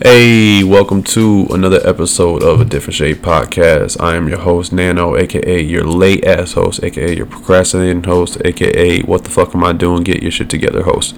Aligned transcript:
Hey, 0.00 0.62
welcome 0.62 1.02
to 1.02 1.48
another 1.50 1.80
episode 1.82 2.44
of 2.44 2.60
a 2.60 2.64
Different 2.64 2.94
Shade 2.94 3.16
Podcast. 3.16 4.00
I 4.00 4.14
am 4.14 4.28
your 4.28 4.38
host, 4.38 4.72
Nano, 4.72 5.16
aka 5.16 5.60
your 5.60 5.82
late 5.82 6.24
ass 6.24 6.52
host, 6.52 6.84
aka 6.84 7.16
your 7.16 7.26
procrastinating 7.26 8.04
host, 8.04 8.40
aka 8.44 9.02
what 9.02 9.24
the 9.24 9.30
fuck 9.30 9.56
am 9.56 9.64
I 9.64 9.72
doing? 9.72 10.04
Get 10.04 10.22
your 10.22 10.30
shit 10.30 10.48
together 10.48 10.84
host. 10.84 11.16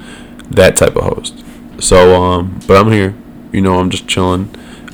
That 0.51 0.79
type 0.79 0.97
of 0.97 1.05
host. 1.05 1.45
So, 1.79 2.23
um, 2.23 2.59
but 2.67 2.79
I'm 2.79 2.91
here. 2.91 3.15
You 3.53 3.61
know, 3.61 3.79
I'm 3.79 3.91
just 3.91 4.09
chilling, 4.09 4.49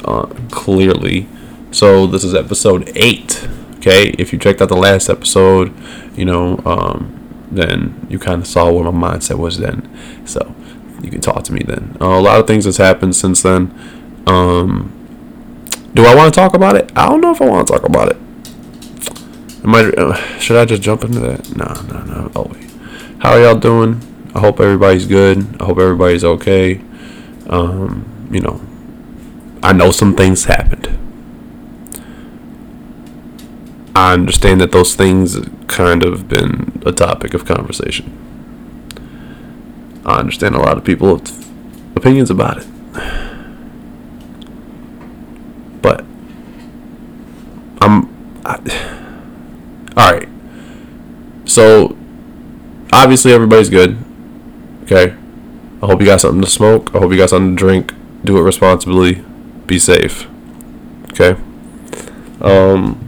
uh, 0.05 0.27
clearly. 0.51 1.29
So, 1.71 2.09
this 2.09 2.25
is 2.25 2.35
episode 2.35 2.91
8. 2.97 3.49
Okay, 3.77 4.09
if 4.19 4.33
you 4.33 4.39
checked 4.41 4.61
out 4.61 4.69
the 4.69 4.77
last 4.77 5.09
episode, 5.09 5.73
you 6.17 6.25
know, 6.25 6.61
um, 6.67 7.47
then 7.53 8.05
you 8.11 8.19
kind 8.19 8.43
of 8.43 8.49
saw 8.49 8.69
where 8.73 8.91
my 8.91 9.13
mindset 9.13 9.39
was 9.39 9.59
then. 9.59 9.89
So, 10.27 10.57
you 11.03 11.11
can 11.11 11.21
talk 11.21 11.45
to 11.45 11.53
me 11.53 11.63
then. 11.65 11.97
Uh, 12.01 12.19
a 12.19 12.21
lot 12.21 12.41
of 12.41 12.47
things 12.47 12.65
has 12.65 12.77
happened 12.77 13.15
since 13.15 13.43
then. 13.43 13.73
Um, 14.27 14.93
do 15.95 16.05
I 16.05 16.15
want 16.15 16.33
to 16.33 16.41
talk 16.41 16.55
about 16.55 16.77
it? 16.77 16.93
I 16.97 17.09
don't 17.09 17.21
know 17.21 17.33
if 17.33 17.41
I 17.41 17.47
want 17.47 17.67
to 17.67 17.73
talk 17.73 17.85
about 17.85 18.11
it. 18.11 18.17
Am 19.65 19.75
I, 19.75 19.81
uh, 19.97 20.15
should 20.39 20.57
I 20.57 20.65
just 20.65 20.83
jump 20.83 21.05
into 21.05 21.21
that? 21.21 21.57
No, 21.57 21.67
no, 21.93 22.29
no. 22.29 22.53
Wait. 22.53 22.71
How 23.21 23.33
are 23.33 23.41
y'all 23.41 23.59
doing? 23.59 24.01
I 24.35 24.41
hope 24.41 24.61
everybody's 24.61 25.07
good. 25.07 25.39
I 25.61 25.65
hope 25.65 25.79
everybody's 25.79 26.25
okay. 26.25 26.81
Um, 27.49 28.29
you 28.31 28.41
know, 28.41 28.61
I 29.63 29.73
know 29.73 29.91
some 29.91 30.15
things 30.15 30.45
happened. 30.45 30.87
I 33.95 34.13
understand 34.13 34.61
that 34.61 34.73
those 34.73 34.95
things 34.95 35.39
kind 35.69 36.05
of 36.05 36.29
been 36.29 36.83
a 36.85 36.93
topic 36.93 37.33
of 37.33 37.47
conversation. 37.47 38.26
I 40.07 40.21
understand 40.21 40.55
a 40.55 40.61
lot 40.61 40.79
of 40.79 40.85
people 40.85 41.19
have 41.19 41.97
opinions 41.97 42.31
about 42.31 42.59
it. 42.59 42.67
But 45.83 46.05
I'm 47.83 48.09
I, 48.47 48.55
all 49.97 50.13
right. 50.13 50.29
So 51.45 51.99
obviously 52.93 53.33
everybody's 53.33 53.69
good. 53.69 53.99
Okay. 54.85 55.17
I 55.83 55.87
hope 55.87 56.01
you 56.01 56.07
got 56.07 56.21
something 56.21 56.41
to 56.41 56.49
smoke. 56.49 56.95
I 56.95 56.99
hope 56.99 57.11
you 57.11 57.19
got 57.19 57.31
something 57.31 57.57
to 57.57 57.61
drink. 57.61 57.93
Do 58.25 58.39
it 58.39 58.43
responsibly. 58.43 59.25
Be 59.67 59.81
safe. 59.81 60.29
Okay. 61.13 61.39
Um. 62.41 63.03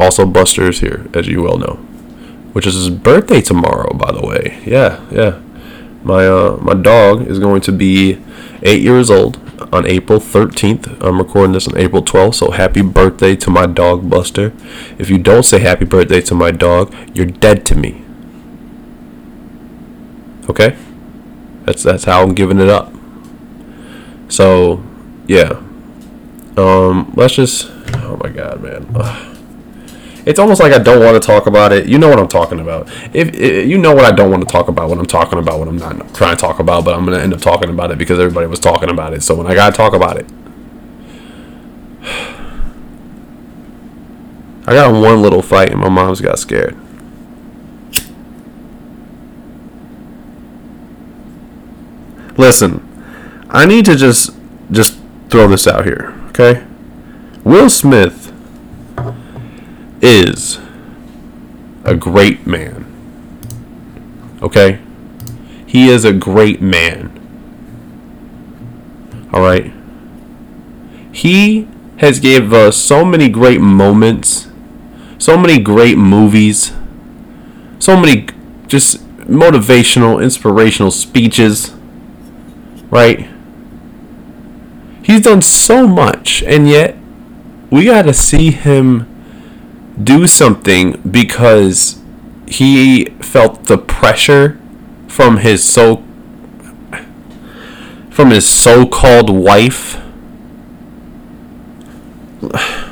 Also, 0.00 0.26
Buster's 0.26 0.80
here, 0.80 1.06
as 1.14 1.26
you 1.26 1.42
well 1.42 1.58
know, 1.58 1.74
which 2.52 2.66
is 2.66 2.74
his 2.74 2.90
birthday 2.90 3.40
tomorrow. 3.40 3.92
By 3.94 4.12
the 4.12 4.24
way, 4.24 4.62
yeah, 4.64 5.04
yeah. 5.10 5.40
My 6.02 6.26
uh, 6.26 6.58
my 6.60 6.74
dog 6.74 7.26
is 7.26 7.38
going 7.38 7.60
to 7.62 7.72
be 7.72 8.18
eight 8.62 8.82
years 8.82 9.10
old 9.10 9.38
on 9.72 9.86
April 9.86 10.18
13th. 10.18 11.02
I'm 11.02 11.18
recording 11.18 11.52
this 11.52 11.68
on 11.68 11.76
April 11.76 12.02
12th, 12.02 12.36
so 12.36 12.50
happy 12.50 12.82
birthday 12.82 13.36
to 13.36 13.50
my 13.50 13.66
dog 13.66 14.08
Buster. 14.08 14.52
If 14.98 15.10
you 15.10 15.18
don't 15.18 15.42
say 15.42 15.58
happy 15.58 15.84
birthday 15.84 16.20
to 16.22 16.34
my 16.34 16.50
dog, 16.50 16.94
you're 17.14 17.26
dead 17.26 17.66
to 17.66 17.74
me. 17.74 18.02
Okay? 20.48 20.76
That's 21.64 21.82
that's 21.82 22.04
how 22.04 22.22
I'm 22.22 22.34
giving 22.34 22.60
it 22.60 22.68
up. 22.68 22.92
So, 24.28 24.82
yeah. 25.26 25.60
Um, 26.56 27.12
let's 27.14 27.34
just 27.34 27.70
oh 27.94 28.18
my 28.22 28.30
god, 28.30 28.62
man. 28.62 28.86
Ugh. 28.94 29.37
It's 30.28 30.38
almost 30.38 30.60
like 30.60 30.74
I 30.74 30.78
don't 30.78 31.02
want 31.02 31.20
to 31.20 31.26
talk 31.26 31.46
about 31.46 31.72
it. 31.72 31.88
You 31.88 31.98
know 31.98 32.10
what 32.10 32.18
I'm 32.18 32.28
talking 32.28 32.60
about. 32.60 32.86
If, 33.14 33.34
if 33.34 33.66
you 33.66 33.78
know 33.78 33.94
what 33.94 34.04
I 34.04 34.12
don't 34.12 34.30
want 34.30 34.46
to 34.46 34.52
talk 34.52 34.68
about, 34.68 34.90
what 34.90 34.98
I'm 34.98 35.06
talking 35.06 35.38
about, 35.38 35.58
what 35.58 35.68
I'm 35.68 35.78
not 35.78 36.14
trying 36.14 36.36
to 36.36 36.40
talk 36.40 36.58
about, 36.58 36.84
but 36.84 36.94
I'm 36.94 37.06
gonna 37.06 37.20
end 37.20 37.32
up 37.32 37.40
talking 37.40 37.70
about 37.70 37.90
it 37.92 37.96
because 37.96 38.18
everybody 38.18 38.46
was 38.46 38.60
talking 38.60 38.90
about 38.90 39.14
it. 39.14 39.22
So 39.22 39.34
when 39.34 39.46
I 39.46 39.54
gotta 39.54 39.74
talk 39.74 39.94
about 39.94 40.18
it, 40.18 40.26
I 44.66 44.74
got 44.74 44.92
one 44.92 45.22
little 45.22 45.40
fight 45.40 45.70
and 45.70 45.80
my 45.80 45.88
mom's 45.88 46.20
got 46.20 46.38
scared. 46.38 46.76
Listen, 52.36 52.86
I 53.48 53.64
need 53.64 53.86
to 53.86 53.96
just 53.96 54.36
just 54.70 55.00
throw 55.30 55.48
this 55.48 55.66
out 55.66 55.86
here, 55.86 56.14
okay? 56.28 56.66
Will 57.44 57.70
Smith 57.70 58.27
is 60.00 60.58
a 61.84 61.94
great 61.94 62.46
man. 62.46 62.84
Okay? 64.42 64.80
He 65.66 65.88
is 65.88 66.04
a 66.04 66.12
great 66.12 66.60
man. 66.60 67.12
All 69.32 69.40
right? 69.40 69.72
He 71.12 71.68
has 71.98 72.20
gave 72.20 72.52
us 72.52 72.76
so 72.76 73.04
many 73.04 73.28
great 73.28 73.60
moments, 73.60 74.48
so 75.18 75.36
many 75.36 75.58
great 75.58 75.98
movies, 75.98 76.72
so 77.78 77.98
many 77.98 78.26
just 78.66 79.04
motivational, 79.26 80.22
inspirational 80.22 80.90
speeches. 80.90 81.74
Right? 82.90 83.28
He's 85.02 85.22
done 85.22 85.42
so 85.42 85.86
much 85.88 86.42
and 86.42 86.68
yet 86.68 86.96
we 87.70 87.84
got 87.84 88.02
to 88.02 88.14
see 88.14 88.50
him 88.50 89.07
do 90.02 90.26
something 90.26 90.92
because 91.10 92.00
he 92.46 93.06
felt 93.20 93.64
the 93.64 93.78
pressure 93.78 94.58
from 95.06 95.38
his 95.38 95.64
so 95.64 96.04
from 98.10 98.30
his 98.30 98.48
so-called 98.48 99.30
wife. 99.30 100.00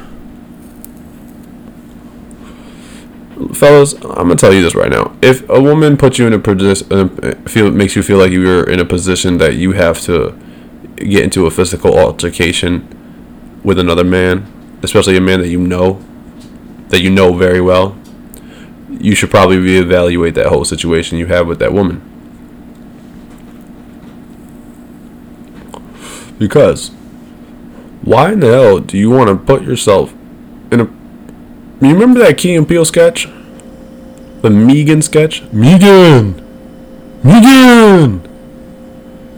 Fellas 3.53 3.95
i'm 3.95 4.29
gonna 4.29 4.35
tell 4.37 4.53
you 4.53 4.63
this 4.63 4.75
right 4.75 4.91
now. 4.91 5.15
If 5.23 5.49
a 5.49 5.61
woman 5.61 5.97
puts 5.97 6.19
you 6.19 6.27
in 6.27 6.33
a 6.33 6.39
position 6.39 7.09
feel 7.47 7.71
makes 7.71 7.95
you 7.95 8.03
feel 8.03 8.19
like 8.19 8.33
you're 8.33 8.69
in 8.69 8.81
a 8.81 8.85
position 8.85 9.39
that 9.39 9.55
you 9.55 9.73
have 9.73 10.01
to 10.03 10.35
get 10.97 11.23
into 11.23 11.47
a 11.47 11.51
physical 11.51 11.99
altercation 11.99 12.89
with 13.63 13.79
another 13.79 14.05
man 14.05 14.51
especially 14.83 15.17
a 15.17 15.21
man 15.21 15.41
that 15.41 15.49
you 15.49 15.61
know 15.61 16.03
that 16.89 17.01
you 17.01 17.11
know 17.11 17.35
very 17.35 17.61
well, 17.61 17.97
you 18.89 19.15
should 19.15 19.31
probably 19.31 19.57
reevaluate 19.57 20.35
that 20.35 20.47
whole 20.47 20.65
situation 20.65 21.19
you 21.19 21.27
have 21.27 21.47
with 21.47 21.59
that 21.59 21.73
woman. 21.73 22.03
Because 26.39 26.91
why 28.03 28.33
in 28.33 28.41
the 28.41 28.49
hell 28.49 28.79
do 28.79 28.97
you 28.99 29.11
want 29.11 29.29
to 29.29 29.37
put 29.37 29.63
yourself 29.63 30.13
in 30.71 30.81
a 30.81 30.97
you 31.81 31.93
remember 31.93 32.21
that 32.21 32.39
Key 32.39 32.55
and 32.55 32.67
Peele 32.67 32.87
sketch? 32.87 33.29
The 34.41 34.51
Megan 34.51 35.03
sketch? 35.03 35.43
Megan! 35.53 36.35
Megan! 37.23 38.23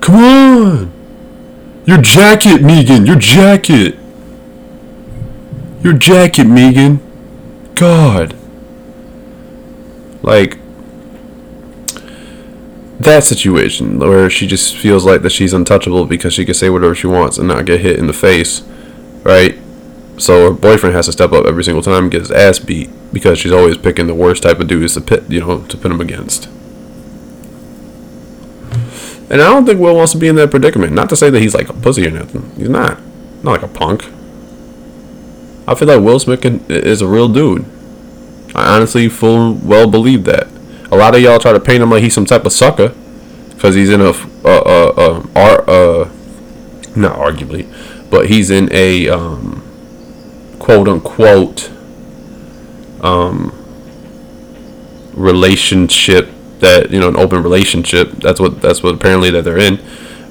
Come 0.00 0.14
on! 0.14 0.92
Your 1.84 2.00
jacket, 2.00 2.62
Megan! 2.62 3.06
Your 3.06 3.18
jacket! 3.18 3.98
Your 5.82 5.94
jacket, 5.94 6.44
Megan! 6.44 7.00
God. 7.78 8.34
Like 10.22 10.58
that 12.98 13.22
situation 13.22 14.00
where 14.00 14.28
she 14.28 14.46
just 14.46 14.76
feels 14.76 15.04
like 15.04 15.22
that 15.22 15.30
she's 15.30 15.52
untouchable 15.52 16.04
because 16.04 16.34
she 16.34 16.44
can 16.44 16.54
say 16.54 16.68
whatever 16.68 16.94
she 16.94 17.06
wants 17.06 17.38
and 17.38 17.46
not 17.46 17.64
get 17.64 17.80
hit 17.80 17.98
in 17.98 18.08
the 18.08 18.12
face, 18.12 18.62
right? 19.22 19.56
So 20.16 20.50
her 20.50 20.54
boyfriend 20.54 20.96
has 20.96 21.06
to 21.06 21.12
step 21.12 21.30
up 21.30 21.46
every 21.46 21.62
single 21.62 21.82
time 21.82 22.04
and 22.04 22.10
get 22.10 22.22
his 22.22 22.32
ass 22.32 22.58
beat 22.58 22.90
because 23.12 23.38
she's 23.38 23.52
always 23.52 23.78
picking 23.78 24.08
the 24.08 24.14
worst 24.14 24.42
type 24.42 24.58
of 24.58 24.66
dudes 24.66 24.94
to 24.94 25.00
pit, 25.00 25.24
you 25.28 25.40
know, 25.40 25.62
to 25.62 25.76
pit 25.76 25.92
him 25.92 26.00
against. 26.00 26.46
And 29.30 29.42
I 29.42 29.46
don't 29.46 29.66
think 29.66 29.78
Will 29.78 29.94
wants 29.94 30.12
to 30.12 30.18
be 30.18 30.26
in 30.26 30.36
that 30.36 30.50
predicament. 30.50 30.92
Not 30.92 31.08
to 31.10 31.16
say 31.16 31.30
that 31.30 31.40
he's 31.40 31.54
like 31.54 31.68
a 31.68 31.74
pussy 31.74 32.06
or 32.06 32.10
nothing. 32.10 32.50
He's 32.56 32.68
not. 32.68 32.98
Not 33.44 33.52
like 33.52 33.62
a 33.62 33.68
punk. 33.68 34.10
I 35.68 35.74
feel 35.74 35.86
like 35.86 36.00
Will 36.00 36.18
Smith 36.18 36.40
can, 36.40 36.64
is 36.70 37.02
a 37.02 37.06
real 37.06 37.28
dude. 37.28 37.66
I 38.54 38.74
honestly 38.74 39.10
full 39.10 39.52
well 39.52 39.88
believe 39.88 40.24
that. 40.24 40.48
A 40.90 40.96
lot 40.96 41.14
of 41.14 41.20
y'all 41.20 41.38
try 41.38 41.52
to 41.52 41.60
paint 41.60 41.82
him 41.82 41.90
like 41.90 42.02
he's 42.02 42.14
some 42.14 42.24
type 42.24 42.46
of 42.46 42.52
sucker 42.52 42.94
because 43.50 43.74
he's 43.74 43.90
in 43.90 44.00
a 44.00 44.10
uh 44.10 44.14
uh 44.46 45.22
uh, 45.36 45.48
uh 45.70 46.10
not 46.96 47.18
arguably, 47.18 47.70
but 48.10 48.30
he's 48.30 48.50
in 48.50 48.70
a 48.72 49.10
um 49.10 49.62
quote 50.58 50.88
unquote 50.88 51.70
um 53.02 53.52
relationship 55.12 56.30
that 56.60 56.90
you 56.90 56.98
know 56.98 57.08
an 57.08 57.16
open 57.16 57.42
relationship. 57.42 58.10
That's 58.12 58.40
what 58.40 58.62
that's 58.62 58.82
what 58.82 58.94
apparently 58.94 59.30
that 59.32 59.44
they're 59.44 59.58
in. 59.58 59.78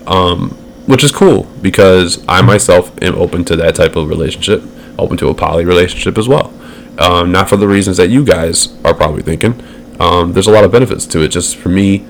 Um, 0.08 0.50
which 0.88 1.04
is 1.04 1.12
cool 1.12 1.44
because 1.62 2.26
I 2.28 2.42
myself 2.42 2.92
am 3.04 3.14
open 3.16 3.46
to 3.46 3.56
that 3.58 3.76
type 3.76 3.96
of 3.96 4.08
relationship 4.08 4.64
open 4.98 5.18
to 5.18 5.30
a 5.30 5.34
poly 5.34 5.66
relationship 5.66 6.18
as 6.18 6.28
well. 6.28 6.54
Um, 7.00 7.32
not 7.32 7.50
for 7.50 7.58
the 7.58 7.68
reasons 7.68 7.98
that 7.98 8.10
you 8.10 8.24
guys 8.24 8.76
are 8.84 8.94
probably 8.94 9.22
thinking. 9.22 9.62
Um, 10.00 10.34
there's 10.34 10.48
a 10.48 10.52
lot 10.52 10.64
of 10.64 10.72
benefits 10.72 11.06
to 11.08 11.22
it. 11.22 11.30
Just 11.30 11.56
for 11.56 11.70
me, 11.70 12.06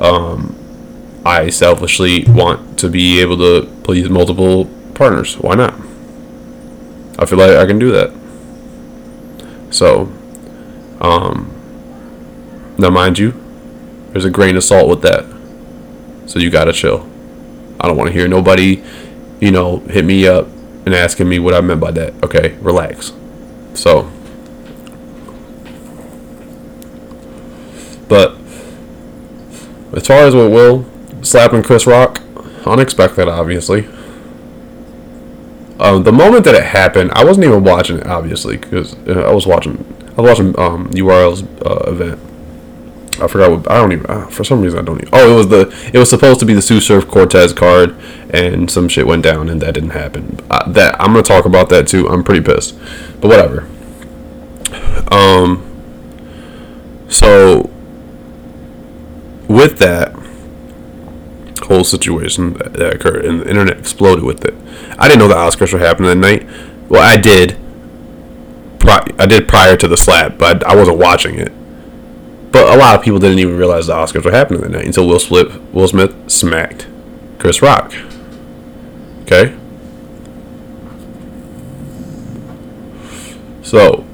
um, 0.00 0.56
I 1.24 1.50
selfishly 1.50 2.24
want 2.24 2.78
to 2.80 2.88
be 2.88 3.20
able 3.20 3.36
to 3.38 3.66
please 3.84 4.08
multiple 4.08 4.66
partners. 4.94 5.38
Why 5.38 5.54
not? 5.54 5.74
I 7.18 7.26
feel 7.26 7.38
like 7.38 7.56
I 7.56 7.66
can 7.66 7.78
do 7.78 7.92
that. 7.92 8.12
So, 9.70 10.12
um, 11.00 11.52
now 12.78 12.90
mind 12.90 13.18
you, 13.18 13.34
there's 14.10 14.24
a 14.24 14.30
grain 14.30 14.56
of 14.56 14.64
salt 14.64 14.88
with 14.88 15.02
that. 15.02 15.24
So 16.28 16.38
you 16.38 16.50
gotta 16.50 16.72
chill. 16.72 17.08
I 17.80 17.86
don't 17.88 17.96
want 17.96 18.08
to 18.08 18.12
hear 18.12 18.28
nobody, 18.28 18.82
you 19.40 19.50
know, 19.50 19.78
hit 19.78 20.04
me 20.04 20.26
up 20.26 20.46
and 20.84 20.94
asking 20.94 21.28
me 21.28 21.38
what 21.38 21.54
I 21.54 21.60
meant 21.60 21.80
by 21.80 21.90
that. 21.92 22.14
Okay, 22.24 22.56
relax. 22.60 23.12
So, 23.74 24.10
but 28.08 28.36
as 29.94 30.06
far 30.06 30.18
as 30.26 30.34
what 30.34 30.50
Will 30.50 30.86
slapping 31.22 31.62
Chris 31.62 31.86
Rock, 31.86 32.20
unexpected, 32.66 33.28
obviously. 33.28 33.86
Um, 35.78 36.04
the 36.04 36.12
moment 36.12 36.44
that 36.44 36.54
it 36.54 36.64
happened, 36.64 37.10
I 37.12 37.24
wasn't 37.24 37.46
even 37.46 37.64
watching 37.64 37.98
it, 37.98 38.06
obviously, 38.06 38.56
because 38.56 38.94
uh, 39.08 39.24
I 39.26 39.32
was 39.32 39.46
watching, 39.46 39.84
I 40.16 40.20
was 40.20 40.38
watching 40.38 40.58
um, 40.58 40.90
URL's 40.90 41.42
uh, 41.64 41.90
event. 41.90 42.20
I 43.20 43.28
forgot 43.28 43.50
what 43.50 43.70
I 43.70 43.76
don't 43.76 43.92
even 43.92 44.06
uh, 44.06 44.26
for 44.28 44.42
some 44.42 44.62
reason 44.62 44.78
I 44.78 44.82
don't 44.82 44.96
even. 44.98 45.10
Oh, 45.12 45.32
it 45.32 45.36
was 45.36 45.48
the 45.48 45.90
it 45.92 45.98
was 45.98 46.08
supposed 46.08 46.40
to 46.40 46.46
be 46.46 46.54
the 46.54 46.62
Tsu 46.62 46.80
Surf 46.80 47.06
Cortez 47.06 47.52
card, 47.52 47.94
and 48.30 48.70
some 48.70 48.88
shit 48.88 49.06
went 49.06 49.22
down, 49.22 49.48
and 49.48 49.60
that 49.60 49.74
didn't 49.74 49.90
happen. 49.90 50.40
Uh, 50.50 50.70
that 50.70 50.98
I'm 51.00 51.08
gonna 51.08 51.22
talk 51.22 51.44
about 51.44 51.68
that 51.68 51.86
too. 51.86 52.08
I'm 52.08 52.24
pretty 52.24 52.42
pissed, 52.42 52.78
but 53.20 53.28
whatever. 53.28 53.68
Um. 55.10 55.68
So 57.08 57.68
with 59.46 59.78
that 59.78 60.14
whole 61.64 61.84
situation 61.84 62.54
that, 62.54 62.72
that 62.74 62.94
occurred, 62.94 63.24
and 63.24 63.40
the 63.40 63.48
internet 63.48 63.78
exploded 63.78 64.24
with 64.24 64.44
it. 64.44 64.54
I 64.98 65.08
didn't 65.08 65.20
know 65.20 65.28
the 65.28 65.34
Oscars 65.34 65.72
were 65.72 65.78
happening 65.78 66.08
that 66.08 66.16
night. 66.16 66.48
Well, 66.88 67.02
I 67.02 67.16
did. 67.16 67.58
Pri- 68.78 69.12
I 69.18 69.26
did 69.26 69.46
prior 69.46 69.76
to 69.76 69.86
the 69.86 69.96
slap, 69.96 70.38
but 70.38 70.64
I 70.64 70.74
wasn't 70.74 70.98
watching 70.98 71.38
it. 71.38 71.52
But 72.52 72.68
a 72.72 72.76
lot 72.76 72.94
of 72.94 73.02
people 73.02 73.18
didn't 73.18 73.38
even 73.38 73.56
realize 73.56 73.86
the 73.86 73.94
Oscars 73.94 74.24
were 74.24 74.30
happening 74.30 74.60
that 74.60 74.70
night 74.70 74.84
until 74.84 75.08
Will 75.08 75.18
Smith, 75.18 75.58
Will 75.72 75.88
Smith 75.88 76.30
smacked 76.30 76.86
Chris 77.38 77.62
Rock. 77.62 77.94
Okay? 79.22 79.56
So, 83.62 84.04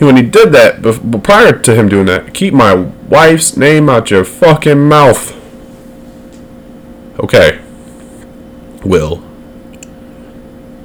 when 0.00 0.16
he 0.16 0.22
did 0.22 0.50
that, 0.52 0.82
but 0.82 1.22
prior 1.22 1.56
to 1.56 1.74
him 1.76 1.88
doing 1.88 2.06
that, 2.06 2.34
keep 2.34 2.52
my 2.52 2.74
wife's 2.74 3.56
name 3.56 3.88
out 3.88 4.10
your 4.10 4.24
fucking 4.24 4.88
mouth. 4.88 5.32
Okay. 7.20 7.60
Will. 8.84 9.22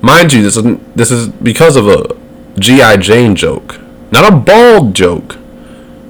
Mind 0.01 0.34
you, 0.34 0.44
this 0.44 0.56
isn't 0.57 0.95
this 0.95 1.10
is 1.10 1.30
because 1.30 1.75
of 1.75 1.88
a 1.88 2.16
G.I. 2.60 2.98
Jane 2.98 3.36
joke. 3.36 3.80
Not 4.12 4.31
a 4.31 4.36
bald 4.36 4.94
joke. 4.94 5.38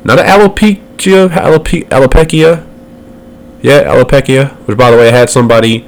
Not 0.07 0.19
an 0.19 0.25
alopecia, 0.25 1.27
alope, 1.27 1.85
alopecia. 1.89 2.65
Yeah, 3.61 3.83
alopecia. 3.83 4.55
Which, 4.65 4.77
by 4.77 4.89
the 4.89 4.95
way, 4.95 5.09
I 5.09 5.11
had 5.11 5.29
somebody 5.29 5.79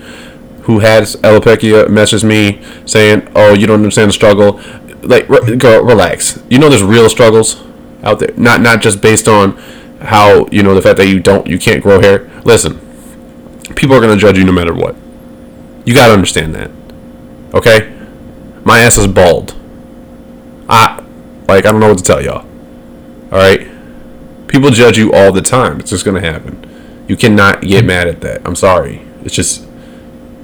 who 0.63 0.79
has 0.79 1.15
alopecia 1.17 1.89
message 1.89 2.25
me 2.25 2.61
saying, 2.85 3.29
"Oh, 3.33 3.53
you 3.53 3.65
don't 3.65 3.79
understand 3.79 4.09
the 4.09 4.13
struggle." 4.13 4.59
Like, 5.01 5.29
re- 5.29 5.55
girl, 5.55 5.85
relax. 5.85 6.37
You 6.49 6.59
know, 6.59 6.67
there's 6.67 6.83
real 6.83 7.09
struggles 7.09 7.63
out 8.03 8.19
there. 8.19 8.33
Not 8.35 8.59
not 8.59 8.81
just 8.81 9.01
based 9.01 9.29
on 9.29 9.57
how 10.01 10.47
you 10.51 10.63
know 10.63 10.75
the 10.75 10.81
fact 10.81 10.97
that 10.97 11.07
you 11.07 11.21
don't, 11.21 11.47
you 11.47 11.57
can't 11.57 11.81
grow 11.81 12.01
hair. 12.01 12.29
Listen, 12.43 12.77
people 13.77 13.95
are 13.95 14.01
gonna 14.01 14.17
judge 14.17 14.37
you 14.37 14.43
no 14.43 14.51
matter 14.51 14.73
what. 14.73 14.97
You 15.85 15.93
gotta 15.93 16.11
understand 16.11 16.53
that. 16.55 16.71
Okay, 17.53 17.89
my 18.65 18.79
ass 18.79 18.97
is 18.97 19.07
bald. 19.07 19.55
I 20.67 21.01
like 21.47 21.65
I 21.65 21.71
don't 21.71 21.79
know 21.79 21.87
what 21.87 21.99
to 21.99 22.03
tell 22.03 22.21
y'all. 22.21 22.45
All 23.31 23.39
right. 23.39 23.78
People 24.49 24.71
judge 24.71 24.97
you 24.97 25.13
all 25.13 25.31
the 25.31 25.41
time. 25.41 25.79
It's 25.79 25.89
just 25.89 26.03
gonna 26.03 26.19
happen. 26.19 27.05
You 27.07 27.15
cannot 27.15 27.61
get 27.61 27.85
mad 27.85 28.07
at 28.07 28.19
that. 28.21 28.41
I'm 28.45 28.55
sorry. 28.55 29.01
It's 29.23 29.33
just 29.33 29.69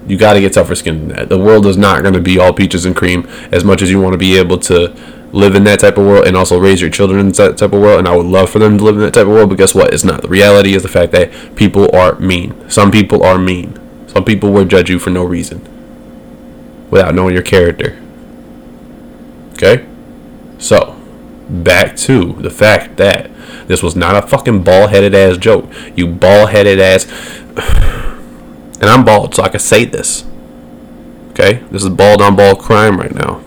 you 0.08 0.18
got 0.18 0.34
to 0.34 0.42
get 0.42 0.54
tougher 0.54 0.76
skin 0.76 1.08
than 1.08 1.18
that. 1.18 1.30
The 1.30 1.40
world 1.40 1.66
is 1.66 1.78
not 1.78 2.02
going 2.02 2.14
to 2.14 2.22
be 2.22 2.38
all 2.38 2.54
peaches 2.54 2.86
and 2.86 2.96
cream 2.96 3.28
as 3.52 3.64
much 3.64 3.82
as 3.82 3.90
you 3.90 4.00
want 4.00 4.14
to 4.14 4.18
be 4.18 4.38
able 4.38 4.60
to 4.60 4.96
live 5.32 5.56
in 5.56 5.64
that 5.66 5.80
type 5.80 5.98
of 5.98 6.06
world 6.06 6.28
and 6.28 6.38
also 6.38 6.60
raise 6.60 6.80
your 6.80 6.90
children 6.90 7.20
in 7.20 7.30
that 7.30 7.58
type 7.58 7.74
of 7.74 7.82
world. 7.82 8.00
And 8.00 8.08
I 8.08 8.16
would 8.16 8.26
love 8.26 8.50
for 8.50 8.60
them 8.60 8.78
to 8.78 8.84
live 8.84 8.96
in 8.96 9.02
that 9.02 9.14
type 9.14 9.28
of 9.28 9.30
world, 9.30 9.50
but 9.50 9.58
guess 9.58 9.74
what? 9.74 9.94
It's 9.94 10.04
not. 10.04 10.22
The 10.22 10.28
reality 10.28 10.76
is 10.76 10.84
the 10.84 10.90
fact 10.90 11.12
that 11.14 11.56
people 11.56 11.94
are 11.96 12.16
mean. 12.20 12.70
Some 12.70 12.92
people 12.92 13.24
are 13.24 13.38
mean. 13.38 13.80
Some 14.08 14.24
people 14.24 14.52
will 14.52 14.66
judge 14.66 14.90
you 14.90 15.00
for 15.00 15.10
no 15.10 15.24
reason 15.24 15.62
without 16.90 17.16
knowing 17.16 17.34
your 17.34 17.44
character. 17.44 18.00
Okay? 19.54 19.86
So, 20.58 20.96
back 21.50 21.96
to 21.98 22.34
the 22.34 22.52
fact 22.52 22.98
that 22.98 23.30
this 23.68 23.82
was 23.82 23.96
not 23.96 24.16
a 24.16 24.28
fucking 24.28 24.64
ball 24.64 24.88
headed 24.88 25.16
ass 25.16 25.38
joke. 25.38 25.72
You 25.96 26.08
ball 26.08 26.48
headed 26.48 26.80
ass. 26.80 27.06
And 28.78 28.90
I'm 28.90 29.06
bald, 29.06 29.34
so 29.34 29.42
I 29.42 29.48
can 29.48 29.62
say 29.62 29.86
this. 29.86 30.26
Okay? 31.30 31.64
This 31.72 31.82
is 31.82 31.90
bald 31.90 32.22
on 32.22 32.36
bald 32.36 32.60
crime 32.60 32.98
right 32.98 33.16
now. 33.16 33.42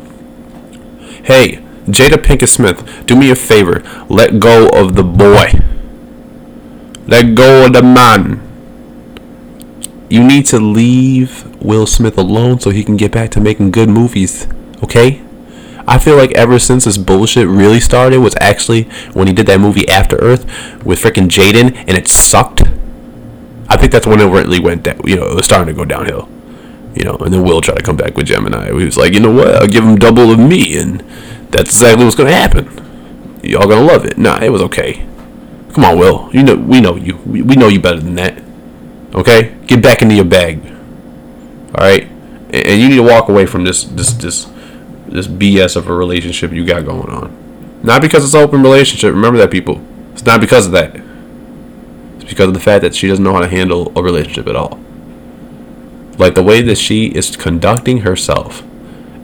Hey, 1.22 1.62
Jada 1.84 2.16
Pinkett 2.16 2.48
Smith, 2.48 3.06
do 3.06 3.14
me 3.14 3.30
a 3.30 3.34
favor. 3.34 3.82
Let 4.08 4.40
go 4.40 4.68
of 4.70 4.96
the 4.96 5.04
boy. 5.04 5.50
Let 7.06 7.34
go 7.34 7.66
of 7.66 7.74
the 7.74 7.82
man. 7.82 8.40
You 10.10 10.24
need 10.24 10.46
to 10.46 10.58
leave 10.58 11.44
Will 11.62 11.86
Smith 11.86 12.16
alone 12.16 12.60
so 12.60 12.70
he 12.70 12.82
can 12.82 12.96
get 12.96 13.12
back 13.12 13.30
to 13.32 13.40
making 13.40 13.70
good 13.70 13.90
movies. 13.90 14.46
Okay? 14.82 15.22
I 15.88 15.98
feel 15.98 16.16
like 16.16 16.32
ever 16.32 16.58
since 16.58 16.84
this 16.84 16.98
bullshit 16.98 17.48
really 17.48 17.80
started 17.80 18.18
was 18.18 18.36
actually 18.42 18.82
when 19.14 19.26
he 19.26 19.32
did 19.32 19.46
that 19.46 19.58
movie 19.58 19.88
After 19.88 20.16
Earth 20.16 20.44
with 20.84 21.00
freaking 21.00 21.28
Jaden 21.28 21.74
and 21.74 21.96
it 21.96 22.06
sucked. 22.06 22.60
I 23.70 23.76
think 23.78 23.92
that's 23.92 24.06
when 24.06 24.20
it 24.20 24.26
really 24.26 24.60
went 24.60 24.82
down. 24.82 25.00
You 25.04 25.16
know, 25.16 25.30
it 25.30 25.34
was 25.34 25.46
starting 25.46 25.74
to 25.74 25.78
go 25.78 25.86
downhill. 25.86 26.28
You 26.94 27.04
know, 27.04 27.16
and 27.16 27.32
then 27.32 27.42
Will 27.42 27.62
tried 27.62 27.76
to 27.76 27.82
come 27.82 27.96
back 27.96 28.16
with 28.16 28.26
Gemini. 28.26 28.66
He 28.66 28.84
was 28.84 28.98
like, 28.98 29.14
you 29.14 29.20
know 29.20 29.32
what? 29.32 29.48
I'll 29.48 29.66
give 29.66 29.84
him 29.84 29.96
double 29.96 30.30
of 30.30 30.38
me, 30.38 30.76
and 30.78 31.00
that's 31.50 31.70
exactly 31.70 32.04
what's 32.04 32.16
gonna 32.16 32.32
happen. 32.32 32.66
Y'all 33.42 33.68
gonna 33.68 33.86
love 33.86 34.04
it. 34.04 34.18
Nah, 34.18 34.42
it 34.42 34.50
was 34.50 34.60
okay. 34.62 35.06
Come 35.72 35.84
on, 35.84 35.98
Will. 35.98 36.28
You 36.32 36.42
know, 36.42 36.56
we 36.56 36.80
know 36.80 36.96
you. 36.96 37.16
We, 37.24 37.40
we 37.40 37.56
know 37.56 37.68
you 37.68 37.80
better 37.80 38.00
than 38.00 38.16
that. 38.16 38.42
Okay, 39.14 39.56
get 39.66 39.82
back 39.82 40.02
into 40.02 40.14
your 40.14 40.24
bag. 40.24 40.60
All 41.74 41.84
right, 41.86 42.02
and, 42.02 42.54
and 42.54 42.80
you 42.82 42.88
need 42.88 42.96
to 42.96 43.02
walk 43.02 43.28
away 43.28 43.46
from 43.46 43.64
this 43.64 43.84
this 43.84 44.12
this 44.12 44.46
this 45.08 45.26
BS 45.26 45.76
of 45.76 45.88
a 45.88 45.94
relationship 45.94 46.52
you 46.52 46.64
got 46.64 46.84
going 46.84 47.08
on. 47.10 47.80
Not 47.82 48.02
because 48.02 48.24
it's 48.24 48.34
an 48.34 48.42
open 48.42 48.62
relationship. 48.62 49.12
Remember 49.14 49.38
that, 49.38 49.50
people. 49.50 49.80
It's 50.12 50.24
not 50.24 50.40
because 50.40 50.66
of 50.66 50.72
that 50.72 50.96
It's 52.16 52.24
because 52.24 52.48
of 52.48 52.54
the 52.54 52.60
fact 52.60 52.82
that 52.82 52.94
she 52.94 53.06
doesn't 53.06 53.22
know 53.22 53.32
how 53.32 53.40
to 53.40 53.48
handle 53.48 53.92
a 53.96 54.02
relationship 54.02 54.46
at 54.48 54.56
all. 54.56 54.78
Like 56.18 56.34
the 56.34 56.42
way 56.42 56.60
that 56.62 56.76
she 56.76 57.06
is 57.06 57.36
conducting 57.36 57.98
herself. 57.98 58.62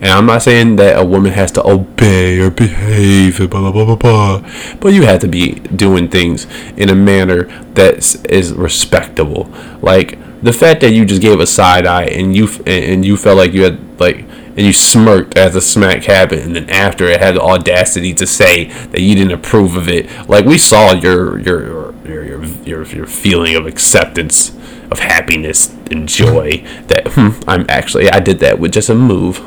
And 0.00 0.12
I'm 0.12 0.26
not 0.26 0.43
saying 0.43 0.76
that 0.76 1.00
a 1.00 1.05
woman 1.05 1.33
has 1.33 1.50
to 1.53 1.67
obey 1.67 2.38
or 2.38 2.50
behave, 2.50 3.38
blah, 3.38 3.47
blah, 3.49 3.73
blah, 3.73 3.85
blah, 3.85 3.97
blah. 3.97 4.50
But 4.79 4.93
you 4.93 5.03
have 5.03 5.21
to 5.21 5.29
be 5.29 5.55
doing 5.55 6.09
things 6.09 6.47
in 6.76 6.91
a 6.91 6.95
manner 6.95 7.45
that 7.75 7.97
is 8.29 8.53
respectable. 8.53 9.49
Like 9.81 10.19
the 10.43 10.53
fact 10.53 10.81
that 10.83 10.93
you 10.93 11.05
just 11.05 11.23
gave 11.23 11.41
a 11.41 11.47
side 11.47 11.87
eye 11.87 12.05
and 12.05 12.37
you 12.37 12.49
and 12.67 13.05
you 13.05 13.17
felt 13.17 13.37
like 13.38 13.53
you 13.53 13.62
had 13.62 14.00
like 14.00 14.25
and 14.57 14.67
you 14.67 14.73
smirked 14.73 15.37
as 15.37 15.55
the 15.55 15.61
smack 15.61 16.05
happened, 16.05 16.43
and 16.43 16.57
then 16.57 16.71
after 16.71 17.07
it 17.07 17.21
had 17.21 17.35
the 17.35 17.41
audacity 17.41 18.14
to 18.14 18.26
say 18.26 18.64
that 18.64 19.00
you 19.00 19.14
didn't 19.14 19.33
approve 19.33 19.75
of 19.75 19.88
it. 19.88 20.09
Like 20.29 20.45
we 20.45 20.59
saw 20.59 20.93
your 20.93 21.38
your 21.41 21.64
your 21.64 21.95
your 22.05 22.45
your, 22.45 22.85
your 22.85 23.07
feeling 23.07 23.57
of 23.57 23.67
acceptance, 23.67 24.50
of 24.91 25.00
happiness 25.00 25.75
and 25.91 26.09
joy. 26.09 26.64
That 26.87 27.09
hmm, 27.09 27.41
I'm 27.49 27.67
actually 27.69 28.09
I 28.11 28.21
did 28.21 28.38
that 28.41 28.59
with 28.59 28.73
just 28.73 28.88
a 28.88 28.95
move, 28.95 29.41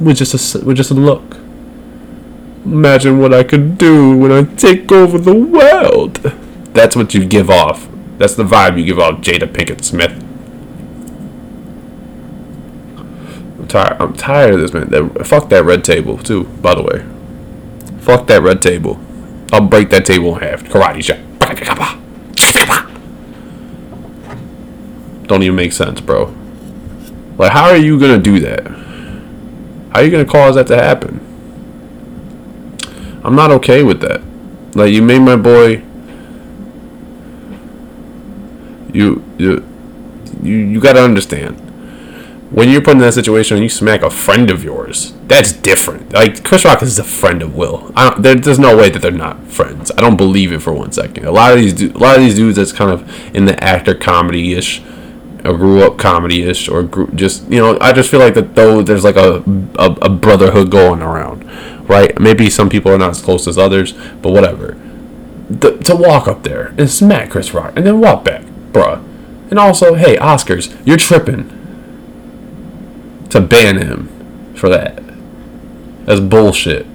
with 0.00 0.18
just 0.18 0.54
a 0.54 0.64
with 0.64 0.76
just 0.76 0.90
a 0.90 0.94
look. 0.94 1.38
Imagine 2.64 3.18
what 3.18 3.32
I 3.34 3.42
could 3.42 3.78
do 3.78 4.16
when 4.16 4.30
I 4.30 4.44
take 4.54 4.92
over 4.92 5.18
the 5.18 5.34
world. 5.34 6.16
That's 6.74 6.94
what 6.94 7.14
you 7.14 7.24
give 7.24 7.50
off. 7.50 7.88
That's 8.22 8.36
the 8.36 8.44
vibe 8.44 8.78
you 8.78 8.84
give 8.84 9.00
off, 9.00 9.20
Jada 9.20 9.52
Pinkett 9.52 9.82
Smith. 9.82 10.12
I'm 13.58 13.66
tired. 13.66 13.96
I'm 14.00 14.12
tired 14.12 14.54
of 14.54 14.60
this 14.60 14.72
man. 14.72 14.90
That, 14.90 15.26
fuck 15.26 15.48
that 15.48 15.64
red 15.64 15.82
table 15.82 16.18
too. 16.18 16.44
By 16.44 16.76
the 16.76 16.84
way, 16.84 17.04
fuck 17.98 18.28
that 18.28 18.40
red 18.40 18.62
table. 18.62 19.00
I'll 19.52 19.66
break 19.66 19.90
that 19.90 20.06
table 20.06 20.36
in 20.36 20.42
half. 20.42 20.62
Karate 20.62 21.02
chop. 21.02 21.18
Don't 25.26 25.42
even 25.42 25.56
make 25.56 25.72
sense, 25.72 26.00
bro. 26.00 26.32
Like, 27.38 27.50
how 27.50 27.64
are 27.64 27.76
you 27.76 27.98
gonna 27.98 28.20
do 28.20 28.38
that? 28.38 28.64
How 28.68 29.98
are 29.98 30.04
you 30.04 30.12
gonna 30.12 30.24
cause 30.24 30.54
that 30.54 30.68
to 30.68 30.76
happen? 30.76 31.18
I'm 33.24 33.34
not 33.34 33.50
okay 33.50 33.82
with 33.82 34.00
that. 34.02 34.22
Like, 34.76 34.92
you 34.92 35.02
made 35.02 35.22
my 35.22 35.34
boy. 35.34 35.82
You 38.92 39.24
you 39.38 39.66
you, 40.42 40.56
you 40.56 40.80
got 40.80 40.94
to 40.94 41.02
understand 41.02 41.58
when 42.52 42.68
you're 42.68 42.82
put 42.82 42.92
in 42.92 42.98
that 42.98 43.14
situation 43.14 43.56
and 43.56 43.64
you 43.64 43.70
smack 43.70 44.02
a 44.02 44.10
friend 44.10 44.50
of 44.50 44.62
yours, 44.62 45.14
that's 45.26 45.52
different. 45.52 46.12
Like 46.12 46.44
Chris 46.44 46.66
Rock 46.66 46.82
is 46.82 46.98
a 46.98 47.04
friend 47.04 47.40
of 47.40 47.56
Will. 47.56 47.90
There, 48.18 48.34
there's 48.34 48.58
no 48.58 48.76
way 48.76 48.90
that 48.90 49.00
they're 49.00 49.10
not 49.10 49.46
friends. 49.46 49.90
I 49.96 50.02
don't 50.02 50.18
believe 50.18 50.52
it 50.52 50.60
for 50.60 50.72
one 50.74 50.92
second. 50.92 51.24
A 51.24 51.32
lot 51.32 51.52
of 51.52 51.58
these, 51.58 51.80
a 51.82 51.98
lot 51.98 52.16
of 52.16 52.22
these 52.22 52.34
dudes 52.34 52.58
that's 52.58 52.72
kind 52.72 52.90
of 52.90 53.08
in 53.34 53.46
the 53.46 53.62
actor 53.64 53.94
comedy 53.94 54.52
ish, 54.52 54.82
or 55.46 55.56
grew 55.56 55.82
up 55.82 55.96
comedy 55.96 56.42
ish, 56.42 56.68
or 56.68 56.82
grew, 56.82 57.06
just 57.14 57.50
you 57.50 57.58
know, 57.58 57.78
I 57.80 57.94
just 57.94 58.10
feel 58.10 58.20
like 58.20 58.34
that 58.34 58.54
though 58.54 58.82
there's 58.82 59.04
like 59.04 59.16
a, 59.16 59.42
a 59.78 59.90
a 60.02 60.08
brotherhood 60.10 60.70
going 60.70 61.00
around, 61.00 61.44
right? 61.88 62.20
Maybe 62.20 62.50
some 62.50 62.68
people 62.68 62.92
are 62.92 62.98
not 62.98 63.10
as 63.10 63.22
close 63.22 63.48
as 63.48 63.56
others, 63.56 63.94
but 64.20 64.30
whatever. 64.32 64.78
The, 65.48 65.78
to 65.84 65.96
walk 65.96 66.28
up 66.28 66.42
there 66.42 66.74
and 66.76 66.90
smack 66.90 67.30
Chris 67.30 67.54
Rock 67.54 67.72
and 67.76 67.86
then 67.86 67.98
walk 67.98 68.24
back, 68.24 68.44
bruh. 68.72 69.02
And 69.50 69.58
also, 69.58 69.94
hey, 69.94 70.16
Oscars, 70.16 70.74
you're 70.86 70.96
tripping 70.96 71.50
to 73.30 73.40
ban 73.40 73.76
him 73.76 74.54
for 74.54 74.68
that. 74.68 75.02
That's 76.04 76.20
bullshit. 76.20 76.86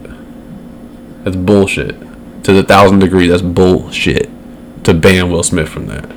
That's 1.24 1.36
bullshit. 1.36 1.96
To 2.44 2.54
the 2.54 2.64
thousand 2.64 3.00
degree, 3.00 3.28
that's 3.28 3.42
bullshit. 3.42 4.30
To 4.86 4.94
ban 4.94 5.30
Will 5.32 5.44
Smith 5.44 5.70
from 5.70 5.88
that. 5.88 6.10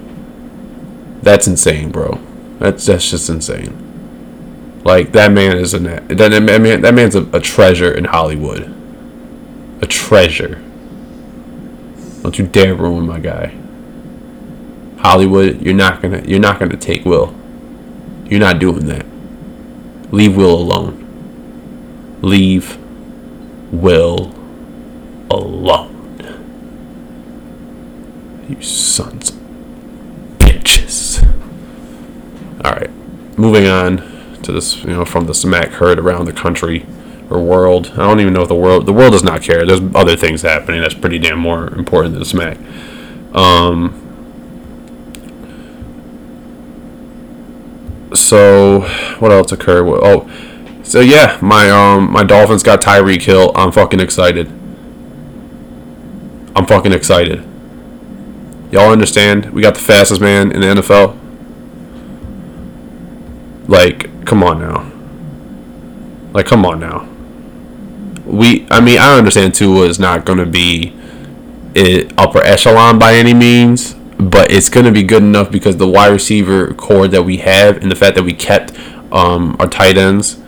That's 1.22 1.46
insane, 1.46 1.90
bro. 1.90 2.20
That's 2.58 2.86
that's 2.86 3.10
just 3.10 3.28
insane. 3.28 4.80
Like 4.84 5.12
that 5.12 5.32
man 5.32 5.56
is 5.56 5.74
a 5.74 5.78
that, 5.80 6.08
that 6.08 6.42
man 6.42 6.82
that 6.82 6.94
man's 6.94 7.14
a, 7.14 7.28
a 7.32 7.40
treasure 7.40 7.92
in 7.92 8.04
Hollywood. 8.04 8.74
A 9.82 9.86
treasure. 9.86 10.62
Don't 12.22 12.38
you 12.38 12.46
dare 12.46 12.74
ruin 12.74 13.06
my 13.06 13.18
guy. 13.18 13.59
Hollywood, 15.00 15.62
you're 15.62 15.74
not 15.74 16.02
gonna 16.02 16.22
you're 16.26 16.38
not 16.38 16.58
gonna 16.58 16.76
take 16.76 17.04
Will. 17.06 17.34
You're 18.26 18.40
not 18.40 18.58
doing 18.58 18.86
that. 18.86 19.06
Leave 20.12 20.36
Will 20.36 20.54
alone. 20.54 22.18
Leave 22.20 22.76
Will 23.72 24.34
alone. 25.30 25.96
You 28.48 28.60
sons 28.60 29.30
of 29.30 29.36
bitches. 30.38 31.24
Alright. 32.62 32.90
Moving 33.38 33.66
on 33.66 33.98
to 34.42 34.52
this, 34.52 34.84
you 34.84 34.90
know, 34.90 35.06
from 35.06 35.24
the 35.24 35.34
smack 35.34 35.70
heard 35.70 35.98
around 35.98 36.26
the 36.26 36.32
country 36.32 36.84
or 37.30 37.42
world. 37.42 37.92
I 37.94 37.98
don't 37.98 38.20
even 38.20 38.34
know 38.34 38.42
if 38.42 38.48
the 38.48 38.54
world 38.54 38.84
the 38.84 38.92
world 38.92 39.12
does 39.12 39.24
not 39.24 39.40
care. 39.40 39.64
There's 39.64 39.80
other 39.94 40.14
things 40.14 40.42
happening 40.42 40.82
that's 40.82 40.94
pretty 40.94 41.18
damn 41.18 41.38
more 41.38 41.72
important 41.72 42.14
than 42.14 42.24
smack. 42.26 42.58
Um 43.32 43.99
so 48.14 48.80
what 49.18 49.32
else 49.32 49.52
occurred? 49.52 49.86
Oh, 50.02 50.30
so 50.82 51.00
yeah, 51.00 51.38
my 51.40 51.70
um 51.70 52.10
my 52.10 52.24
Dolphins 52.24 52.62
got 52.62 52.80
Tyreek 52.80 53.22
Hill. 53.22 53.52
I'm 53.54 53.72
fucking 53.72 54.00
excited. 54.00 54.48
I'm 56.56 56.66
fucking 56.66 56.92
excited. 56.92 57.44
Y'all 58.72 58.90
understand? 58.92 59.50
We 59.50 59.62
got 59.62 59.74
the 59.74 59.80
fastest 59.80 60.20
man 60.20 60.52
in 60.52 60.60
the 60.60 60.66
NFL. 60.66 61.16
Like, 63.68 64.26
come 64.26 64.42
on 64.42 64.58
now. 64.58 64.90
Like, 66.32 66.46
come 66.46 66.64
on 66.64 66.80
now. 66.80 67.08
We, 68.24 68.66
I 68.70 68.80
mean, 68.80 68.98
I 68.98 69.16
understand 69.16 69.54
Tua 69.54 69.86
is 69.86 69.98
not 69.98 70.24
going 70.24 70.38
to 70.38 70.46
be 70.46 70.94
upper 72.18 72.42
echelon 72.44 72.98
by 72.98 73.14
any 73.14 73.34
means, 73.34 73.94
but 74.20 74.50
it's 74.52 74.68
going 74.68 74.86
to 74.86 74.92
be 74.92 75.02
good 75.02 75.22
enough 75.22 75.50
because 75.50 75.76
the 75.76 75.88
wide 75.88 76.08
receiver 76.08 76.74
corps 76.74 77.08
that 77.08 77.22
we 77.22 77.38
have 77.38 77.78
and 77.78 77.90
the 77.90 77.96
fact 77.96 78.16
that 78.16 78.22
we 78.22 78.32
kept 78.32 78.72
um, 79.12 79.56
our 79.58 79.68
tight 79.68 79.96
ends 79.96 80.40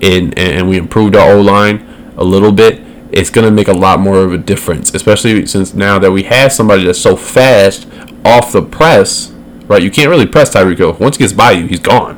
in 0.00 0.34
and 0.34 0.68
we 0.68 0.76
improved 0.76 1.14
our 1.14 1.32
O 1.32 1.40
line 1.40 1.86
a 2.16 2.24
little 2.24 2.52
bit, 2.52 2.80
it's 3.12 3.30
going 3.30 3.44
to 3.44 3.50
make 3.50 3.68
a 3.68 3.72
lot 3.72 4.00
more 4.00 4.18
of 4.18 4.32
a 4.32 4.38
difference, 4.38 4.94
especially 4.94 5.46
since 5.46 5.74
now 5.74 5.98
that 5.98 6.10
we 6.10 6.24
have 6.24 6.52
somebody 6.52 6.84
that's 6.84 7.00
so 7.00 7.16
fast 7.16 7.86
off 8.24 8.52
the 8.52 8.62
press, 8.62 9.32
right? 9.66 9.82
You 9.82 9.90
can't 9.90 10.08
really 10.08 10.26
press 10.26 10.54
Tyreek 10.54 10.78
Hill. 10.78 10.92
Once 11.00 11.16
he 11.16 11.24
gets 11.24 11.32
by 11.32 11.52
you, 11.52 11.66
he's 11.66 11.80
gone, 11.80 12.16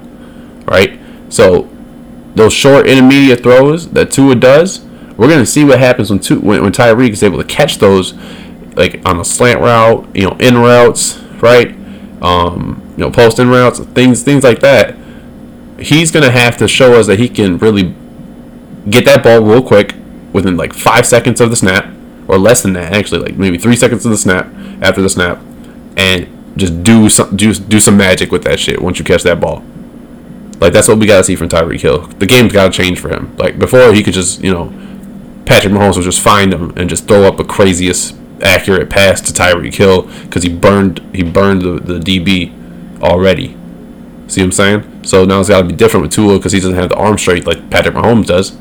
right? 0.66 0.98
So 1.28 1.68
those 2.34 2.52
short 2.52 2.86
intermediate 2.86 3.42
throws 3.42 3.90
that 3.90 4.10
Tua 4.10 4.34
does, 4.34 4.84
we're 5.16 5.28
going 5.28 5.40
to 5.40 5.46
see 5.46 5.64
what 5.64 5.78
happens 5.78 6.10
when, 6.10 6.18
Tua, 6.18 6.40
when, 6.40 6.62
when 6.62 6.72
Tyreek 6.72 7.10
is 7.10 7.22
able 7.22 7.38
to 7.38 7.44
catch 7.44 7.78
those 7.78 8.14
like 8.76 9.06
on 9.06 9.20
a 9.20 9.24
slant 9.24 9.60
route, 9.60 10.08
you 10.14 10.22
know, 10.22 10.36
in 10.38 10.56
routes, 10.56 11.18
right? 11.40 11.74
Um, 12.22 12.82
you 12.96 13.04
know, 13.04 13.10
post 13.10 13.38
in 13.38 13.48
routes, 13.48 13.78
things 13.78 14.22
things 14.22 14.44
like 14.44 14.60
that. 14.60 14.96
He's 15.78 16.10
gonna 16.10 16.30
have 16.30 16.56
to 16.58 16.68
show 16.68 16.94
us 16.94 17.06
that 17.06 17.18
he 17.18 17.28
can 17.28 17.58
really 17.58 17.94
get 18.88 19.04
that 19.04 19.22
ball 19.22 19.42
real 19.42 19.62
quick 19.62 19.94
within 20.32 20.56
like 20.56 20.72
five 20.72 21.06
seconds 21.06 21.40
of 21.40 21.50
the 21.50 21.56
snap, 21.56 21.92
or 22.28 22.38
less 22.38 22.62
than 22.62 22.72
that 22.74 22.92
actually, 22.92 23.20
like 23.20 23.36
maybe 23.36 23.58
three 23.58 23.76
seconds 23.76 24.04
of 24.04 24.10
the 24.10 24.18
snap 24.18 24.46
after 24.80 25.02
the 25.02 25.08
snap, 25.08 25.40
and 25.96 26.28
just 26.56 26.82
do 26.82 27.08
some 27.08 27.36
do, 27.36 27.52
do 27.54 27.80
some 27.80 27.96
magic 27.96 28.30
with 28.30 28.44
that 28.44 28.60
shit 28.60 28.80
once 28.80 28.98
you 28.98 29.04
catch 29.04 29.22
that 29.22 29.40
ball. 29.40 29.64
Like 30.60 30.72
that's 30.72 30.86
what 30.86 30.98
we 30.98 31.06
gotta 31.06 31.24
see 31.24 31.34
from 31.34 31.48
Tyreek 31.48 31.80
Hill. 31.80 32.02
The 32.02 32.26
game's 32.26 32.52
gotta 32.52 32.70
change 32.70 33.00
for 33.00 33.08
him. 33.08 33.36
Like 33.36 33.58
before, 33.58 33.92
he 33.92 34.02
could 34.02 34.14
just 34.14 34.42
you 34.42 34.52
know, 34.52 34.72
Patrick 35.44 35.72
Mahomes 35.72 35.96
would 35.96 36.04
just 36.04 36.20
find 36.20 36.54
him 36.54 36.72
and 36.76 36.88
just 36.88 37.08
throw 37.08 37.24
up 37.24 37.40
a 37.40 37.44
craziest 37.44 38.16
accurate 38.42 38.90
pass 38.90 39.20
to 39.22 39.32
Tyreek 39.32 39.74
Hill 39.74 40.02
because 40.24 40.42
he 40.42 40.48
burned 40.48 41.00
he 41.14 41.22
burned 41.22 41.62
the, 41.62 41.80
the 41.80 41.98
DB 41.98 42.52
already. 43.02 43.56
See 44.28 44.40
what 44.40 44.46
I'm 44.46 44.52
saying? 44.52 45.04
So 45.04 45.24
now 45.24 45.40
it's 45.40 45.48
got 45.48 45.62
to 45.62 45.68
be 45.68 45.74
different 45.74 46.04
with 46.04 46.12
Tua 46.12 46.38
because 46.38 46.52
he 46.52 46.60
doesn't 46.60 46.76
have 46.76 46.88
the 46.88 46.96
arm 46.96 47.18
straight 47.18 47.46
like 47.46 47.70
Patrick 47.70 47.94
Mahomes 47.94 48.26
does. 48.26 48.52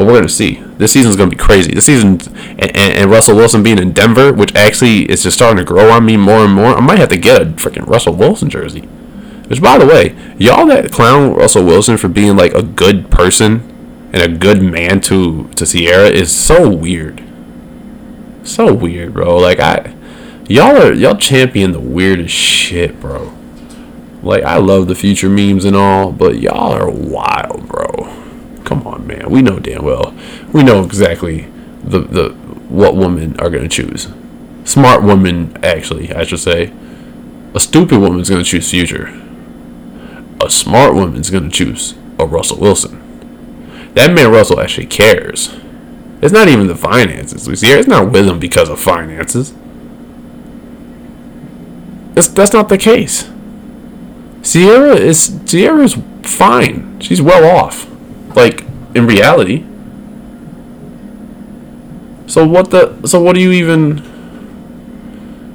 But 0.00 0.06
we're 0.06 0.14
gonna 0.14 0.30
see. 0.30 0.54
This 0.78 0.92
season's 0.92 1.16
gonna 1.16 1.30
be 1.30 1.36
crazy. 1.36 1.74
This 1.74 1.84
season 1.84 2.12
and, 2.12 2.74
and, 2.74 2.76
and, 2.76 3.10
Russell 3.10 3.36
Wilson 3.36 3.62
being 3.62 3.78
in 3.78 3.92
Denver, 3.92 4.32
which 4.32 4.54
actually 4.54 5.02
is 5.10 5.22
just 5.22 5.36
starting 5.36 5.58
to 5.58 5.64
grow 5.64 5.90
on 5.90 6.06
me 6.06 6.16
more 6.16 6.38
and 6.38 6.54
more. 6.54 6.74
I 6.74 6.80
might 6.80 6.98
have 6.98 7.10
to 7.10 7.18
get 7.18 7.42
a 7.42 7.44
freaking 7.44 7.86
Russell 7.86 8.14
Wilson 8.14 8.48
jersey. 8.48 8.80
Which, 9.48 9.60
by 9.60 9.76
the 9.76 9.84
way, 9.84 10.16
y'all 10.38 10.64
that 10.68 10.90
clown 10.90 11.34
Russell 11.34 11.66
Wilson 11.66 11.98
for 11.98 12.08
being 12.08 12.34
like 12.34 12.54
a 12.54 12.62
good 12.62 13.10
person 13.10 14.08
and 14.14 14.22
a 14.22 14.28
good 14.28 14.62
man 14.62 15.02
to 15.02 15.48
to 15.48 15.66
Ciara 15.66 16.08
is 16.08 16.34
so 16.34 16.70
weird. 16.70 17.22
So 18.42 18.72
weird, 18.72 19.14
bro. 19.14 19.36
Like 19.36 19.60
I 19.60 19.94
y'all 20.48 20.76
are 20.76 20.92
y'all 20.92 21.16
champion 21.16 21.72
the 21.72 21.80
weirdest 21.80 22.34
shit, 22.34 23.00
bro. 23.00 23.32
Like 24.22 24.42
I 24.44 24.58
love 24.58 24.86
the 24.86 24.94
future 24.94 25.28
memes 25.28 25.64
and 25.64 25.76
all, 25.76 26.12
but 26.12 26.40
y'all 26.40 26.72
are 26.72 26.90
wild, 26.90 27.68
bro. 27.68 27.86
Come 28.64 28.86
on, 28.86 29.06
man. 29.06 29.30
We 29.30 29.42
know 29.42 29.58
damn 29.58 29.84
well. 29.84 30.14
We 30.52 30.62
know 30.62 30.84
exactly 30.84 31.48
the 31.82 32.00
the 32.00 32.30
what 32.68 32.96
women 32.96 33.38
are 33.40 33.50
gonna 33.50 33.68
choose. 33.68 34.08
Smart 34.64 35.02
woman, 35.02 35.56
actually, 35.64 36.12
I 36.12 36.24
should 36.24 36.40
say. 36.40 36.72
A 37.54 37.60
stupid 37.60 37.98
woman's 37.98 38.30
gonna 38.30 38.44
choose 38.44 38.70
future. 38.70 39.08
A 40.40 40.48
smart 40.50 40.94
woman's 40.94 41.30
gonna 41.30 41.50
choose 41.50 41.94
a 42.18 42.26
Russell 42.26 42.58
Wilson. 42.58 43.00
That 43.94 44.12
man 44.14 44.30
Russell 44.30 44.60
actually 44.60 44.86
cares. 44.86 45.56
It's 46.22 46.32
not 46.32 46.48
even 46.48 46.66
the 46.66 46.76
finances. 46.76 47.44
See 47.60 47.72
it's 47.72 47.88
not 47.88 48.12
with 48.12 48.28
him 48.28 48.38
because 48.38 48.68
of 48.68 48.78
finances. 48.78 49.54
It's, 52.14 52.28
that's 52.28 52.52
not 52.52 52.68
the 52.68 52.76
case. 52.76 53.30
Ciara 54.42 54.96
is 54.96 55.40
Ciara's 55.46 55.96
fine. 56.22 57.00
She's 57.00 57.22
well 57.22 57.44
off. 57.58 57.88
Like 58.36 58.64
in 58.94 59.06
reality. 59.06 59.64
So 62.26 62.46
what 62.46 62.70
the 62.70 63.06
so 63.06 63.20
what 63.20 63.34
do 63.34 63.40
you 63.40 63.52
even 63.52 64.04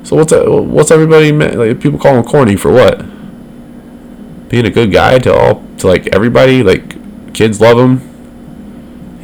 so 0.03 0.15
what's 0.15 0.31
that, 0.31 0.49
what's 0.49 0.91
everybody 0.91 1.31
like 1.31 1.79
people 1.79 1.99
call 1.99 2.15
him 2.15 2.23
corny 2.23 2.55
for 2.55 2.71
what? 2.71 2.99
Being 4.49 4.65
a 4.65 4.71
good 4.71 4.91
guy 4.91 5.19
to 5.19 5.33
all 5.33 5.63
to 5.77 5.87
like 5.87 6.07
everybody 6.07 6.63
like 6.63 7.33
kids 7.33 7.61
love 7.61 7.77
him 7.77 8.14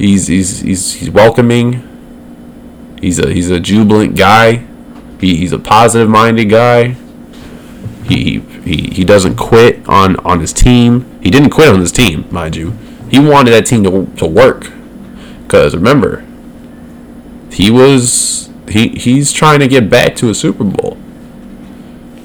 He's 0.02 0.26
he's 0.26 0.62
he's 0.62 0.94
he's 0.94 1.12
welcoming. 1.12 1.88
He's 3.00 3.20
a 3.20 3.32
he's 3.32 3.52
a 3.52 3.60
jubilant 3.60 4.18
guy. 4.18 4.66
He, 5.20 5.36
he's 5.36 5.52
a 5.52 5.60
positive 5.60 6.10
minded 6.10 6.46
guy. 6.46 6.96
He, 8.06 8.40
he 8.64 8.90
he 8.90 9.06
doesn't 9.06 9.36
quit 9.36 9.88
on 9.88 10.16
on 10.26 10.40
his 10.40 10.54
team. 10.54 11.06
He 11.22 11.30
didn't 11.30 11.52
quit 11.52 11.68
on 11.68 11.80
his 11.80 11.92
team, 11.92 12.26
mind 12.32 12.56
you. 12.56 12.72
He 13.12 13.20
wanted 13.20 13.52
that 13.52 13.68
team 13.68 13.84
to 13.84 14.08
to 14.18 14.26
work. 14.26 14.72
Cause 15.48 15.76
remember, 15.76 16.26
he 17.52 17.70
was 17.70 18.50
he 18.68 18.90
he's 18.90 19.32
trying 19.32 19.60
to 19.60 19.68
get 19.68 19.88
back 19.88 20.16
to 20.16 20.32
a 20.32 20.34
Super 20.34 20.64
Bowl. 20.64 20.98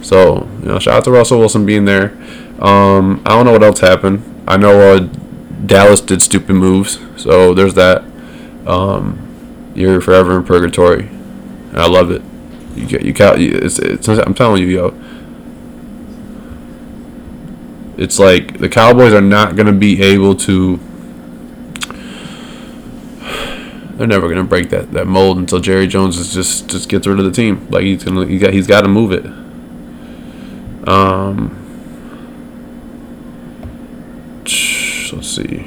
So 0.01 0.49
you 0.61 0.69
know, 0.69 0.79
shout 0.79 0.95
out 0.95 1.05
to 1.05 1.11
Russell 1.11 1.41
Wilson 1.41 1.67
being 1.67 1.85
there. 1.85 2.17
Um, 2.59 3.21
I 3.27 3.31
don't 3.33 3.45
know 3.45 3.53
what 3.53 3.63
else 3.63 3.81
happened. 3.81 4.23
I 4.49 4.57
know 4.57 4.95
uh, 4.95 5.09
Dallas 5.67 6.01
did 6.01 6.23
stupid 6.23 6.55
moves, 6.55 6.99
so 7.17 7.55
there's 7.55 7.75
that. 7.75 8.05
Um, 8.67 9.73
you're 9.75 10.01
forever 10.01 10.37
in 10.37 10.45
purgatory, 10.45 11.07
and 11.07 11.79
I 11.79 11.87
love 11.87 12.11
it. 12.11 12.23
You 12.75 12.87
get 12.87 13.03
you, 13.03 13.13
got. 13.13 13.41
It's, 13.41 13.79
it's, 13.79 14.09
I'm 14.09 14.35
telling 14.35 14.63
you, 14.63 14.69
yo. 14.69 14.95
It's 17.97 18.19
like 18.19 18.59
the 18.59 18.69
Cowboys 18.69 19.15
are 19.15 19.21
not 19.21 19.57
to 19.67 19.73
be 19.73 20.03
able 20.03 20.35
to. 20.37 20.79
They're 23.97 24.07
never 24.07 24.29
to 24.37 24.45
break 24.45 24.69
that, 24.71 24.93
that 24.93 25.07
mold 25.07 25.39
until 25.39 25.59
Jerry 25.59 25.87
Jones 25.87 26.19
is 26.19 26.35
just 26.35 26.69
just 26.69 26.91
gets 26.91 27.07
rid 27.07 27.19
of 27.19 27.25
the 27.25 27.31
team. 27.31 27.67
Like 27.71 27.85
he's 27.85 28.05
gonna 28.05 28.27
he 28.27 28.39
got 28.39 28.53
he's 28.53 28.67
got 28.67 28.83
to 28.83 28.89
move 28.89 29.13
it. 29.13 29.27
Um. 30.89 31.66
Let's 35.13 35.29
see. 35.29 35.65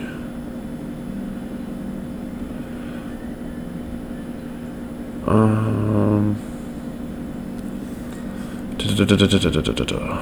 Um. 5.27 6.35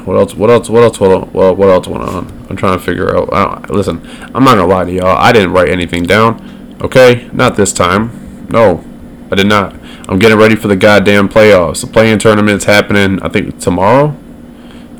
What 0.05 0.17
else? 0.17 0.35
What 0.35 0.49
else? 0.49 0.69
What 0.69 0.83
else? 0.83 0.99
What 0.99 1.11
else? 1.11 1.29
What 1.33 1.69
else 1.69 1.87
went 1.87 2.03
on? 2.03 2.45
I'm 2.49 2.55
trying 2.55 2.77
to 2.77 2.83
figure 2.83 3.15
out. 3.15 3.29
I 3.33 3.65
listen, 3.73 4.01
I'm 4.35 4.43
not 4.43 4.55
gonna 4.55 4.67
lie 4.67 4.85
to 4.85 4.91
y'all. 4.91 5.17
I 5.17 5.31
didn't 5.31 5.51
write 5.51 5.69
anything 5.69 6.03
down. 6.03 6.77
Okay, 6.81 7.29
not 7.33 7.55
this 7.55 7.73
time. 7.73 8.47
No, 8.49 8.83
I 9.31 9.35
did 9.35 9.47
not. 9.47 9.75
I'm 10.09 10.19
getting 10.19 10.37
ready 10.37 10.55
for 10.55 10.67
the 10.67 10.75
goddamn 10.75 11.27
playoffs. 11.27 11.81
The 11.81 11.87
play-in 11.87 12.19
tournament's 12.19 12.65
happening. 12.65 13.21
I 13.21 13.29
think 13.29 13.59
tomorrow, 13.59 14.15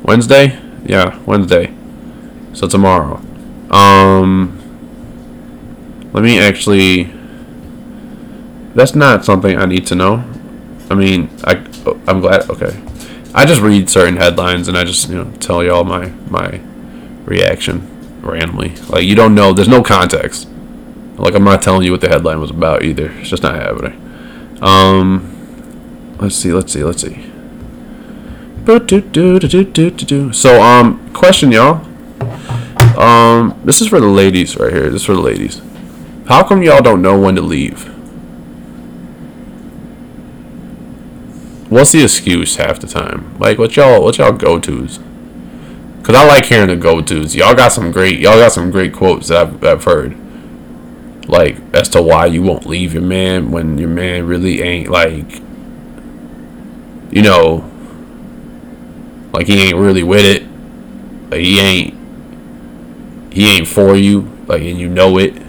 Wednesday. 0.02 0.58
Yeah, 0.84 1.18
Wednesday. 1.24 1.72
So 2.52 2.66
tomorrow. 2.66 3.22
Um. 3.70 4.54
Let 6.12 6.24
me 6.24 6.38
actually 6.38 7.12
that's 8.74 8.94
not 8.94 9.24
something 9.24 9.58
I 9.58 9.66
need 9.66 9.86
to 9.88 9.94
know. 9.94 10.24
I 10.90 10.94
mean, 10.94 11.30
I 11.44 11.54
I'm 12.06 12.20
glad. 12.20 12.48
Okay, 12.48 12.80
I 13.34 13.44
just 13.44 13.60
read 13.60 13.90
certain 13.90 14.16
headlines 14.16 14.68
and 14.68 14.78
I 14.78 14.84
just 14.84 15.08
you 15.08 15.16
know 15.16 15.30
tell 15.40 15.62
y'all 15.62 15.84
my 15.84 16.10
my 16.30 16.60
reaction 17.24 18.20
randomly. 18.22 18.74
Like 18.88 19.04
you 19.04 19.14
don't 19.14 19.34
know. 19.34 19.52
There's 19.52 19.68
no 19.68 19.82
context. 19.82 20.48
Like 21.16 21.34
I'm 21.34 21.44
not 21.44 21.62
telling 21.62 21.82
you 21.84 21.90
what 21.90 22.00
the 22.00 22.08
headline 22.08 22.40
was 22.40 22.50
about 22.50 22.84
either. 22.84 23.10
It's 23.18 23.30
just 23.30 23.42
not 23.42 23.56
happening. 23.56 24.58
Um, 24.62 26.16
let's 26.20 26.36
see. 26.36 26.52
Let's 26.52 26.72
see. 26.72 26.84
Let's 26.84 27.02
see. 27.02 27.24
So 30.32 30.62
um, 30.62 31.12
question 31.12 31.50
y'all. 31.50 31.84
Um, 32.98 33.60
this 33.64 33.80
is 33.80 33.88
for 33.88 34.00
the 34.00 34.06
ladies 34.06 34.56
right 34.56 34.72
here. 34.72 34.90
This 34.90 35.02
is 35.02 35.06
for 35.06 35.14
the 35.14 35.20
ladies. 35.20 35.62
How 36.26 36.42
come 36.46 36.62
y'all 36.62 36.82
don't 36.82 37.00
know 37.00 37.18
when 37.18 37.36
to 37.36 37.42
leave? 37.42 37.94
what's 41.68 41.92
the 41.92 42.02
excuse 42.02 42.56
half 42.56 42.80
the 42.80 42.86
time? 42.86 43.38
Like 43.38 43.58
what 43.58 43.76
y'all 43.76 44.02
what 44.02 44.18
y'all 44.18 44.32
go 44.32 44.58
tos? 44.58 44.98
Cause 46.02 46.16
I 46.16 46.26
like 46.26 46.46
hearing 46.46 46.68
the 46.68 46.76
go 46.76 47.02
tos. 47.02 47.34
Y'all 47.34 47.54
got 47.54 47.72
some 47.72 47.90
great 47.90 48.18
y'all 48.18 48.38
got 48.38 48.52
some 48.52 48.70
great 48.70 48.92
quotes 48.92 49.28
that 49.28 49.46
I've, 49.46 49.64
I've 49.64 49.84
heard. 49.84 50.16
Like 51.28 51.58
as 51.74 51.88
to 51.90 52.02
why 52.02 52.26
you 52.26 52.42
won't 52.42 52.66
leave 52.66 52.94
your 52.94 53.02
man 53.02 53.50
when 53.50 53.76
your 53.76 53.90
man 53.90 54.26
really 54.26 54.62
ain't 54.62 54.88
like 54.88 55.42
you 57.10 57.22
know 57.22 57.70
like 59.32 59.46
he 59.46 59.68
ain't 59.68 59.76
really 59.76 60.02
with 60.02 60.24
it. 60.24 60.42
Like 61.30 61.40
he 61.40 61.60
ain't 61.60 61.97
he 63.38 63.48
ain't 63.48 63.68
for 63.68 63.94
you, 63.94 64.22
like 64.48 64.62
and 64.62 64.80
you 64.80 64.88
know 64.88 65.16
it. 65.16 65.40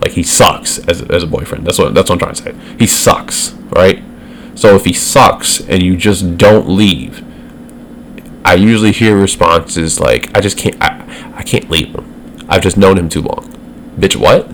Like 0.00 0.12
he 0.12 0.22
sucks 0.22 0.78
as, 0.86 1.02
as 1.02 1.24
a 1.24 1.26
boyfriend. 1.26 1.66
That's 1.66 1.76
what 1.76 1.92
that's 1.92 2.08
what 2.08 2.22
I'm 2.22 2.34
trying 2.34 2.34
to 2.36 2.42
say. 2.62 2.76
He 2.78 2.86
sucks, 2.86 3.52
right? 3.70 4.00
So 4.54 4.76
if 4.76 4.84
he 4.84 4.92
sucks 4.92 5.60
and 5.60 5.82
you 5.82 5.96
just 5.96 6.38
don't 6.38 6.68
leave, 6.68 7.24
I 8.44 8.54
usually 8.54 8.92
hear 8.92 9.16
responses 9.16 9.98
like, 9.98 10.30
"I 10.36 10.40
just 10.40 10.56
can't, 10.56 10.80
I, 10.80 11.32
I 11.34 11.42
can't 11.42 11.68
leave 11.68 11.92
him. 11.96 12.44
I've 12.48 12.62
just 12.62 12.76
known 12.76 12.96
him 12.96 13.08
too 13.08 13.22
long." 13.22 13.52
Bitch, 13.98 14.14
what? 14.14 14.48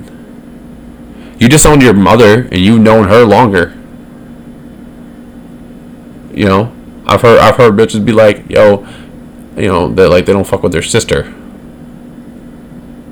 You 1.38 1.50
disowned 1.50 1.82
your 1.82 1.92
mother 1.92 2.44
and 2.44 2.56
you've 2.56 2.80
known 2.80 3.08
her 3.08 3.26
longer. 3.26 3.76
You 6.32 6.46
know, 6.46 6.72
I've 7.06 7.20
heard 7.20 7.38
I've 7.38 7.56
heard 7.56 7.74
bitches 7.74 8.02
be 8.02 8.12
like, 8.12 8.48
"Yo, 8.48 8.88
you 9.58 9.68
know, 9.68 9.92
that 9.92 10.08
like 10.08 10.24
they 10.24 10.32
don't 10.32 10.46
fuck 10.46 10.62
with 10.62 10.72
their 10.72 10.80
sister," 10.80 11.34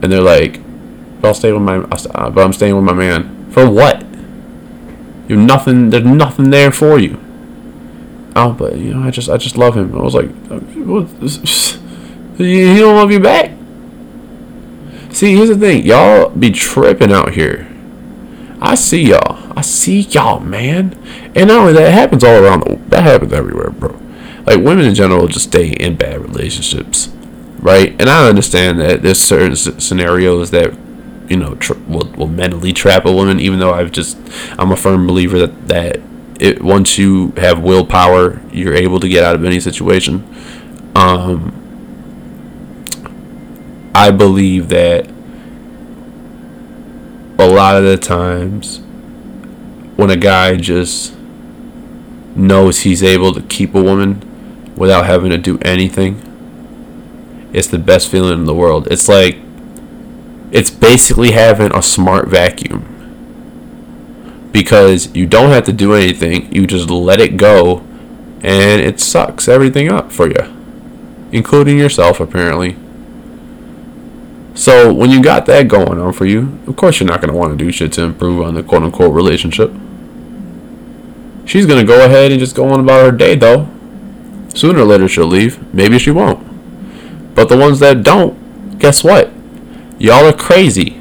and 0.03 0.13
they're 0.13 0.21
like, 0.21 0.61
"I'll 1.23 1.35
stay 1.35 1.53
with 1.53 1.63
my, 1.63 1.79
uh, 1.79 2.31
but 2.31 2.45
I'm 2.45 2.53
staying 2.53 2.75
with 2.75 2.85
my 2.85 2.93
man 2.95 3.51
for 3.51 3.69
what?" 3.69 4.05
You're 5.29 5.39
nothing. 5.39 5.91
There's 5.91 6.05
nothing 6.05 6.51
there 6.51 6.73
for 6.73 6.99
you. 6.99 7.21
Oh, 8.35 8.53
but 8.53 8.77
you 8.77 8.95
know, 8.95 9.07
I 9.07 9.11
just, 9.11 9.29
I 9.29 9.37
just 9.37 9.57
love 9.57 9.77
him. 9.77 9.97
I 9.97 10.03
was 10.03 10.15
like, 10.15 10.31
oh, 10.51 10.61
he 12.37 12.79
don't 12.79 12.97
love 12.97 13.11
you 13.11 13.21
back. 13.21 13.51
See, 15.13 15.37
here's 15.37 15.49
the 15.49 15.57
thing, 15.57 15.85
y'all 15.85 16.31
be 16.31 16.51
tripping 16.51 17.13
out 17.13 17.35
here. 17.35 17.69
I 18.61 18.75
see 18.75 19.09
y'all. 19.09 19.57
I 19.57 19.63
see 19.63 20.01
y'all, 20.01 20.41
man. 20.41 20.99
And 21.35 21.49
not 21.49 21.61
only 21.61 21.73
that, 21.75 21.93
happens 21.93 22.23
all 22.23 22.45
around. 22.45 22.61
The, 22.61 22.77
that 22.91 23.03
happens 23.03 23.33
everywhere, 23.33 23.71
bro. 23.71 23.99
Like 24.47 24.65
women 24.65 24.85
in 24.85 24.95
general 24.95 25.27
just 25.27 25.47
stay 25.47 25.69
in 25.69 25.97
bad 25.97 26.21
relationships, 26.21 27.09
right? 27.61 27.91
And 28.01 28.11
I 28.11 28.29
understand 28.29 28.81
that 28.81 29.03
there's 29.03 29.21
certain 29.21 29.55
scenarios 29.57 30.51
that 30.51 30.75
you 31.31 31.37
know 31.37 31.57
will, 31.87 32.11
will 32.17 32.27
mentally 32.27 32.73
trap 32.73 33.07
a 33.07 33.13
woman 33.13 33.39
even 33.39 33.61
though 33.61 33.73
i've 33.73 33.93
just 33.93 34.19
i'm 34.59 34.73
a 34.73 34.77
firm 34.77 35.07
believer 35.07 35.39
that 35.47 35.69
that 35.69 36.01
it 36.41 36.61
once 36.61 36.99
you 36.99 37.33
have 37.37 37.63
willpower 37.63 38.43
you're 38.53 38.75
able 38.75 38.99
to 38.99 39.09
get 39.09 39.23
out 39.23 39.37
of 39.37 39.45
any 39.45 39.61
situation 39.61 40.27
um 40.97 41.55
i 43.95 44.11
believe 44.11 44.69
that 44.69 45.09
a 47.39 47.47
lot 47.47 47.77
of 47.77 47.85
the 47.85 47.97
times 47.97 48.81
when 49.97 50.11
a 50.11 50.17
guy 50.17 50.57
just 50.57 51.15
knows 52.35 52.81
he's 52.81 53.03
able 53.03 53.33
to 53.33 53.43
keep 53.43 53.75
a 53.75 53.83
woman 53.83 54.75
without 54.77 55.07
having 55.07 55.31
to 55.31 55.39
do 55.39 55.59
anything 55.63 56.30
it's 57.53 57.69
the 57.69 57.79
best 57.79 58.09
feeling 58.09 58.39
in 58.39 58.45
the 58.45 58.55
world 58.55 58.87
it's 58.91 59.09
like 59.09 59.37
it's 60.53 60.71
basically 60.71 61.33
having 61.33 61.75
a 61.75 61.83
smart 61.83 62.29
vacuum. 62.29 62.87
Because 64.53 65.15
you 65.15 65.27
don't 65.27 65.51
have 65.51 65.65
to 65.65 65.73
do 65.73 65.95
anything, 65.95 66.53
you 66.53 66.67
just 66.67 66.91
let 66.91 67.21
it 67.21 67.37
go, 67.37 67.79
and 68.43 68.81
it 68.81 68.99
sucks 68.99 69.47
everything 69.47 69.89
up 69.89 70.11
for 70.11 70.27
you, 70.27 70.57
including 71.31 71.79
yourself, 71.79 72.19
apparently. 72.19 72.77
So, 74.55 74.93
when 74.93 75.11
you 75.11 75.23
got 75.23 75.47
that 75.47 75.69
going 75.69 76.01
on 76.01 76.13
for 76.13 76.27
you, 76.27 76.59
of 76.67 76.75
course 76.75 76.99
you're 76.99 77.09
not 77.09 77.21
going 77.21 77.33
to 77.33 77.39
want 77.39 77.57
to 77.57 77.65
do 77.65 77.71
shit 77.71 77.93
to 77.93 78.03
improve 78.03 78.43
on 78.43 78.55
the 78.55 78.65
quote 78.65 78.83
unquote 78.83 79.15
relationship. 79.15 79.71
She's 81.47 81.67
going 81.67 81.81
to 81.81 81.87
go 81.87 82.05
ahead 82.05 82.33
and 82.33 82.41
just 82.41 82.57
go 82.57 82.69
on 82.71 82.81
about 82.81 83.05
her 83.05 83.17
day, 83.17 83.37
though. 83.37 83.69
Sooner 84.55 84.81
or 84.81 84.85
later 84.85 85.07
she'll 85.07 85.27
leave. 85.27 85.73
Maybe 85.73 85.99
she 86.01 86.11
won't. 86.11 86.50
But 87.35 87.49
the 87.49 87.57
ones 87.57 87.81
that 87.81 88.03
don't, 88.03 88.79
guess 88.79 89.05
what? 89.05 89.31
Y'all 89.99 90.27
are 90.27 90.33
crazy. 90.33 91.01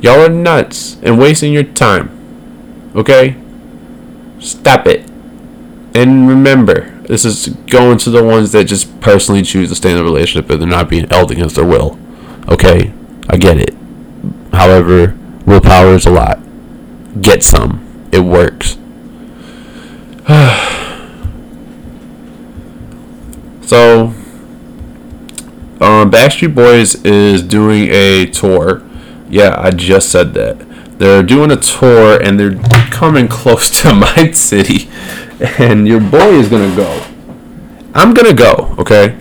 Y'all 0.00 0.20
are 0.20 0.28
nuts 0.28 0.98
and 1.02 1.18
wasting 1.18 1.52
your 1.52 1.64
time. 1.64 2.10
Okay? 2.94 3.36
Stop 4.38 4.86
it. 4.86 5.08
And 5.94 6.28
remember, 6.28 6.90
this 7.02 7.24
is 7.24 7.48
going 7.48 7.98
to 7.98 8.10
the 8.10 8.22
ones 8.22 8.52
that 8.52 8.64
just 8.64 9.00
personally 9.00 9.42
choose 9.42 9.70
to 9.70 9.74
stay 9.74 9.90
in 9.90 9.98
a 9.98 10.04
relationship 10.04 10.50
and 10.50 10.60
they're 10.60 10.68
not 10.68 10.88
being 10.88 11.08
held 11.08 11.30
against 11.30 11.56
their 11.56 11.64
will. 11.64 11.98
Okay? 12.48 12.92
I 13.28 13.36
get 13.36 13.56
it. 13.56 13.74
However, 14.52 15.16
willpower 15.46 15.94
is 15.94 16.06
a 16.06 16.10
lot. 16.10 16.38
Get 17.20 17.42
some. 17.42 18.08
It 18.12 18.20
works. 18.20 18.78
so, 23.66 24.14
um, 25.80 26.10
Backstreet 26.10 26.54
Boys 26.54 26.96
is 27.04 27.42
doing 27.42 27.88
a 27.90 28.26
tour. 28.26 28.82
Yeah, 29.28 29.54
I 29.56 29.70
just 29.70 30.10
said 30.10 30.34
that. 30.34 30.58
They're 30.98 31.22
doing 31.22 31.52
a 31.52 31.56
tour 31.56 32.20
and 32.20 32.38
they're 32.40 32.58
coming 32.90 33.28
close 33.28 33.70
to 33.82 33.94
my 34.16 34.32
city. 34.32 34.88
And 35.58 35.86
your 35.86 36.00
boy 36.00 36.34
is 36.34 36.48
going 36.48 36.68
to 36.68 36.76
go. 36.76 37.06
I'm 37.94 38.12
going 38.12 38.28
to 38.28 38.34
go, 38.34 38.74
okay? 38.78 39.16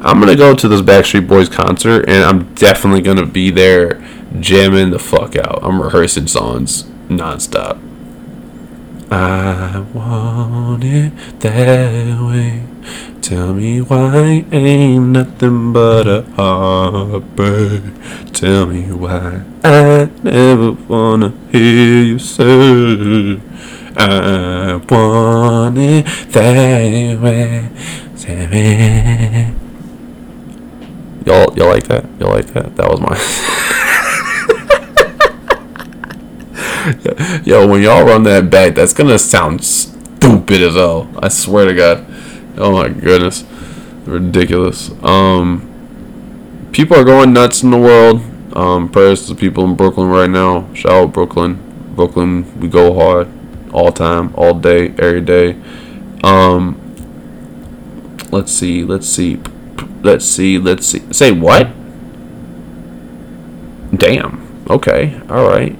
I'm 0.00 0.20
going 0.20 0.32
to 0.32 0.36
go 0.36 0.54
to 0.54 0.68
this 0.68 0.80
Backstreet 0.80 1.26
Boys 1.26 1.48
concert 1.48 2.08
and 2.08 2.22
I'm 2.22 2.54
definitely 2.54 3.00
going 3.00 3.16
to 3.16 3.26
be 3.26 3.50
there 3.50 4.00
jamming 4.38 4.90
the 4.90 4.98
fuck 4.98 5.34
out. 5.34 5.58
I'm 5.62 5.82
rehearsing 5.82 6.28
songs 6.28 6.84
nonstop. 7.08 7.80
I 9.10 9.84
want 9.92 10.84
it 10.84 11.12
that 11.40 12.20
way. 12.20 12.75
Tell 13.22 13.54
me 13.54 13.80
why 13.80 14.44
ain't 14.52 15.08
nothing 15.08 15.72
but 15.72 16.06
a 16.06 16.22
heartbreak. 16.36 17.82
Tell 18.32 18.66
me 18.66 18.92
why 18.92 19.42
I 19.64 20.08
never 20.22 20.72
wanna 20.72 21.32
hear 21.50 22.02
you 22.04 22.18
say 22.18 23.40
I 23.96 24.80
want 24.90 25.78
it 25.78 26.04
that 26.32 27.20
way. 27.20 27.70
Tell 28.16 28.48
me. 28.48 29.54
Y'all, 31.24 31.52
y'all 31.56 31.68
like 31.68 31.84
that? 31.88 32.04
Y'all 32.20 32.30
like 32.30 32.46
that? 32.48 32.76
That 32.76 32.90
was 32.90 33.00
my. 33.00 33.16
Yo, 37.44 37.66
when 37.66 37.82
y'all 37.82 38.04
run 38.04 38.22
that 38.24 38.50
back, 38.50 38.74
that's 38.74 38.92
gonna 38.92 39.18
sound 39.18 39.64
stupid 39.64 40.60
as 40.60 40.74
hell. 40.74 41.08
I 41.20 41.28
swear 41.28 41.64
to 41.64 41.74
God. 41.74 42.06
Oh 42.56 42.72
my 42.72 42.88
goodness, 42.88 43.44
ridiculous. 44.04 44.90
Um, 45.02 46.68
people 46.72 46.96
are 46.96 47.04
going 47.04 47.32
nuts 47.32 47.62
in 47.62 47.70
the 47.70 47.78
world. 47.78 48.22
Um, 48.56 48.88
prayers 48.88 49.26
to 49.26 49.34
the 49.34 49.40
people 49.40 49.64
in 49.64 49.76
Brooklyn 49.76 50.08
right 50.08 50.30
now. 50.30 50.72
Shout 50.72 50.92
out 50.92 51.12
Brooklyn. 51.12 51.62
Brooklyn, 51.94 52.58
we 52.60 52.68
go 52.68 52.94
hard 52.94 53.28
all 53.72 53.92
time, 53.92 54.34
all 54.34 54.54
day, 54.54 54.94
every 54.98 55.20
day. 55.20 55.60
Um, 56.24 56.80
let's 58.30 58.52
see, 58.52 58.84
let's 58.84 59.08
see, 59.08 59.40
let's 60.02 60.24
see, 60.24 60.58
let's 60.58 60.86
see. 60.86 61.12
Say 61.12 61.32
what? 61.32 61.68
Damn. 63.94 64.64
Okay. 64.68 65.20
All 65.28 65.48
right. 65.48 65.76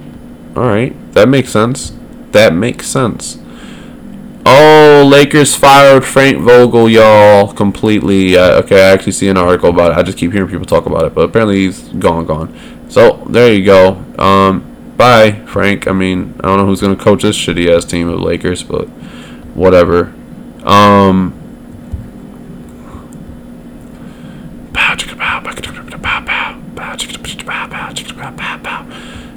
All 0.55 0.63
right. 0.63 0.95
That 1.13 1.27
makes 1.27 1.49
sense. 1.49 1.93
That 2.31 2.53
makes 2.53 2.87
sense. 2.87 3.37
Oh, 4.49 5.05
Lakers 5.05 5.55
fired 5.55 6.05
Frank 6.05 6.37
Vogel, 6.37 6.87
y'all, 6.89 7.51
completely. 7.51 8.37
Uh, 8.37 8.61
okay, 8.61 8.77
I 8.77 8.93
actually 8.93 9.11
see 9.11 9.27
an 9.27 9.35
article 9.35 9.71
about 9.71 9.91
it. 9.91 9.97
I 9.97 10.03
just 10.03 10.17
keep 10.17 10.31
hearing 10.31 10.47
people 10.49 10.65
talk 10.65 10.85
about 10.85 11.03
it, 11.03 11.13
but 11.13 11.23
apparently 11.23 11.65
he's 11.65 11.81
gone, 11.81 12.25
gone. 12.25 12.57
So 12.87 13.25
there 13.29 13.53
you 13.53 13.65
go. 13.65 13.95
Um, 14.17 14.93
bye, 14.95 15.31
Frank. 15.47 15.89
I 15.89 15.91
mean, 15.91 16.39
I 16.39 16.47
don't 16.47 16.59
know 16.59 16.65
who's 16.65 16.79
gonna 16.79 16.95
coach 16.95 17.23
this 17.23 17.35
shitty 17.37 17.69
ass 17.75 17.83
team 17.83 18.07
of 18.07 18.21
Lakers, 18.21 18.63
but 18.63 18.87
whatever. 19.53 20.13
Um. 20.63 21.33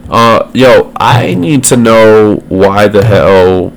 Uh, 0.09 0.51
yo, 0.55 0.93
I 0.97 1.35
need 1.35 1.65
to 1.65 1.77
know 1.77 2.37
why 2.49 2.87
the 2.87 3.05
hell 3.05 3.73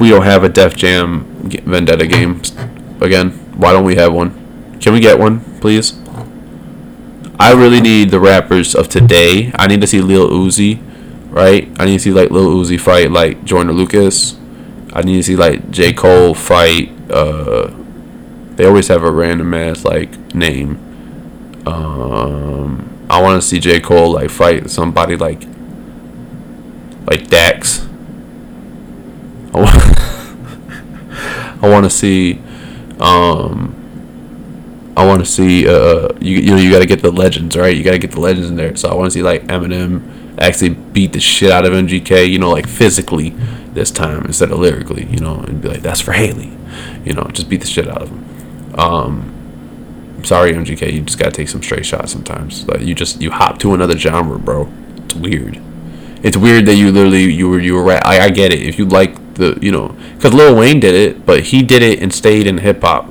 we 0.00 0.08
don't 0.08 0.22
have 0.22 0.44
a 0.44 0.48
Def 0.48 0.74
Jam 0.74 1.24
Vendetta 1.64 2.06
game 2.06 2.40
again. 3.00 3.30
Why 3.56 3.72
don't 3.72 3.84
we 3.84 3.96
have 3.96 4.12
one? 4.12 4.78
Can 4.80 4.92
we 4.94 5.00
get 5.00 5.18
one, 5.18 5.40
please? 5.60 5.98
I 7.38 7.52
really 7.52 7.80
need 7.80 8.10
the 8.10 8.20
rappers 8.20 8.74
of 8.74 8.88
today. 8.88 9.52
I 9.54 9.66
need 9.66 9.80
to 9.80 9.86
see 9.86 10.00
Lil 10.00 10.28
Uzi, 10.28 10.80
right? 11.30 11.70
I 11.78 11.84
need 11.84 11.94
to 11.94 11.98
see 11.98 12.10
like 12.10 12.30
Lil 12.30 12.48
Uzi 12.48 12.78
fight 12.78 13.10
like 13.10 13.44
Joyner 13.44 13.72
Lucas. 13.72 14.36
I 14.92 15.02
need 15.02 15.16
to 15.16 15.22
see 15.22 15.36
like 15.36 15.70
J 15.70 15.92
Cole 15.92 16.34
fight. 16.34 16.90
Uh, 17.10 17.72
they 18.56 18.66
always 18.66 18.88
have 18.88 19.04
a 19.04 19.10
random 19.10 19.54
ass 19.54 19.84
like 19.84 20.34
name. 20.34 20.78
Um, 21.66 23.06
I 23.08 23.20
want 23.22 23.40
to 23.40 23.46
see 23.46 23.58
J 23.58 23.80
Cole 23.80 24.12
like 24.12 24.30
fight 24.30 24.70
somebody 24.70 25.16
like 25.16 25.42
like 27.06 27.28
Dax. 27.28 27.86
I 31.62 31.62
want, 31.62 31.84
to 31.84 31.90
see. 31.90 32.40
Um, 33.00 33.76
I 34.96 35.06
want 35.06 35.20
to 35.20 35.26
see. 35.26 35.68
Uh, 35.68 36.08
you 36.20 36.38
you 36.38 36.50
know 36.50 36.56
you 36.56 36.70
got 36.70 36.80
to 36.80 36.86
get 36.86 37.02
the 37.02 37.10
legends 37.10 37.56
right. 37.56 37.76
You 37.76 37.82
got 37.82 37.92
to 37.92 37.98
get 37.98 38.12
the 38.12 38.20
legends 38.20 38.48
in 38.48 38.56
there. 38.56 38.76
So 38.76 38.88
I 38.88 38.94
want 38.94 39.06
to 39.06 39.10
see 39.10 39.22
like 39.22 39.44
Eminem 39.44 40.38
actually 40.38 40.70
beat 40.70 41.12
the 41.12 41.20
shit 41.20 41.50
out 41.50 41.64
of 41.64 41.72
MGK. 41.72 42.30
You 42.30 42.38
know, 42.38 42.50
like 42.50 42.68
physically 42.68 43.30
this 43.72 43.90
time 43.90 44.24
instead 44.24 44.52
of 44.52 44.58
lyrically. 44.58 45.06
You 45.06 45.18
know, 45.18 45.40
and 45.40 45.60
be 45.60 45.68
like, 45.68 45.82
that's 45.82 46.00
for 46.00 46.12
Hailie. 46.12 46.56
You 47.04 47.14
know, 47.14 47.24
just 47.32 47.48
beat 47.48 47.60
the 47.60 47.66
shit 47.66 47.88
out 47.88 48.02
of 48.02 48.08
him. 48.08 48.78
Um, 48.78 49.40
sorry 50.24 50.52
MGK, 50.52 50.92
you 50.92 51.00
just 51.02 51.18
gotta 51.18 51.30
take 51.30 51.48
some 51.48 51.62
straight 51.62 51.86
shots 51.86 52.12
sometimes. 52.12 52.66
Like 52.68 52.82
you 52.82 52.94
just 52.94 53.20
you 53.20 53.30
hop 53.30 53.58
to 53.60 53.74
another 53.74 53.96
genre, 53.96 54.38
bro. 54.38 54.70
It's 55.04 55.14
weird. 55.14 55.60
It's 56.22 56.36
weird 56.36 56.66
that 56.66 56.74
you 56.74 56.92
literally 56.92 57.24
you 57.24 57.48
were 57.48 57.60
you 57.60 57.74
were 57.74 57.82
right. 57.82 58.04
I, 58.04 58.20
I 58.20 58.30
get 58.30 58.52
it. 58.52 58.62
If 58.62 58.78
you 58.78 58.86
like 58.86 59.16
the 59.40 59.58
you 59.60 59.72
know 59.72 59.96
because 60.14 60.32
Lil 60.32 60.54
Wayne 60.54 60.80
did 60.80 60.94
it, 60.94 61.26
but 61.26 61.44
he 61.44 61.62
did 61.62 61.82
it 61.82 62.00
and 62.00 62.14
stayed 62.14 62.46
in 62.46 62.58
hip 62.58 62.82
hop. 62.82 63.08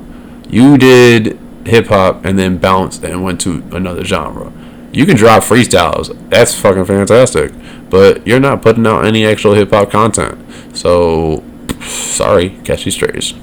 You 0.50 0.78
did 0.78 1.38
hip 1.66 1.88
hop 1.88 2.26
and 2.26 2.40
then 2.40 2.58
bounced 2.58 3.04
and 3.04 3.24
went 3.24 3.42
to 3.42 3.64
another 3.72 4.04
genre. 4.04 4.52
You 4.92 5.06
can 5.06 5.16
drop 5.16 5.44
freestyles. 5.44 6.16
That's 6.30 6.56
fucking 6.56 6.86
fantastic. 6.86 7.52
But 7.90 8.26
you're 8.26 8.40
not 8.40 8.62
putting 8.62 8.88
out 8.88 9.06
any 9.06 9.26
actual 9.26 9.54
hip 9.54 9.72
hop 9.72 9.92
content. 9.92 10.40
So 10.76 11.44
sorry, 11.82 12.52
catch 12.64 12.86
these 12.86 12.96
strays. 12.96 13.34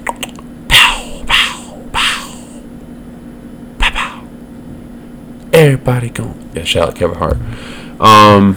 Everybody 5.53 6.09
going. 6.09 6.51
Yeah, 6.53 6.65
shout 6.65 6.89
out 6.89 6.95
Kevin 6.95 7.17
Hart. 7.17 7.37
Um, 7.99 8.55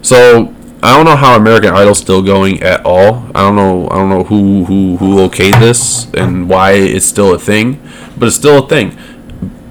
so 0.02 0.54
I 0.80 0.96
don't 0.96 1.06
know 1.06 1.16
how 1.16 1.36
American 1.36 1.70
Idol's 1.70 1.98
still 1.98 2.22
going 2.22 2.62
at 2.62 2.86
all. 2.86 3.30
I 3.34 3.40
don't 3.40 3.56
know. 3.56 3.88
I 3.88 3.96
don't 3.96 4.08
know 4.08 4.22
who 4.22 4.64
who 4.64 4.96
who 4.98 5.16
okayed 5.28 5.58
this 5.58 6.08
and 6.14 6.48
why 6.48 6.72
it's 6.72 7.06
still 7.06 7.34
a 7.34 7.38
thing, 7.38 7.82
but 8.16 8.26
it's 8.26 8.36
still 8.36 8.64
a 8.64 8.68
thing. 8.68 8.96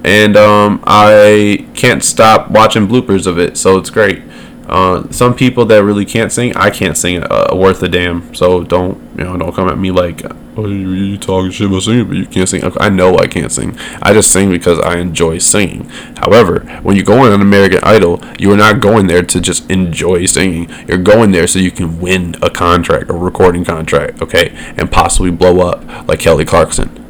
And 0.03 0.35
um, 0.35 0.83
I 0.85 1.65
can't 1.75 2.03
stop 2.03 2.51
watching 2.51 2.87
bloopers 2.87 3.25
of 3.25 3.39
it, 3.39 3.57
so 3.57 3.77
it's 3.77 3.89
great. 3.89 4.21
Uh, 4.67 5.09
some 5.11 5.33
people 5.33 5.63
that 5.65 5.81
really 5.81 6.03
can't 6.03 6.29
sing, 6.29 6.53
I 6.57 6.69
can't 6.69 6.97
sing 6.97 7.23
uh, 7.23 7.51
worth 7.53 7.81
a 7.83 7.87
damn. 7.87 8.35
So 8.35 8.63
don't 8.63 8.97
you 9.17 9.23
know? 9.23 9.37
Don't 9.37 9.55
come 9.55 9.69
at 9.69 9.77
me 9.77 9.91
like, 9.91 10.23
oh, 10.57 10.67
you, 10.67 10.91
you 10.91 11.17
talking 11.17 11.51
shit 11.51 11.67
about 11.67 11.83
singing, 11.83 12.05
but 12.05 12.17
you 12.17 12.25
can't 12.25 12.49
sing. 12.49 12.61
I 12.77 12.89
know 12.89 13.17
I 13.17 13.27
can't 13.27 13.51
sing. 13.51 13.77
I 14.01 14.11
just 14.11 14.29
sing 14.29 14.51
because 14.51 14.77
I 14.79 14.97
enjoy 14.97 15.37
singing. 15.37 15.87
However, 16.17 16.59
when 16.83 16.97
you 16.97 17.03
go 17.03 17.19
on 17.19 17.31
an 17.31 17.41
American 17.41 17.79
Idol, 17.81 18.21
you 18.37 18.51
are 18.51 18.57
not 18.57 18.81
going 18.81 19.07
there 19.07 19.23
to 19.23 19.39
just 19.39 19.71
enjoy 19.71 20.25
singing. 20.25 20.69
You're 20.85 20.97
going 20.97 21.31
there 21.31 21.47
so 21.47 21.59
you 21.59 21.71
can 21.71 22.01
win 22.01 22.35
a 22.41 22.49
contract, 22.49 23.09
a 23.09 23.13
recording 23.13 23.63
contract, 23.63 24.21
okay, 24.21 24.51
and 24.75 24.91
possibly 24.91 25.31
blow 25.31 25.65
up 25.65 26.09
like 26.09 26.19
Kelly 26.19 26.43
Clarkson. 26.43 27.05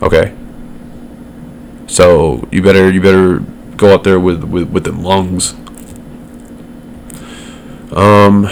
Okay. 0.00 0.34
So 1.86 2.48
you 2.50 2.62
better 2.62 2.90
you 2.90 3.02
better 3.02 3.44
go 3.76 3.94
out 3.94 4.04
there 4.04 4.20
with 4.20 4.44
with 4.44 4.70
with 4.70 4.84
the 4.84 4.92
lungs. 4.92 5.54
Um, 7.92 8.46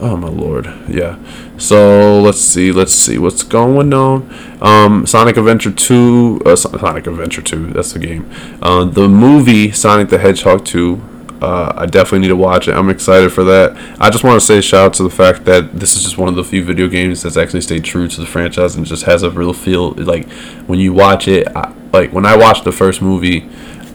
oh 0.00 0.16
my 0.20 0.28
lord, 0.28 0.66
yeah. 0.88 1.18
So 1.58 2.20
let's 2.20 2.40
see, 2.40 2.72
let's 2.72 2.92
see 2.92 3.18
what's 3.18 3.44
going 3.44 3.94
on. 3.94 4.28
Um, 4.60 5.06
Sonic 5.06 5.36
Adventure 5.36 5.70
Two, 5.70 6.40
uh, 6.44 6.56
Sonic 6.56 7.06
Adventure 7.06 7.42
Two, 7.42 7.68
that's 7.68 7.92
the 7.92 8.00
game. 8.00 8.28
Uh, 8.60 8.84
the 8.84 9.08
movie 9.08 9.70
Sonic 9.70 10.08
the 10.08 10.18
Hedgehog 10.18 10.64
Two. 10.64 11.00
Uh, 11.40 11.72
I 11.76 11.86
definitely 11.86 12.20
need 12.20 12.28
to 12.28 12.36
watch 12.36 12.68
it. 12.68 12.74
I'm 12.74 12.88
excited 12.88 13.32
for 13.32 13.42
that. 13.44 13.76
I 14.00 14.10
just 14.10 14.22
want 14.22 14.40
to 14.40 14.46
say 14.46 14.60
shout 14.60 14.86
out 14.86 14.94
to 14.94 15.02
the 15.02 15.10
fact 15.10 15.44
that 15.44 15.72
this 15.72 15.96
is 15.96 16.04
just 16.04 16.16
one 16.16 16.28
of 16.28 16.36
the 16.36 16.44
few 16.44 16.64
video 16.64 16.86
games 16.86 17.22
that's 17.22 17.36
actually 17.36 17.62
stayed 17.62 17.82
true 17.82 18.06
to 18.06 18.20
the 18.20 18.26
franchise 18.26 18.76
and 18.76 18.86
just 18.86 19.04
has 19.04 19.24
a 19.24 19.30
real 19.30 19.52
feel. 19.52 19.90
Like 19.92 20.30
when 20.68 20.78
you 20.78 20.92
watch 20.92 21.26
it, 21.26 21.48
I, 21.48 21.74
like 21.92 22.12
when 22.12 22.26
I 22.26 22.36
watched 22.36 22.62
the 22.62 22.70
first 22.70 23.02
movie, 23.02 23.48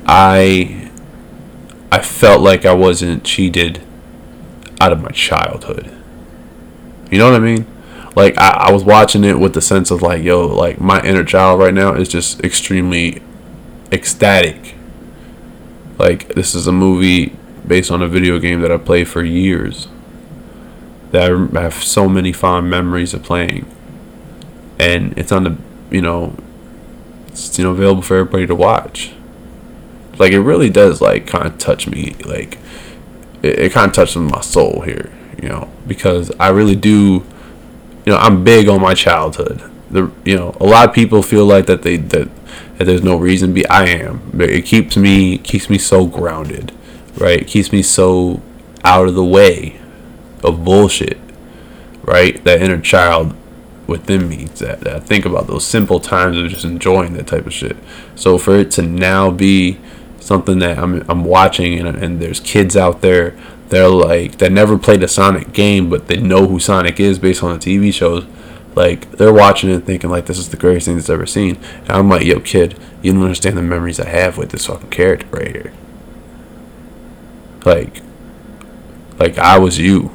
I 0.07 0.89
I 1.91 1.99
felt 1.99 2.41
like 2.41 2.65
I 2.65 2.73
wasn't 2.73 3.23
cheated 3.23 3.81
out 4.79 4.91
of 4.91 5.01
my 5.01 5.11
childhood. 5.11 5.93
You 7.11 7.17
know 7.17 7.31
what 7.31 7.35
I 7.35 7.43
mean? 7.43 7.65
Like 8.15 8.37
I, 8.37 8.67
I 8.67 8.71
was 8.71 8.83
watching 8.83 9.23
it 9.23 9.39
with 9.39 9.53
the 9.53 9.61
sense 9.61 9.91
of 9.91 10.01
like, 10.01 10.23
yo, 10.23 10.47
like 10.47 10.79
my 10.79 11.01
inner 11.01 11.23
child 11.23 11.59
right 11.59 11.73
now 11.73 11.93
is 11.93 12.07
just 12.07 12.43
extremely 12.43 13.21
ecstatic. 13.91 14.75
Like 15.97 16.29
this 16.35 16.55
is 16.55 16.67
a 16.67 16.71
movie 16.71 17.35
based 17.65 17.91
on 17.91 18.01
a 18.01 18.07
video 18.07 18.39
game 18.39 18.61
that 18.61 18.71
I 18.71 18.77
played 18.77 19.07
for 19.07 19.23
years. 19.23 19.87
That 21.11 21.31
I 21.55 21.61
have 21.61 21.75
so 21.75 22.07
many 22.07 22.31
fond 22.31 22.69
memories 22.69 23.13
of 23.13 23.23
playing. 23.23 23.65
And 24.79 25.17
it's 25.17 25.31
on 25.31 25.43
the 25.43 25.57
you 25.89 26.01
know 26.01 26.35
it's 27.27 27.57
you 27.57 27.63
know 27.63 27.71
available 27.71 28.01
for 28.01 28.17
everybody 28.17 28.45
to 28.47 28.55
watch 28.55 29.13
like 30.19 30.31
it 30.31 30.41
really 30.41 30.69
does 30.69 31.01
like 31.01 31.27
kind 31.27 31.45
of 31.45 31.57
touch 31.57 31.87
me 31.87 32.15
like 32.25 32.57
it, 33.43 33.59
it 33.59 33.71
kind 33.71 33.89
of 33.89 33.95
touches 33.95 34.17
my 34.17 34.41
soul 34.41 34.81
here 34.81 35.11
you 35.41 35.47
know? 35.47 35.69
Because 35.85 36.31
i 36.39 36.49
really 36.49 36.75
do 36.75 37.23
you 38.05 38.13
know 38.13 38.17
i'm 38.17 38.43
big 38.43 38.67
on 38.67 38.81
my 38.81 38.93
childhood. 38.93 39.61
The 39.89 40.11
you 40.25 40.35
know 40.35 40.55
a 40.59 40.65
lot 40.65 40.89
of 40.89 40.95
people 40.95 41.21
feel 41.21 41.45
like 41.45 41.65
that 41.67 41.83
they 41.83 41.97
that, 41.97 42.29
that 42.77 42.85
there's 42.85 43.03
no 43.03 43.17
reason 43.17 43.49
to 43.49 43.53
be. 43.53 43.65
I 43.67 43.85
am. 43.85 44.29
But 44.33 44.49
it 44.49 44.65
keeps 44.65 44.97
me 44.97 45.37
keeps 45.37 45.69
me 45.69 45.77
so 45.77 46.05
grounded 46.05 46.73
right? 47.17 47.41
It 47.41 47.47
keeps 47.47 47.71
me 47.71 47.81
so 47.81 48.41
out 48.83 49.07
of 49.07 49.15
the 49.15 49.23
way 49.23 49.79
of 50.43 50.63
bullshit 50.63 51.17
right? 52.03 52.41
That 52.43 52.61
inner 52.61 52.79
child 52.79 53.35
within 53.85 54.27
me 54.27 54.45
that, 54.45 54.81
that 54.81 54.95
I 54.95 54.99
think 54.99 55.25
about 55.25 55.47
those 55.47 55.65
simple 55.65 55.99
times 55.99 56.37
of 56.37 56.49
just 56.49 56.65
enjoying 56.65 57.13
that 57.13 57.27
type 57.27 57.45
of 57.45 57.53
shit. 57.53 57.77
So 58.15 58.37
for 58.37 58.55
it 58.55 58.71
to 58.71 58.81
now 58.81 59.31
be 59.31 59.79
something 60.27 60.59
that 60.59 60.77
I'm 60.77 61.03
I'm 61.09 61.23
watching 61.23 61.79
and, 61.79 61.97
and 61.97 62.21
there's 62.21 62.39
kids 62.41 62.75
out 62.75 63.01
there 63.01 63.35
they're 63.69 63.89
like 63.89 64.37
that 64.39 64.51
never 64.51 64.77
played 64.77 65.01
a 65.03 65.07
Sonic 65.07 65.53
game 65.53 65.89
but 65.89 66.07
they 66.07 66.17
know 66.17 66.47
who 66.47 66.59
Sonic 66.59 66.99
is 66.99 67.17
based 67.17 67.43
on 67.43 67.57
the 67.57 67.59
TV 67.59 67.93
shows 67.93 68.25
Like 68.77 69.09
they're 69.13 69.33
watching 69.33 69.71
it 69.71 69.85
thinking 69.85 70.11
like 70.11 70.27
this 70.27 70.37
is 70.37 70.49
the 70.49 70.57
greatest 70.57 70.85
thing 70.85 70.97
that's 70.97 71.09
ever 71.09 71.25
seen. 71.25 71.55
And 71.79 71.91
I'm 71.91 72.09
like, 72.09 72.23
yo, 72.25 72.39
kid, 72.39 72.77
you 73.01 73.11
don't 73.11 73.23
understand 73.23 73.57
the 73.57 73.63
memories 73.63 73.99
I 73.99 74.07
have 74.07 74.37
with 74.37 74.51
this 74.51 74.67
fucking 74.67 74.91
character 74.91 75.25
right 75.31 75.47
here. 75.47 75.73
Like, 77.65 78.03
like 79.17 79.39
I 79.39 79.57
was 79.57 79.79
you, 79.79 80.11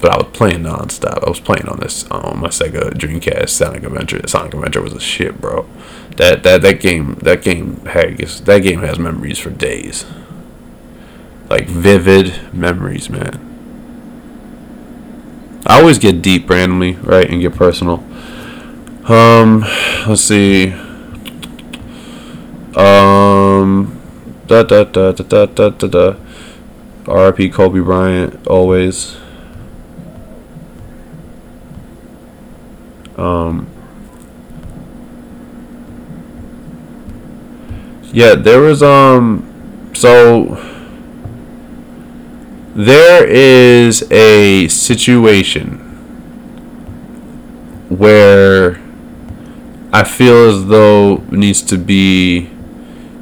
but 0.00 0.10
I 0.10 0.16
was 0.18 0.26
playing 0.32 0.64
nonstop. 0.64 1.24
I 1.24 1.30
was 1.30 1.38
playing 1.38 1.68
on 1.68 1.78
this 1.78 2.04
on 2.10 2.40
my 2.40 2.48
Sega 2.48 2.90
Dreamcast 2.90 3.50
Sonic 3.50 3.84
Adventure. 3.84 4.20
Sonic 4.26 4.54
Adventure 4.54 4.82
was 4.82 4.92
a 4.92 5.00
shit, 5.00 5.40
bro. 5.40 5.68
That 6.16 6.42
that 6.44 6.62
that 6.62 6.80
game 6.80 7.14
that 7.22 7.42
game 7.42 7.84
has 7.86 8.40
that 8.42 8.60
game 8.60 8.80
has 8.80 8.98
memories 8.98 9.38
for 9.38 9.50
days. 9.50 10.04
Like 11.50 11.66
vivid 11.66 12.52
memories, 12.54 13.10
man. 13.10 13.50
I 15.66 15.80
always 15.80 15.98
get 15.98 16.22
deep 16.22 16.48
randomly, 16.48 16.92
right, 16.96 17.28
and 17.28 17.40
get 17.40 17.54
personal. 17.54 18.04
Um, 19.08 19.60
let's 20.06 20.22
see. 20.22 20.72
Um, 22.76 24.00
da 24.46 24.62
da 24.62 24.84
da 24.84 25.12
da 25.12 25.22
da 25.24 25.46
da 25.46 25.68
da. 25.70 25.86
da. 25.88 26.16
R.I.P. 27.06 27.50
Kobe 27.50 27.80
Bryant, 27.80 28.46
always. 28.46 29.16
Um, 33.16 33.66
Yeah, 38.14 38.36
there 38.36 38.60
was 38.60 38.80
um. 38.80 39.42
So 39.92 40.54
there 42.76 43.26
is 43.26 44.08
a 44.12 44.68
situation 44.68 45.78
where 47.88 48.80
I 49.92 50.04
feel 50.04 50.48
as 50.48 50.66
though 50.66 51.16
it 51.16 51.32
needs 51.32 51.60
to 51.62 51.76
be 51.76 52.50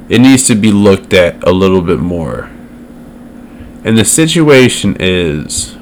it 0.09 0.19
needs 0.19 0.45
to 0.45 0.53
be 0.55 0.71
looked 0.71 1.11
at 1.11 1.43
a 1.43 1.51
little 1.51 1.81
bit 1.81 1.97
more. 1.97 2.51
And 3.83 3.97
the 3.97 4.05
situation 4.05 4.95
is 4.99 5.75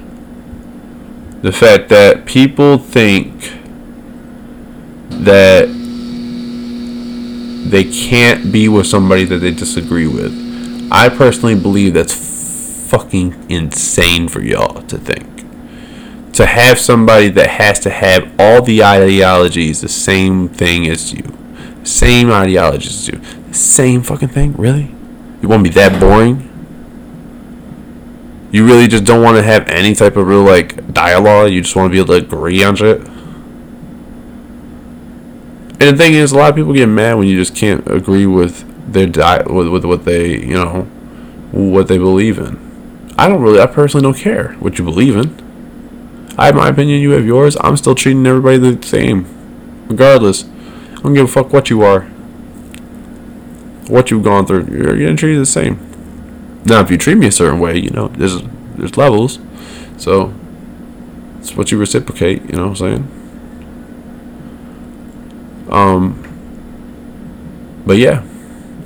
the 1.42 1.52
fact 1.52 1.90
that 1.90 2.26
people 2.26 2.78
think 2.78 3.52
that 5.10 5.81
they 7.72 7.86
can't 7.86 8.52
be 8.52 8.68
with 8.68 8.86
somebody 8.86 9.24
that 9.24 9.38
they 9.38 9.52
disagree 9.52 10.08
with. 10.08 10.32
I 10.92 11.08
personally 11.08 11.56
believe 11.56 11.94
that's 11.94 12.90
fucking 12.90 13.50
insane 13.50 14.28
for 14.28 14.42
y'all 14.42 14.82
to 14.84 14.98
think. 14.98 16.34
To 16.34 16.46
have 16.46 16.78
somebody 16.78 17.30
that 17.30 17.50
has 17.50 17.80
to 17.80 17.90
have 17.90 18.30
all 18.38 18.62
the 18.62 18.84
ideologies 18.84 19.80
the 19.80 19.88
same 19.88 20.50
thing 20.50 20.88
as 20.88 21.14
you, 21.14 21.24
same 21.84 22.30
ideologies 22.30 23.08
as 23.08 23.08
you, 23.08 23.54
same 23.54 24.04
fucking 24.04 24.30
thing. 24.30 24.54
Really? 24.54 24.94
You 25.42 25.48
want 25.48 25.64
to 25.66 25.70
be 25.70 25.74
that 25.76 25.98
boring? 26.00 26.50
You 28.52 28.66
really 28.66 28.90
just 28.90 29.06
don't 29.06 29.24
want 29.24 29.38
to 29.38 29.44
have 29.44 29.70
any 29.70 29.96
type 29.96 30.18
of 30.18 30.28
real 30.28 30.44
like 30.44 30.94
dialogue. 30.94 31.52
You 31.52 31.62
just 31.62 31.76
want 31.76 31.90
to 31.90 31.92
be 31.94 32.00
able 32.00 32.20
to 32.20 32.26
agree 32.26 32.62
on 32.66 32.76
shit. 32.76 33.02
And 35.82 35.98
the 35.98 36.04
thing 36.04 36.14
is, 36.14 36.32
a 36.32 36.38
lot 36.38 36.52
of 36.52 36.56
people 36.56 36.74
get 36.74 36.86
mad 36.86 37.16
when 37.16 37.28
you 37.28 37.36
just 37.36 37.56
can't 37.56 37.86
agree 37.90 38.28
with 38.28 38.94
their 38.94 39.08
di- 39.08 39.42
with, 39.48 39.68
with 39.68 39.84
what 39.84 40.06
they 40.06 40.38
you 40.38 40.54
know 40.54 40.84
what 41.52 41.88
they 41.88 41.98
believe 41.98 42.38
in. 42.38 43.14
I 43.18 43.28
don't 43.28 43.42
really, 43.42 43.60
I 43.60 43.66
personally 43.66 44.04
don't 44.04 44.16
care 44.16 44.54
what 44.60 44.78
you 44.78 44.86
believe 44.86 45.16
in. 45.16 45.36
I 46.38 46.46
have 46.46 46.56
my 46.56 46.70
opinion, 46.70 47.02
you 47.02 47.10
have 47.12 47.26
yours. 47.26 47.58
I'm 47.62 47.78
still 47.78 47.96
treating 47.96 48.28
everybody 48.28 48.60
the 48.60 48.86
same, 48.86 49.26
regardless. 49.88 50.44
I 50.44 51.02
don't 51.02 51.16
give 51.16 51.26
a 51.26 51.28
fuck 51.28 51.52
what 51.52 51.72
you 51.72 51.82
are, 51.82 52.02
what 53.88 54.12
you've 54.12 54.24
gone 54.24 54.46
through. 54.46 54.68
You're 54.68 54.98
getting 54.98 55.18
treated 55.18 55.42
the 55.42 55.48
same. 55.48 55.80
Now, 56.64 56.82
if 56.82 56.92
you 56.92 56.98
treat 57.00 57.16
me 57.16 57.26
a 57.26 57.32
certain 57.32 57.60
way, 57.60 57.80
you 57.80 57.90
know, 57.90 58.10
there's 58.10 58.40
there's 58.76 58.98
levels, 58.98 59.40
so 59.98 60.32
it's 61.40 61.56
what 61.56 61.72
you 61.72 61.80
reciprocate. 61.80 62.44
You 62.44 62.58
know 62.58 62.68
what 62.68 62.82
I'm 62.82 63.02
saying? 63.02 63.21
Um, 65.72 66.22
but 67.86 67.98
yeah, 67.98 68.24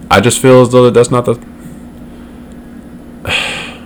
I 0.10 0.22
just 0.22 0.42
feel 0.42 0.62
as 0.62 0.72
though 0.72 0.86
that 0.86 0.94
that's 0.94 1.12
not 1.12 1.26
the 1.26 1.34
I 3.26 3.82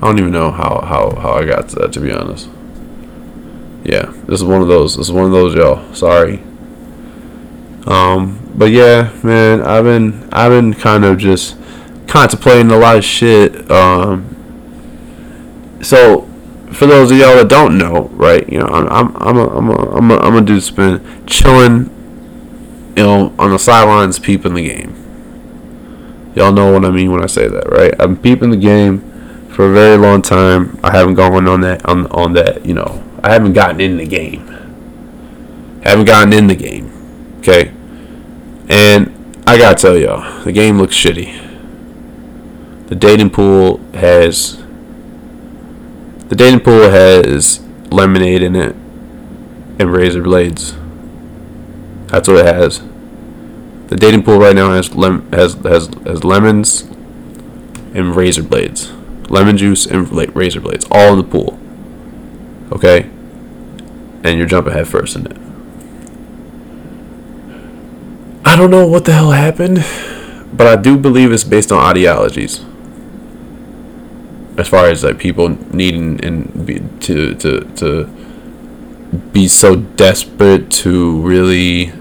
don't 0.00 0.18
even 0.18 0.32
know 0.32 0.50
how, 0.50 0.80
how, 0.80 1.18
how 1.18 1.32
I 1.32 1.46
got 1.46 1.70
to 1.70 1.76
that, 1.76 1.92
to 1.94 2.00
be 2.00 2.12
honest. 2.12 2.50
Yeah, 3.84 4.12
this 4.26 4.40
is 4.40 4.44
one 4.44 4.60
of 4.60 4.68
those. 4.68 4.96
This 4.96 5.06
is 5.06 5.12
one 5.12 5.26
of 5.26 5.30
those, 5.30 5.54
y'all. 5.54 5.94
Sorry. 5.94 6.42
Um, 7.86 8.40
but 8.54 8.70
yeah, 8.70 9.12
man, 9.22 9.62
I've 9.62 9.84
been 9.84 10.28
I've 10.32 10.50
been 10.50 10.74
kind 10.74 11.04
of 11.04 11.18
just 11.18 11.56
contemplating 12.06 12.70
a 12.70 12.76
lot 12.76 12.96
of 12.96 13.04
shit. 13.04 13.70
Um, 13.70 14.30
so 15.82 16.28
for 16.74 16.86
those 16.86 17.10
of 17.10 17.18
y'all 17.18 17.36
that 17.36 17.48
don't 17.48 17.78
know, 17.78 18.08
right? 18.12 18.48
You 18.48 18.58
know, 18.58 18.66
I'm 18.66 18.86
I'm 18.88 19.16
I'm 19.16 19.36
a, 19.36 19.56
I'm 19.56 19.68
a, 19.68 19.96
I'm 19.96 20.10
a, 20.10 20.16
I'm 20.16 20.36
a 20.36 20.40
dude 20.40 20.62
spin 20.62 21.26
chilling, 21.26 21.90
you 22.96 23.02
know, 23.02 23.34
on 23.38 23.50
the 23.50 23.58
sidelines, 23.58 24.18
peeping 24.18 24.54
the 24.54 24.68
game. 24.68 26.32
Y'all 26.34 26.52
know 26.52 26.72
what 26.72 26.84
I 26.84 26.90
mean 26.90 27.12
when 27.12 27.22
I 27.22 27.26
say 27.26 27.46
that, 27.46 27.70
right? 27.70 27.94
I'm 28.00 28.16
peeping 28.16 28.50
the 28.50 28.56
game 28.56 29.48
for 29.50 29.70
a 29.70 29.72
very 29.72 29.96
long 29.96 30.20
time. 30.20 30.78
I 30.82 30.90
haven't 30.90 31.14
gone 31.14 31.46
on 31.46 31.60
that 31.60 31.86
on 31.86 32.06
on 32.08 32.32
that. 32.32 32.66
You 32.66 32.74
know, 32.74 33.04
I 33.22 33.32
haven't 33.32 33.52
gotten 33.52 33.80
in 33.80 33.98
the 33.98 34.06
game. 34.06 34.46
haven't 35.84 36.06
gotten 36.06 36.32
in 36.32 36.48
the 36.48 36.56
game. 36.56 36.90
Okay, 37.38 37.72
and 38.68 39.42
I 39.46 39.58
gotta 39.58 39.80
tell 39.80 39.96
y'all, 39.96 40.42
the 40.44 40.52
game 40.52 40.78
looks 40.78 40.96
shitty. 40.96 41.40
The 42.88 42.94
dating 42.96 43.30
pool 43.30 43.78
has 43.94 44.63
the 46.34 46.36
dating 46.36 46.60
pool 46.60 46.90
has 46.90 47.60
lemonade 47.92 48.42
in 48.42 48.56
it 48.56 48.74
and 49.78 49.92
razor 49.92 50.20
blades. 50.20 50.74
That's 52.08 52.26
what 52.26 52.38
it 52.38 52.46
has. 52.46 52.82
The 53.86 53.94
dating 53.96 54.24
pool 54.24 54.40
right 54.40 54.56
now 54.56 54.72
has 54.72 54.94
lem- 54.96 55.30
has 55.30 55.54
has 55.54 55.86
has 56.04 56.24
lemons 56.24 56.82
and 57.94 58.16
razor 58.16 58.42
blades 58.42 58.90
lemon 59.30 59.56
juice, 59.56 59.86
and 59.86 60.10
razor 60.34 60.60
blades, 60.60 60.86
all 60.90 61.12
in 61.12 61.18
the 61.18 61.24
pool. 61.24 61.58
Okay? 62.72 63.10
And 64.22 64.38
you're 64.38 64.46
jumping 64.46 64.72
head 64.72 64.88
first 64.88 65.16
in 65.16 65.26
it. 65.26 65.36
I 68.44 68.56
don't 68.56 68.70
know 68.70 68.86
what 68.86 69.04
the 69.04 69.12
hell 69.12 69.30
happened, 69.30 69.84
but 70.52 70.66
I 70.66 70.76
do 70.76 70.96
believe 70.98 71.32
it's 71.32 71.44
based 71.44 71.72
on 71.72 71.78
ideologies. 71.78 72.64
As 74.56 74.68
far 74.68 74.86
as 74.86 75.02
like 75.02 75.18
people 75.18 75.48
needing 75.74 76.24
and 76.24 76.66
be, 76.66 76.80
to 77.00 77.34
to 77.34 77.60
to 77.76 78.04
be 79.32 79.48
so 79.48 79.76
desperate 79.76 80.70
to 80.70 81.20
really 81.20 81.92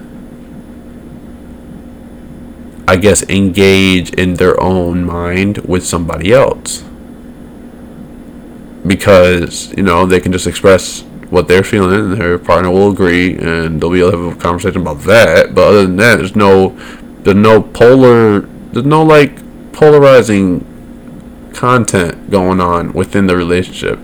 I 2.88 2.98
guess 2.98 3.24
engage 3.30 4.12
in 4.14 4.36
their 4.36 4.60
own 4.62 5.06
mind 5.06 5.60
with 5.60 5.86
somebody 5.86 6.34
else. 6.34 6.84
Because 8.86 9.74
you 9.78 9.84
know 9.84 10.06
they 10.06 10.20
can 10.20 10.32
just 10.32 10.46
express 10.46 11.02
what 11.30 11.48
they're 11.48 11.64
feeling 11.64 11.94
and 11.94 12.14
their 12.14 12.38
partner 12.38 12.70
will 12.70 12.92
agree 12.92 13.36
and 13.38 13.82
they'll 13.82 13.90
be 13.90 14.00
able 14.00 14.12
to 14.12 14.18
have 14.18 14.38
a 14.38 14.40
conversation 14.40 14.82
about 14.82 15.00
that. 15.02 15.56
But 15.56 15.70
other 15.70 15.84
than 15.84 15.96
that 15.96 16.18
there's 16.18 16.36
no 16.36 16.78
there's 17.24 17.38
no 17.38 17.62
polar 17.62 18.42
there's 18.42 18.86
no 18.86 19.04
like 19.04 19.42
polarizing 19.72 20.66
content 21.64 22.30
going 22.30 22.60
on 22.60 22.92
within 22.92 23.26
the 23.26 23.38
relationship. 23.38 23.98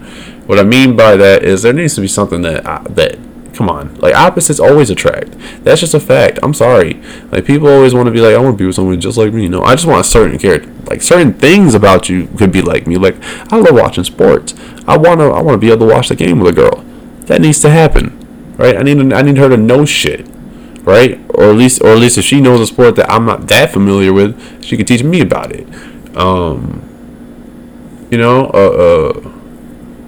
What 0.47 0.59
i 0.59 0.63
mean 0.63 0.95
by 0.95 1.17
that 1.17 1.43
is 1.43 1.61
there 1.61 1.73
needs 1.73 1.93
to 1.95 2.01
be 2.01 2.07
something 2.07 2.41
that 2.43 2.65
uh, 2.65 2.83
that 2.91 3.19
come 3.53 3.67
on 3.67 3.95
like 3.95 4.15
opposites 4.15 4.61
always 4.61 4.89
attract. 4.89 5.31
That's 5.65 5.81
just 5.81 5.93
a 5.93 5.99
fact. 5.99 6.39
I'm 6.41 6.53
sorry. 6.53 7.01
Like 7.33 7.43
people 7.43 7.67
always 7.67 7.93
want 7.93 8.05
to 8.07 8.13
be 8.13 8.21
like 8.21 8.33
i 8.33 8.37
want 8.37 8.57
to 8.57 8.61
be 8.63 8.65
with 8.65 8.75
someone 8.75 9.01
just 9.01 9.17
like 9.17 9.33
me 9.33 9.43
you 9.43 9.49
know? 9.49 9.61
I 9.61 9.75
just 9.75 9.87
want 9.87 9.99
a 9.99 10.09
certain 10.09 10.39
character 10.39 10.71
like 10.85 11.01
certain 11.01 11.33
things 11.33 11.75
about 11.75 12.07
you 12.07 12.27
could 12.37 12.53
be 12.53 12.61
like 12.61 12.87
me. 12.87 12.95
Like 12.95 13.17
i 13.51 13.57
love 13.57 13.75
watching 13.75 14.05
sports. 14.05 14.55
I 14.87 14.97
want 14.97 15.19
to 15.19 15.25
i 15.25 15.41
want 15.41 15.55
to 15.55 15.57
be 15.57 15.67
able 15.67 15.85
to 15.85 15.93
watch 15.93 16.07
the 16.07 16.15
game 16.15 16.39
with 16.39 16.53
a 16.53 16.55
girl. 16.55 16.85
That 17.27 17.41
needs 17.41 17.59
to 17.59 17.69
happen 17.69 18.15
right? 18.57 18.77
I 18.77 18.83
need 18.83 19.11
i 19.11 19.21
need 19.21 19.35
her 19.35 19.49
to 19.49 19.57
know 19.57 19.83
shit 19.85 20.25
right? 20.83 21.19
Or 21.31 21.49
at 21.49 21.57
least 21.57 21.81
or 21.81 21.89
at 21.89 21.97
least 21.97 22.17
if 22.17 22.23
she 22.23 22.39
knows 22.39 22.61
a 22.61 22.67
sport 22.67 22.95
that 22.95 23.11
i'm 23.11 23.25
not 23.25 23.49
that 23.49 23.73
familiar 23.73 24.13
with 24.13 24.63
she 24.63 24.77
can 24.77 24.85
teach 24.85 25.03
me 25.03 25.19
about 25.19 25.51
it. 25.51 25.67
Um 26.15 26.88
you 28.09 28.17
know 28.17 28.45
uh, 28.53 28.57
uh 28.57 29.29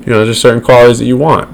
you 0.01 0.07
know 0.07 0.25
there's 0.25 0.41
certain 0.41 0.61
qualities 0.61 0.99
that 0.99 1.05
you 1.05 1.17
want 1.17 1.49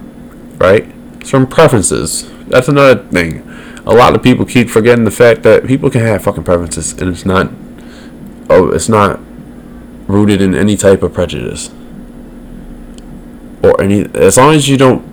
right 0.57 0.93
certain 1.27 1.47
preferences. 1.47 2.29
That's 2.47 2.67
another 2.67 3.03
thing. 3.03 3.41
A 3.85 3.93
lot 3.93 4.15
of 4.15 4.23
people 4.23 4.45
keep 4.45 4.69
forgetting 4.69 5.05
the 5.05 5.11
fact 5.11 5.43
that 5.43 5.65
people 5.65 5.89
can 5.89 6.01
have 6.01 6.23
fucking 6.23 6.43
preferences, 6.43 6.93
and 6.93 7.09
it's 7.09 7.25
not. 7.25 7.51
Oh, 8.49 8.69
it's 8.69 8.89
not 8.89 9.19
rooted 10.07 10.41
in 10.41 10.55
any 10.55 10.77
type 10.77 11.03
of 11.03 11.13
prejudice 11.13 11.69
or 13.61 13.81
any 13.81 14.05
as 14.15 14.37
long 14.37 14.53
as 14.53 14.69
you 14.69 14.77
don't 14.77 15.03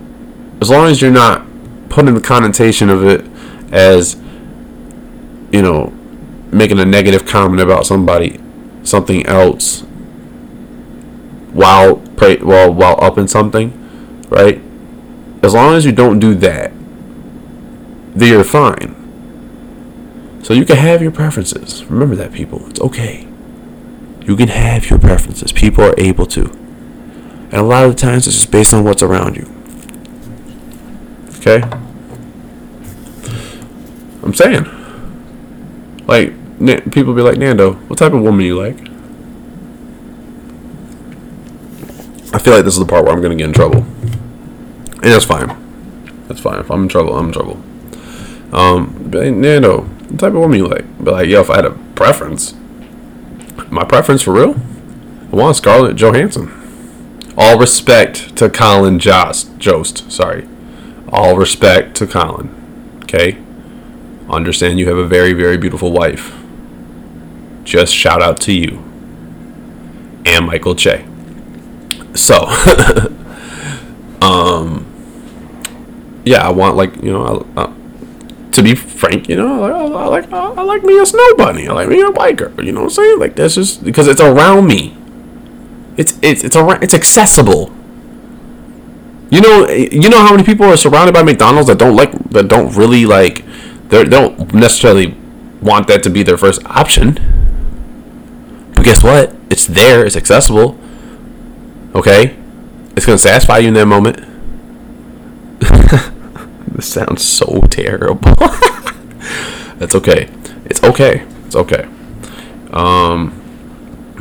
as 0.61 0.69
long 0.69 0.89
as 0.89 1.01
you're 1.01 1.11
not 1.11 1.45
putting 1.89 2.13
the 2.13 2.21
connotation 2.21 2.89
of 2.89 3.03
it 3.03 3.25
as 3.73 4.15
you 5.51 5.61
know 5.61 5.87
making 6.49 6.79
a 6.79 6.85
negative 6.85 7.25
comment 7.25 7.61
about 7.61 7.85
somebody 7.85 8.39
something 8.83 9.25
else 9.25 9.83
while 11.55 11.95
while 11.95 12.73
while 12.73 13.01
up 13.01 13.17
in 13.17 13.27
something 13.27 13.71
right? 14.29 14.61
As 15.41 15.53
long 15.53 15.75
as 15.75 15.85
you 15.85 15.91
don't 15.91 16.19
do 16.19 16.35
that 16.35 16.71
then 18.15 18.29
you're 18.29 18.43
fine. 18.43 18.93
So 20.43 20.53
you 20.53 20.65
can 20.65 20.77
have 20.77 21.01
your 21.01 21.11
preferences. 21.11 21.83
Remember 21.85 22.15
that 22.15 22.31
people. 22.31 22.69
It's 22.69 22.79
okay. 22.79 23.27
You 24.21 24.35
can 24.35 24.47
have 24.47 24.89
your 24.89 24.99
preferences. 24.99 25.51
People 25.51 25.83
are 25.83 25.95
able 25.97 26.25
to. 26.27 26.43
And 27.51 27.55
a 27.55 27.63
lot 27.63 27.85
of 27.85 27.95
the 27.95 28.01
times 28.01 28.27
it's 28.27 28.37
just 28.37 28.51
based 28.51 28.73
on 28.73 28.83
what's 28.83 29.01
around 29.01 29.35
you. 29.35 29.49
Okay? 31.39 31.61
I'm 34.23 34.33
saying. 34.33 34.65
Like 36.07 36.33
people 36.91 37.13
be 37.13 37.21
like 37.21 37.37
nando 37.37 37.73
what 37.73 37.99
type 37.99 38.13
of 38.13 38.21
woman 38.21 38.45
you 38.45 38.57
like 38.57 38.77
feel 42.45 42.53
like 42.53 42.63
this 42.63 42.75
is 42.75 42.79
the 42.79 42.85
part 42.85 43.03
where 43.03 43.11
i'm 43.11 43.23
gonna 43.23 43.35
get 43.35 43.47
in 43.47 43.53
trouble. 43.53 43.79
And 43.81 45.11
that's 45.11 45.25
fine. 45.25 45.47
That's 46.27 46.39
fine. 46.39 46.59
If 46.59 46.69
i'm 46.69 46.83
in 46.83 46.89
trouble 46.89 47.15
i'm 47.17 47.25
in 47.25 47.31
trouble. 47.31 47.59
Um 48.53 49.09
but 49.09 49.23
type 50.19 50.33
of 50.33 50.35
woman 50.35 50.59
you 50.59 50.67
like. 50.67 50.85
But 51.03 51.13
like 51.15 51.27
yo 51.27 51.41
if 51.41 51.49
i 51.49 51.55
had 51.55 51.65
a 51.65 51.71
preference 51.95 52.53
my 53.71 53.83
preference 53.83 54.21
for 54.21 54.33
real 54.33 54.55
i 55.31 55.35
want 55.35 55.57
scarlett 55.57 55.95
johansson. 55.95 56.51
All 57.35 57.57
respect 57.57 58.35
to 58.35 58.47
colin 58.47 58.99
jost 58.99 59.57
jost 59.57 60.11
sorry. 60.11 60.47
All 61.09 61.35
respect 61.35 61.95
to 61.95 62.05
colin 62.05 62.99
okay? 63.05 63.39
Understand 64.29 64.77
you 64.77 64.87
have 64.87 64.99
a 64.99 65.07
very 65.07 65.33
very 65.33 65.57
beautiful 65.57 65.91
wife. 65.91 66.31
Just 67.63 67.95
shout 67.95 68.21
out 68.21 68.39
to 68.41 68.53
you 68.53 68.83
and 70.27 70.45
michael 70.45 70.75
che 70.75 71.05
so 72.15 72.35
um 74.21 74.85
yeah 76.25 76.47
i 76.47 76.49
want 76.49 76.75
like 76.75 76.95
you 76.97 77.11
know 77.11 77.45
I, 77.57 77.63
I, 77.63 77.73
to 78.51 78.63
be 78.63 78.73
frank 78.75 79.27
you 79.29 79.35
know 79.35 79.63
I, 79.63 80.05
like 80.07 80.31
I, 80.31 80.61
like 80.61 80.83
me 80.83 80.97
a 80.99 81.05
snow 81.05 81.35
bunny 81.35 81.67
i 81.67 81.73
like 81.73 81.89
me 81.89 82.01
a 82.01 82.05
biker 82.05 82.63
you 82.63 82.71
know 82.71 82.81
what 82.81 82.87
i'm 82.87 82.91
saying 82.91 83.19
like 83.19 83.35
that's 83.35 83.55
just 83.55 83.83
because 83.83 84.07
it's 84.07 84.21
around 84.21 84.65
me 84.67 84.97
it's 85.97 86.17
it's 86.21 86.43
it's 86.43 86.55
around 86.55 86.83
it's 86.83 86.93
accessible 86.93 87.71
you 89.29 89.41
know 89.41 89.67
you 89.69 90.09
know 90.09 90.19
how 90.19 90.31
many 90.31 90.43
people 90.43 90.65
are 90.65 90.77
surrounded 90.77 91.13
by 91.13 91.21
mcdonald's 91.21 91.67
that 91.67 91.77
don't 91.77 91.95
like 91.95 92.11
that 92.29 92.47
don't 92.47 92.75
really 92.75 93.05
like 93.05 93.43
they 93.89 94.03
don't 94.03 94.53
necessarily 94.53 95.15
want 95.61 95.87
that 95.87 96.03
to 96.03 96.09
be 96.09 96.23
their 96.23 96.37
first 96.37 96.65
option. 96.65 97.13
But 98.75 98.85
guess 98.85 99.03
what? 99.03 99.35
It's 99.49 99.65
there. 99.65 100.05
It's 100.05 100.15
accessible. 100.15 100.77
Okay, 101.95 102.37
it's 102.97 103.05
gonna 103.05 103.17
satisfy 103.17 103.59
you 103.59 103.69
in 103.69 103.73
that 103.75 103.85
moment. 103.85 104.17
this 106.75 106.91
sounds 106.91 107.23
so 107.23 107.61
terrible. 107.69 108.19
That's 109.77 109.95
okay. 109.95 110.29
It's 110.65 110.83
okay. 110.83 111.25
It's 111.45 111.55
okay. 111.55 111.87
Um, 112.71 113.41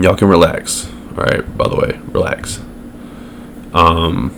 y'all 0.00 0.14
can 0.14 0.28
relax. 0.28 0.86
All 0.86 1.24
right. 1.24 1.56
By 1.56 1.66
the 1.66 1.74
way, 1.74 2.00
relax. 2.12 2.60
Um, 3.72 4.30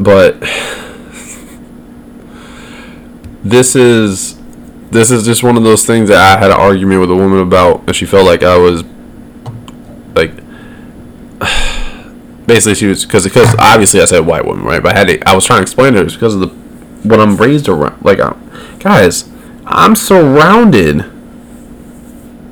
but 0.00 0.40
this 3.44 3.76
is 3.76 4.40
this 4.90 5.10
is 5.10 5.26
just 5.26 5.42
one 5.42 5.58
of 5.58 5.64
those 5.64 5.84
things 5.84 6.08
that 6.08 6.18
I 6.18 6.40
had 6.40 6.50
an 6.50 6.56
argument 6.56 7.02
with 7.02 7.10
a 7.10 7.14
woman 7.14 7.40
about, 7.40 7.82
and 7.86 7.94
she 7.94 8.06
felt 8.06 8.24
like 8.24 8.42
I 8.42 8.56
was 8.56 8.84
like 10.14 10.32
basically 12.52 12.74
she 12.74 12.86
was 12.86 13.06
because 13.06 13.24
because 13.24 13.54
obviously 13.58 14.00
I 14.00 14.04
said 14.04 14.20
white 14.20 14.44
woman 14.44 14.64
right, 14.64 14.82
but 14.82 14.94
I 14.94 14.98
had 14.98 15.08
to, 15.08 15.28
I 15.28 15.34
was 15.34 15.46
trying 15.46 15.60
to 15.60 15.62
explain 15.62 15.94
to 15.94 16.00
her 16.00 16.04
because 16.04 16.34
of 16.34 16.40
the 16.40 16.48
what 17.08 17.18
I'm 17.18 17.36
raised 17.36 17.68
around. 17.68 18.04
Like, 18.04 18.20
I'm, 18.20 18.78
guys, 18.78 19.30
I'm 19.64 19.96
surrounded 19.96 20.98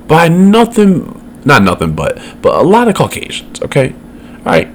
by 0.09 0.29
nothing, 0.29 1.43
not 1.45 1.63
nothing, 1.63 1.95
but 1.95 2.19
but 2.41 2.59
a 2.59 2.63
lot 2.63 2.89
of 2.89 2.95
Caucasians. 2.95 3.61
Okay, 3.61 3.95
all 4.39 4.45
right. 4.45 4.69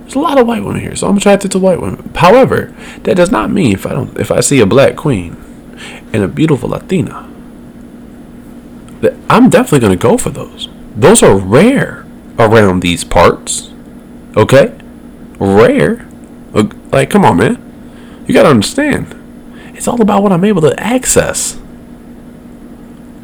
There's 0.00 0.14
a 0.14 0.20
lot 0.20 0.40
of 0.40 0.46
white 0.46 0.64
women 0.64 0.80
here, 0.80 0.96
so 0.96 1.06
I'm 1.06 1.18
attracted 1.18 1.52
to 1.52 1.58
white 1.58 1.80
women. 1.80 2.10
However, 2.16 2.74
that 3.02 3.16
does 3.16 3.30
not 3.30 3.50
mean 3.50 3.72
if 3.72 3.86
I 3.86 3.90
don't 3.90 4.18
if 4.18 4.30
I 4.30 4.40
see 4.40 4.60
a 4.60 4.66
black 4.66 4.96
queen 4.96 5.36
and 6.12 6.22
a 6.22 6.28
beautiful 6.28 6.70
Latina, 6.70 7.28
that 9.02 9.14
I'm 9.28 9.50
definitely 9.50 9.80
gonna 9.80 9.96
go 9.96 10.16
for 10.16 10.30
those. 10.30 10.68
Those 10.96 11.22
are 11.22 11.38
rare 11.38 12.06
around 12.38 12.80
these 12.80 13.04
parts. 13.04 13.70
Okay? 14.36 14.76
Rare. 15.38 16.06
Like, 16.92 17.10
come 17.10 17.24
on, 17.24 17.38
man. 17.38 18.24
You 18.26 18.34
gotta 18.34 18.48
understand. 18.48 19.16
It's 19.74 19.88
all 19.88 20.00
about 20.00 20.22
what 20.22 20.32
I'm 20.32 20.44
able 20.44 20.60
to 20.62 20.78
access. 20.78 21.58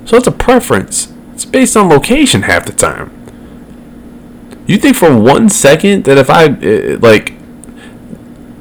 So 0.05 0.17
it's 0.17 0.27
a 0.27 0.33
preference. 0.33 1.13
It's 1.35 1.45
based 1.45 1.77
on 1.77 1.89
location 1.89 2.43
half 2.43 2.65
the 2.65 2.73
time. 2.73 3.11
You 4.67 4.79
think 4.79 4.97
for 4.97 5.17
one 5.17 5.49
second 5.49 6.05
that 6.05 6.19
if 6.19 6.31
I 6.31 6.47
uh, 6.47 6.99
like, 7.01 7.35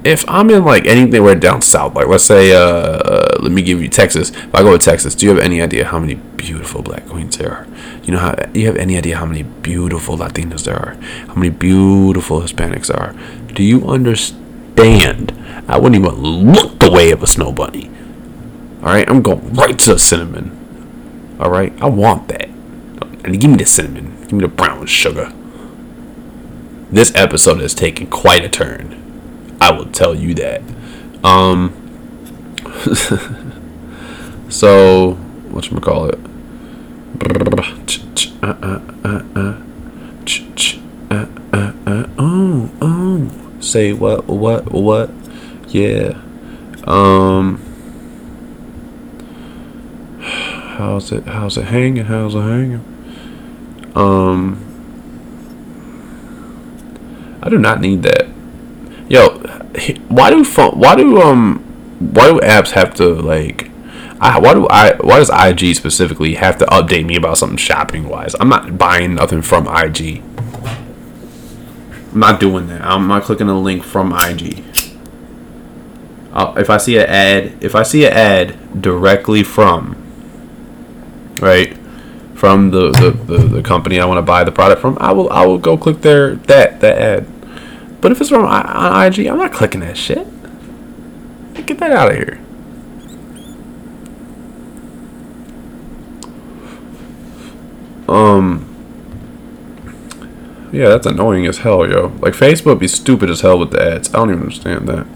if 0.06 0.24
I'm 0.30 0.52
in 0.52 0.64
like 0.64 0.86
anything 0.86 1.24
where 1.24 1.34
down 1.34 1.64
south, 1.64 1.96
like 1.96 2.08
let's 2.08 2.24
say, 2.24 2.54
uh, 2.54 2.60
uh, 2.60 3.38
let 3.42 3.52
me 3.52 3.64
give 3.64 3.82
you 3.82 3.90
Texas. 3.90 4.30
If 4.30 4.54
I 4.54 4.62
go 4.62 4.78
to 4.78 4.78
Texas, 4.78 5.16
do 5.16 5.26
you 5.26 5.34
have 5.34 5.44
any 5.44 5.62
idea 5.64 5.86
how 5.86 5.98
many 5.98 6.14
beautiful 6.14 6.84
black 6.84 7.08
queens 7.08 7.38
there 7.38 7.52
are? 7.52 7.68
You 8.04 8.14
know 8.14 8.20
how 8.20 8.36
you 8.54 8.68
have 8.68 8.78
any 8.78 8.98
idea 8.98 9.18
how 9.18 9.26
many 9.26 9.42
beautiful 9.42 10.16
Latinas 10.16 10.64
there 10.64 10.76
are? 10.76 10.94
How 11.28 11.34
many 11.34 11.50
beautiful 11.50 12.42
Hispanics 12.42 12.94
are? 12.96 13.16
Do 13.54 13.64
you 13.64 13.88
understand? 13.90 15.32
I 15.68 15.78
wouldn't 15.80 15.96
even 15.96 16.54
look 16.54 16.80
the 16.80 16.92
way 16.92 17.10
of 17.10 17.24
a 17.24 17.28
snow 17.28 17.52
bunny. 17.52 17.90
All 18.82 18.94
right, 18.94 19.10
I'm 19.10 19.24
going 19.24 19.54
right 19.54 19.78
to 19.80 19.94
the 19.94 20.00
cinnamon. 20.00 21.36
All 21.40 21.50
right, 21.50 21.74
I 21.82 21.88
want 21.88 22.28
that. 22.28 22.48
And 23.24 23.42
give 23.42 23.50
me 23.50 23.58
the 23.58 23.66
cinnamon. 23.66 24.22
Give 24.22 24.34
me 24.34 24.42
the 24.42 24.50
brown 24.50 24.86
sugar. 24.86 25.34
This 26.92 27.12
episode 27.16 27.60
has 27.62 27.74
taken 27.74 28.06
quite 28.06 28.46
a 28.46 28.50
turn. 28.50 29.05
I 29.62 29.72
will 29.72 29.86
tell 29.86 30.14
you 30.14 30.34
that. 30.36 30.62
Um. 31.24 31.74
so, 34.50 35.14
what 35.50 35.72
you 35.72 35.80
call 35.80 36.10
it? 36.10 36.20
Oh, 42.18 42.70
oh. 42.82 43.32
Say 43.60 43.94
what? 43.94 44.28
What? 44.28 44.72
What? 44.72 45.10
Yeah. 45.70 46.22
Um. 46.86 47.62
How's 50.20 51.12
it? 51.12 51.24
How's 51.26 51.58
it 51.58 51.66
hanging? 51.66 52.06
How's 52.06 52.36
it 52.36 52.42
hanging? 52.42 52.84
Um. 53.96 54.62
I 57.42 57.50
do 57.50 57.58
not 57.58 57.80
need 57.80 58.04
that. 58.04 58.35
Why 60.08 60.30
do 60.30 60.44
phone? 60.44 60.80
Why 60.80 60.96
do 60.96 61.22
um? 61.22 61.60
Why 62.00 62.28
do 62.30 62.40
apps 62.40 62.72
have 62.72 62.94
to 62.96 63.08
like? 63.08 63.72
I, 64.20 64.40
why 64.40 64.54
do 64.54 64.68
I? 64.70 64.96
Why 65.02 65.20
does 65.20 65.30
IG 65.30 65.76
specifically 65.76 66.36
have 66.36 66.58
to 66.60 66.66
update 66.66 67.06
me 67.06 67.16
about 67.16 67.38
something 67.38 67.58
shopping 67.58 68.08
wise? 68.08 68.36
I'm 68.40 68.50
not 68.50 68.78
buying 68.78 69.16
nothing 69.16 69.42
from 69.42 69.68
IG. 69.68 70.22
I'm 72.14 72.20
not 72.20 72.40
doing 72.40 72.68
that. 72.68 72.82
I'm 72.82 73.08
not 73.08 73.24
clicking 73.24 73.50
a 73.50 73.60
link 73.60 73.84
from 73.84 74.14
IG. 74.14 74.64
Uh, 76.32 76.54
if 76.58 76.70
I 76.70 76.78
see 76.78 76.98
an 76.98 77.06
ad, 77.08 77.64
if 77.64 77.76
I 77.76 77.84
see 77.84 78.06
an 78.06 78.14
ad 78.14 78.82
directly 78.82 79.44
from, 79.44 79.96
right, 81.40 81.78
from 82.36 82.72
the, 82.72 82.92
the, 82.92 83.12
the, 83.12 83.38
the 83.38 83.64
company 83.64 84.00
I 84.00 84.06
want 84.06 84.18
to 84.18 84.22
buy 84.22 84.44
the 84.44 84.52
product 84.52 84.82
from, 84.82 84.98
I 85.00 85.12
will 85.14 85.30
I 85.30 85.46
will 85.46 85.58
go 85.58 85.78
click 85.78 86.02
their 86.02 86.36
that 86.36 86.82
that 86.82 86.98
ad. 86.98 87.28
But 88.06 88.12
if 88.12 88.22
it's 88.22 88.30
from 88.30 88.46
I, 88.46 89.08
IG, 89.08 89.26
I'm 89.26 89.40
not 89.40 89.52
clicking 89.52 89.80
that 89.80 89.98
shit. 89.98 90.28
Get 91.66 91.80
that 91.80 91.92
out 91.92 92.12
of 92.12 92.16
here. 92.16 92.40
Um. 98.08 98.62
Yeah, 100.72 100.90
that's 100.90 101.08
annoying 101.08 101.48
as 101.48 101.58
hell, 101.58 101.90
yo. 101.90 102.10
Like 102.20 102.36
Facebook 102.36 102.78
be 102.78 102.88
stupid 102.88 103.32
as 103.32 103.42
hell 103.42 103.58
with 103.58 103.72
the 103.72 103.82
ads. 103.82 104.10
I 104.10 104.20
don't 104.20 104.30
even 104.30 104.42
understand 104.44 104.88
that. 104.88 105.08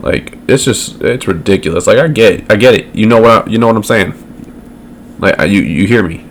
Like 0.00 0.38
it's 0.48 0.64
just 0.64 1.00
it's 1.02 1.28
ridiculous. 1.28 1.86
Like 1.86 1.98
I 1.98 2.08
get. 2.08 2.50
I 2.50 2.56
get 2.56 2.74
it. 2.74 2.92
You 2.96 3.06
know 3.06 3.20
what 3.20 3.46
I, 3.46 3.48
you 3.48 3.58
know 3.58 3.68
what 3.68 3.76
I'm 3.76 3.84
saying. 3.84 4.12
Like 5.20 5.38
you 5.48 5.60
you 5.60 5.86
hear 5.86 6.02
me. 6.02 6.26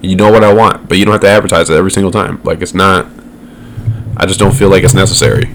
You 0.00 0.16
know 0.16 0.32
what 0.32 0.42
I 0.42 0.54
want, 0.54 0.88
but 0.88 0.96
you 0.96 1.04
don't 1.04 1.12
have 1.12 1.20
to 1.20 1.28
advertise 1.28 1.68
it 1.68 1.76
every 1.76 1.90
single 1.90 2.10
time. 2.10 2.40
Like 2.42 2.62
it's 2.62 2.72
not 2.72 3.06
I 4.16 4.26
just 4.26 4.38
don't 4.38 4.54
feel 4.54 4.68
like 4.68 4.84
it's 4.84 4.94
necessary. 4.94 5.50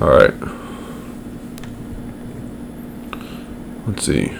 All 0.00 0.08
right. 0.08 0.34
Let's 3.86 4.04
see. 4.04 4.30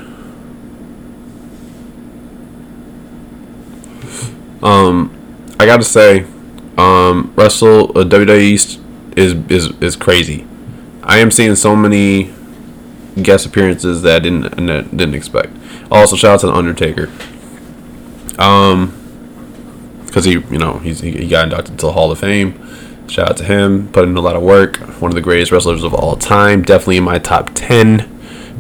Um, 4.63 5.15
I 5.59 5.67
gotta 5.67 5.85
say, 5.85 6.27
um, 6.77 7.33
Wrestle 7.37 7.91
uh, 7.99 8.05
WWE 8.05 8.41
East 8.41 8.81
is 9.17 9.35
is 9.49 9.71
is 9.81 9.97
crazy. 9.97 10.47
I 11.03 11.19
am 11.19 11.31
seeing 11.31 11.55
so 11.55 11.75
many 11.75 12.33
guest 13.23 13.47
appearances 13.47 14.03
that 14.03 14.17
I 14.17 14.19
didn't 14.21 14.57
didn't 14.57 15.15
expect. 15.15 15.53
Also, 15.91 16.17
shout 16.17 16.35
out 16.35 16.41
to 16.41 16.47
the 16.47 16.55
Undertaker. 16.55 17.11
Um, 18.39 18.95
because 20.07 20.25
he 20.25 20.33
you 20.33 20.59
know 20.59 20.79
he's 20.79 21.01
he 21.01 21.29
got 21.29 21.45
inducted 21.45 21.79
to 21.79 21.87
the 21.87 21.93
Hall 21.93 22.11
of 22.11 22.19
Fame. 22.19 22.65
Shout 23.09 23.31
out 23.31 23.37
to 23.39 23.45
him, 23.45 23.89
put 23.93 24.05
in 24.05 24.17
a 24.17 24.21
lot 24.21 24.37
of 24.37 24.43
work. 24.43 24.77
One 25.01 25.11
of 25.11 25.15
the 25.15 25.23
greatest 25.23 25.51
wrestlers 25.51 25.83
of 25.83 25.95
all 25.95 26.17
time. 26.17 26.63
Definitely 26.63 26.99
in 26.99 27.05
my 27.05 27.19
top 27.19 27.51
ten, 27.55 28.09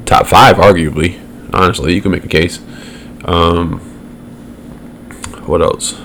top 0.06 0.26
five, 0.26 0.56
arguably. 0.56 1.20
Honestly, 1.52 1.94
you 1.94 2.00
can 2.00 2.12
make 2.12 2.24
a 2.24 2.28
case. 2.28 2.60
Um, 3.24 3.80
what 5.46 5.62
else? 5.62 5.98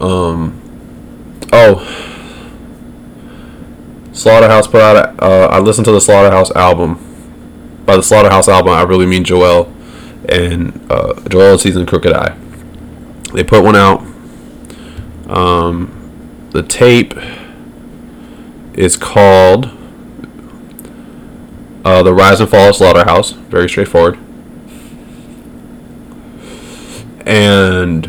Um, 0.00 0.60
oh, 1.52 2.15
Slaughterhouse 4.16 4.66
put 4.66 4.80
out. 4.80 5.22
Uh, 5.22 5.48
I 5.52 5.58
listened 5.58 5.84
to 5.84 5.92
the 5.92 6.00
Slaughterhouse 6.00 6.50
album. 6.52 7.02
By 7.84 7.96
the 7.96 8.02
Slaughterhouse 8.02 8.48
album, 8.48 8.72
I 8.72 8.82
really 8.82 9.04
mean 9.04 9.24
Joell 9.24 9.70
and 10.26 10.74
uh, 10.90 11.12
Joell 11.28 11.60
Season 11.60 11.84
Crooked 11.84 12.12
I. 12.12 12.34
They 13.34 13.44
put 13.44 13.62
one 13.62 13.76
out. 13.76 14.00
Um, 15.28 16.48
the 16.52 16.62
tape 16.62 17.12
is 18.72 18.96
called 18.96 19.66
uh, 21.84 22.02
"The 22.02 22.14
Rise 22.14 22.40
and 22.40 22.48
Fall 22.48 22.70
of 22.70 22.76
Slaughterhouse." 22.76 23.32
Very 23.32 23.68
straightforward. 23.68 24.18
And 27.26 28.06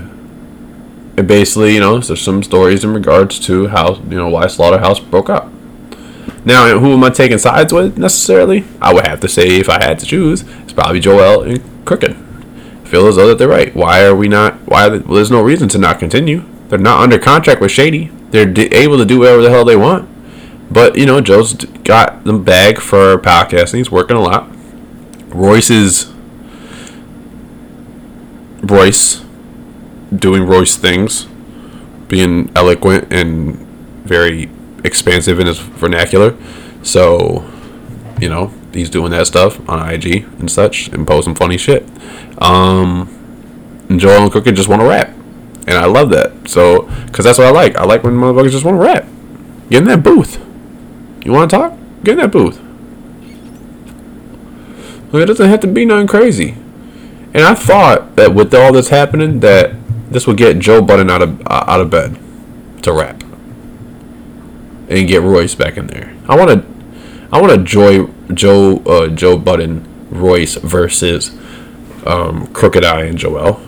it 1.18 1.28
basically, 1.28 1.74
you 1.74 1.82
know, 1.82 2.00
there's 2.00 2.22
some 2.22 2.44
stories 2.44 2.86
in 2.86 2.94
regards 2.94 3.40
to 3.42 3.68
how 3.68 3.96
you 3.96 4.16
know 4.16 4.30
why 4.30 4.48
Slaughterhouse 4.48 5.02
broke 5.02 5.30
up. 5.30 5.52
Now, 6.48 6.80
who 6.80 6.94
am 6.94 7.04
I 7.04 7.10
taking 7.10 7.40
sides 7.40 7.74
with 7.74 7.98
necessarily? 7.98 8.64
I 8.82 8.94
would 8.94 9.06
have 9.06 9.20
to 9.20 9.28
say, 9.28 9.58
if 9.60 9.68
I 9.68 9.84
had 9.84 10.00
to 10.00 10.06
choose, 10.06 10.46
it's 10.64 10.72
probably 10.72 11.02
Joell 11.02 11.46
and 11.46 11.86
Crooked. 11.86 12.12
I 12.12 12.86
feel 12.86 13.06
as 13.08 13.18
though 13.18 13.28
that 13.28 13.38
they're 13.38 13.50
right. 13.50 13.76
Why 13.76 14.06
are 14.06 14.16
we 14.16 14.30
not? 14.30 14.54
Why? 14.60 14.88
They, 14.88 15.00
well, 15.00 15.16
there's 15.16 15.30
no 15.30 15.42
reason 15.42 15.68
to 15.68 15.78
not 15.78 16.00
continue. 16.00 16.46
They're 16.70 16.80
not 16.80 17.02
under 17.02 17.20
contract 17.20 17.60
with 17.60 17.72
Shady. 17.72 18.12
They're 18.30 18.46
d- 18.46 18.68
able 18.68 18.98
to 18.98 19.04
do 19.04 19.20
whatever 19.20 19.42
the 19.42 19.50
hell 19.50 19.66
they 19.66 19.76
want. 19.76 20.08
But 20.72 20.98
you 20.98 21.06
know, 21.06 21.20
Joe's 21.20 21.54
got 21.54 22.24
the 22.24 22.32
bag 22.32 22.80
for 22.80 23.18
podcasting. 23.18 23.80
He's 23.80 23.92
working 23.92 24.16
a 24.16 24.22
lot. 24.22 24.50
Royce 25.28 25.70
is 25.70 26.14
Royce 28.62 29.22
doing 30.16 30.44
Royce 30.44 30.78
things, 30.78 31.26
being 32.08 32.50
eloquent 32.56 33.12
and 33.12 33.58
very 34.08 34.50
expansive 34.84 35.40
in 35.40 35.48
his 35.48 35.60
vernacular. 35.60 36.36
So, 36.84 37.50
you 38.20 38.30
know, 38.30 38.52
he's 38.74 38.90
doing 38.90 39.12
that 39.12 39.28
stuff 39.28 39.68
on 39.70 39.88
IG 39.90 40.24
and 40.40 40.50
such 40.50 40.88
and 40.90 41.06
posting 41.08 41.36
funny 41.36 41.58
shit. 41.58 41.84
Um, 42.42 43.14
and 43.90 44.00
Joell 44.00 44.24
and 44.24 44.32
Crooked 44.32 44.56
just 44.56 44.70
want 44.70 44.82
to 44.82 44.88
rap. 44.88 45.10
And 45.68 45.72
I 45.78 45.86
love 45.86 46.10
that. 46.12 46.48
So, 46.48 46.84
because 47.06 47.26
that's 47.26 47.38
what 47.38 47.48
I 47.48 47.52
like. 47.52 47.76
I 47.76 47.84
like 47.84 48.04
when 48.04 48.14
motherfuckers 48.14 48.52
just 48.52 48.64
want 48.64 48.76
to 48.76 48.84
rap. 48.84 49.06
Get 49.70 49.82
in 49.82 49.88
that 49.90 50.04
booth. 50.04 50.42
You 51.26 51.34
want 51.34 51.52
to 51.52 51.58
talk? 51.58 51.78
Get 52.04 52.14
in 52.14 52.20
that 52.20 52.32
booth. 52.32 52.62
It 55.14 55.26
doesn't 55.26 55.50
have 55.50 55.60
to 55.62 55.68
be 55.68 55.86
nothing 55.86 56.08
crazy. 56.08 56.52
And 57.34 57.44
I 57.44 57.54
thought 57.54 58.16
that 58.16 58.34
with 58.34 58.54
all 58.54 58.72
this 58.72 58.90
happening, 58.90 59.40
that 59.42 59.74
this 60.10 60.26
would 60.28 60.38
get 60.38 60.60
Joe 60.60 60.82
Budden 60.82 61.10
out 61.10 61.22
of 61.22 61.42
uh, 61.48 61.66
out 61.68 61.82
of 61.82 61.90
bed 61.90 62.18
to 62.84 62.94
rap 62.94 63.24
and 64.88 65.08
get 65.08 65.22
Royce 65.22 65.56
back 65.56 65.78
in 65.78 65.88
there. 65.88 66.16
I 66.28 66.36
want 66.36 66.50
to 66.50 66.78
I 67.32 67.42
want 67.42 67.54
to 67.54 67.64
Joy 67.64 68.06
Joe 68.34 68.78
uh, 68.86 69.08
Joe 69.10 69.38
Budden 69.38 69.86
Royce 70.10 70.56
versus 70.56 71.38
um, 72.06 72.48
Crooked 72.48 72.84
I 72.84 73.04
and 73.04 73.18
Joell. 73.18 73.64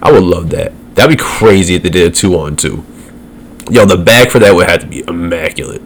I 0.00 0.12
would 0.12 0.22
love 0.22 0.50
that. 0.50 0.72
That'd 0.94 1.16
be 1.16 1.22
crazy 1.22 1.74
if 1.74 1.82
they 1.82 1.90
did 1.90 2.12
a 2.12 2.14
two 2.14 2.38
on 2.38 2.56
two. 2.56 2.84
Yo, 3.70 3.84
the 3.84 3.98
bag 3.98 4.30
for 4.30 4.38
that 4.38 4.54
would 4.54 4.68
have 4.68 4.80
to 4.80 4.86
be 4.86 5.04
immaculate. 5.06 5.82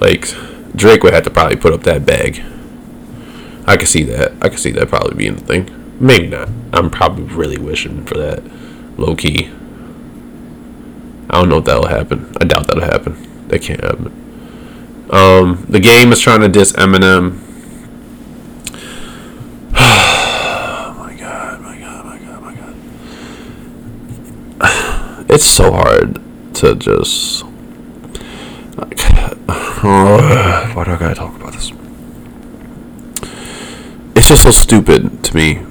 Like 0.00 0.26
Drake 0.74 1.02
would 1.02 1.14
have 1.14 1.24
to 1.24 1.30
probably 1.30 1.56
put 1.56 1.72
up 1.72 1.82
that 1.84 2.04
bag. 2.04 2.42
I 3.66 3.76
could 3.76 3.88
see 3.88 4.02
that. 4.04 4.32
I 4.42 4.48
could 4.48 4.58
see 4.58 4.72
that 4.72 4.88
probably 4.88 5.14
being 5.14 5.36
the 5.36 5.44
thing. 5.44 5.96
Maybe 6.00 6.26
not. 6.26 6.48
I'm 6.72 6.90
probably 6.90 7.24
really 7.24 7.58
wishing 7.58 8.04
for 8.04 8.14
that. 8.14 8.42
Low 8.98 9.14
key. 9.14 9.50
I 11.30 11.40
don't 11.40 11.48
know 11.48 11.58
if 11.58 11.64
that'll 11.64 11.86
happen. 11.86 12.32
I 12.40 12.44
doubt 12.44 12.66
that'll 12.66 12.82
happen. 12.82 13.48
That 13.48 13.62
can't 13.62 13.80
happen. 13.80 14.12
Um, 15.10 15.64
the 15.68 15.80
game 15.80 16.12
is 16.12 16.20
trying 16.20 16.40
to 16.40 16.48
diss 16.48 16.72
Eminem. 16.72 17.38
oh 19.74 20.94
my 20.98 21.14
god, 21.14 21.60
my 21.60 21.78
god, 21.78 22.04
my 22.04 22.18
god, 22.18 22.42
my 22.42 22.54
god. 24.58 25.26
It's 25.30 25.46
so 25.46 25.70
hard 25.72 26.20
to 26.54 26.74
just 26.74 27.42
why 29.82 30.84
do 30.84 30.90
I 30.90 30.96
gotta 30.98 31.14
talk 31.14 31.34
about 31.36 31.52
this? 31.52 31.72
It's 34.14 34.28
just 34.28 34.42
so 34.42 34.50
stupid 34.50 35.24
to 35.24 35.36
me 35.36 35.64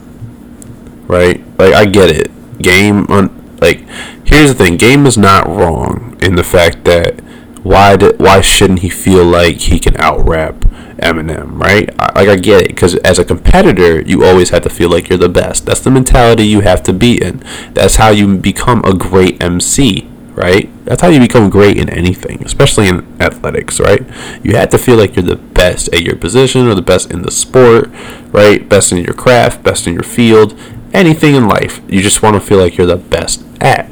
right? 1.10 1.44
Like 1.60 1.74
I 1.74 1.86
get 1.86 2.10
it. 2.10 2.32
Game 2.62 3.06
on 3.10 3.28
like 3.62 3.88
here's 4.26 4.50
the 4.50 4.56
thing. 4.56 4.78
Game 4.78 5.06
is 5.06 5.18
not 5.18 5.48
wrong 5.48 6.18
in 6.22 6.36
the 6.36 6.44
fact 6.44 6.84
that 6.86 7.20
why 7.64 7.98
did 7.98 8.20
why 8.20 8.42
shouldn't 8.42 8.80
he 8.80 8.90
feel 8.90 9.26
like 9.26 9.58
he 9.58 9.80
can 9.80 9.98
out 9.98 10.28
rap 10.28 10.56
Eminem, 11.00 11.60
right? 11.60 11.90
I, 12.00 12.20
like 12.20 12.30
I 12.30 12.36
get 12.36 12.64
it 12.64 12.68
because 12.70 12.96
as 12.98 13.20
a 13.20 13.26
competitor, 13.26 14.02
you 14.02 14.24
always 14.26 14.50
have 14.50 14.64
to 14.64 14.70
feel 14.70 14.90
like 14.90 15.10
you're 15.10 15.18
the 15.18 15.30
best. 15.30 15.66
That's 15.66 15.80
the 15.82 15.92
mentality 15.92 16.44
you 16.44 16.62
have 16.62 16.84
to 16.84 16.94
be 16.94 17.22
in. 17.22 17.44
That's 17.74 17.96
how 17.96 18.10
you 18.10 18.38
become 18.38 18.84
a 18.84 18.94
great 18.94 19.42
MC, 19.42 20.08
right? 20.32 20.70
That's 20.86 21.02
how 21.02 21.08
you 21.10 21.20
become 21.20 21.50
great 21.50 21.78
in 21.78 21.90
anything, 21.90 22.44
especially 22.44 22.88
in 22.88 23.06
athletics, 23.22 23.80
right? 23.80 24.02
You 24.44 24.56
have 24.56 24.70
to 24.70 24.78
feel 24.78 24.98
like 24.98 25.16
you're 25.16 25.24
the 25.24 25.36
best 25.36 25.88
at 25.94 26.02
your 26.02 26.16
position 26.16 26.68
or 26.68 26.76
the 26.76 26.82
best 26.82 27.12
in 27.12 27.22
the 27.22 27.32
sport, 27.32 27.90
right? 28.32 28.68
Best 28.68 28.92
in 28.92 28.98
your 29.00 29.14
craft, 29.14 29.64
best 29.64 29.88
in 29.88 29.94
your 29.94 30.04
field, 30.04 30.60
anything 30.94 31.36
in 31.36 31.48
life. 31.48 31.82
You 31.88 32.02
just 32.02 32.22
want 32.22 32.36
to 32.36 32.42
feel 32.42 32.58
like 32.58 32.78
you're 32.78 32.88
the 32.88 32.98
best 32.98 33.44
at. 33.62 33.90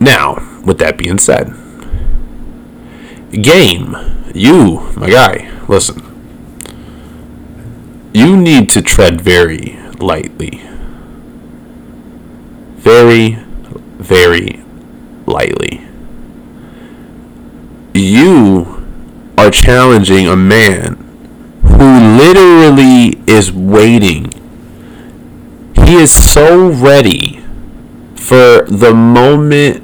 Now, 0.00 0.60
with 0.64 0.78
that 0.78 0.96
being 0.96 1.18
said, 1.18 1.52
game, 3.32 3.96
you, 4.34 4.92
my 4.96 5.10
guy, 5.10 5.50
listen. 5.68 6.04
You 8.12 8.36
need 8.36 8.70
to 8.70 8.82
tread 8.82 9.20
very 9.20 9.78
lightly. 9.98 10.62
Very, 12.76 13.34
very 13.98 14.62
lightly. 15.26 15.82
You 17.94 18.84
are 19.36 19.50
challenging 19.50 20.26
a 20.26 20.36
man 20.36 20.94
who 21.62 22.16
literally 22.16 23.20
is 23.26 23.52
waiting 23.52 24.32
he 25.88 25.94
is 25.94 26.12
so 26.12 26.68
ready 26.68 27.42
for 28.14 28.60
the 28.68 28.92
moment 28.92 29.82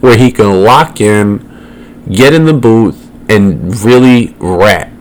where 0.00 0.16
he 0.16 0.30
can 0.30 0.62
lock 0.62 1.00
in, 1.00 2.04
get 2.08 2.32
in 2.32 2.44
the 2.44 2.54
booth, 2.54 3.10
and 3.28 3.76
really 3.84 4.36
rap 4.38 4.92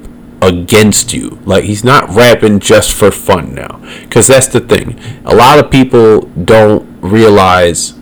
against 0.42 1.14
you. 1.14 1.40
Like 1.46 1.66
he's 1.66 1.84
not 1.84 2.10
rapping 2.10 2.60
just 2.60 2.92
for 2.92 3.12
fun 3.12 3.54
now. 3.54 3.80
Cause 4.10 4.26
that's 4.26 4.48
the 4.48 4.60
thing. 4.60 5.00
A 5.26 5.36
lot 5.36 5.60
of 5.60 5.70
people 5.70 6.22
don't 6.22 6.90
realize 7.02 7.94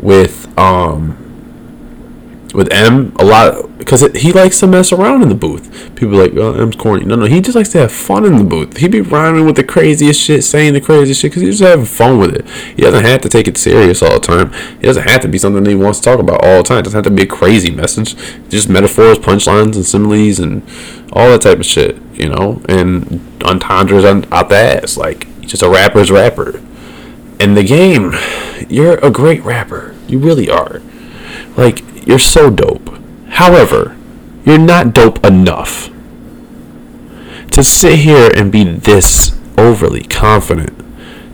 with 0.00 0.58
um 0.58 1.18
with 2.54 2.72
M, 2.72 3.14
a 3.18 3.24
lot 3.24 3.78
because 3.78 4.00
he 4.14 4.32
likes 4.32 4.60
to 4.60 4.66
mess 4.66 4.92
around 4.92 5.22
in 5.22 5.28
the 5.28 5.34
booth. 5.34 5.94
People 5.94 6.16
like, 6.16 6.32
oh, 6.36 6.54
M's 6.54 6.76
corny. 6.76 7.04
No, 7.04 7.16
no, 7.16 7.26
he 7.26 7.40
just 7.40 7.56
likes 7.56 7.68
to 7.70 7.78
have 7.78 7.92
fun 7.92 8.24
in 8.24 8.36
the 8.36 8.44
booth. 8.44 8.78
He 8.78 8.88
be 8.88 9.00
rhyming 9.00 9.44
with 9.44 9.56
the 9.56 9.64
craziest 9.64 10.20
shit, 10.20 10.44
saying 10.44 10.72
the 10.72 10.80
craziest 10.80 11.20
shit 11.20 11.32
because 11.32 11.42
he's 11.42 11.58
just 11.58 11.68
having 11.68 11.84
fun 11.84 12.18
with 12.18 12.34
it. 12.34 12.48
He 12.76 12.82
doesn't 12.82 13.04
have 13.04 13.20
to 13.22 13.28
take 13.28 13.46
it 13.46 13.58
serious 13.58 14.02
all 14.02 14.14
the 14.14 14.20
time. 14.20 14.52
It 14.80 14.86
doesn't 14.86 15.06
have 15.08 15.20
to 15.22 15.28
be 15.28 15.38
something 15.38 15.64
that 15.64 15.70
he 15.70 15.76
wants 15.76 15.98
to 16.00 16.04
talk 16.04 16.20
about 16.20 16.44
all 16.44 16.58
the 16.58 16.62
time. 16.62 16.78
It 16.78 16.84
doesn't 16.84 17.04
have 17.04 17.04
to 17.04 17.10
be 17.10 17.24
a 17.24 17.26
crazy 17.26 17.70
message. 17.70 18.14
Just 18.48 18.68
metaphors, 18.68 19.18
punchlines, 19.18 19.74
and 19.74 19.84
similes, 19.84 20.38
and 20.38 20.62
all 21.12 21.28
that 21.28 21.42
type 21.42 21.58
of 21.58 21.66
shit, 21.66 22.00
you 22.14 22.28
know. 22.28 22.62
And 22.68 23.20
entendres 23.44 24.04
on, 24.04 24.32
out 24.32 24.48
the 24.48 24.56
ass. 24.56 24.96
Like, 24.96 25.26
just 25.42 25.62
a 25.62 25.68
rapper's 25.68 26.10
rapper. 26.10 26.62
In 27.40 27.54
the 27.54 27.64
game, 27.64 28.14
you're 28.68 28.96
a 28.98 29.10
great 29.10 29.42
rapper. 29.42 29.94
You 30.06 30.20
really 30.20 30.48
are. 30.48 30.80
Like, 31.56 31.82
you're 32.06 32.18
so 32.18 32.50
dope. 32.50 32.98
However, 33.28 33.96
you're 34.44 34.58
not 34.58 34.92
dope 34.92 35.24
enough 35.24 35.90
to 37.50 37.62
sit 37.62 38.00
here 38.00 38.30
and 38.34 38.50
be 38.50 38.64
this 38.64 39.38
overly 39.56 40.02
confident 40.02 40.84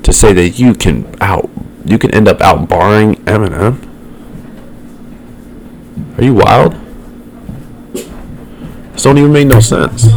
to 0.04 0.12
say 0.12 0.32
that 0.32 0.58
you 0.58 0.74
can 0.74 1.14
out 1.20 1.50
you 1.84 1.98
can 1.98 2.14
end 2.14 2.28
up 2.28 2.40
out 2.40 2.68
barring 2.68 3.16
Eminem. 3.24 3.86
Are 6.18 6.24
you 6.24 6.34
wild? 6.34 6.74
This 8.92 9.02
don't 9.02 9.18
even 9.18 9.32
make 9.32 9.46
no 9.46 9.60
sense. 9.60 10.08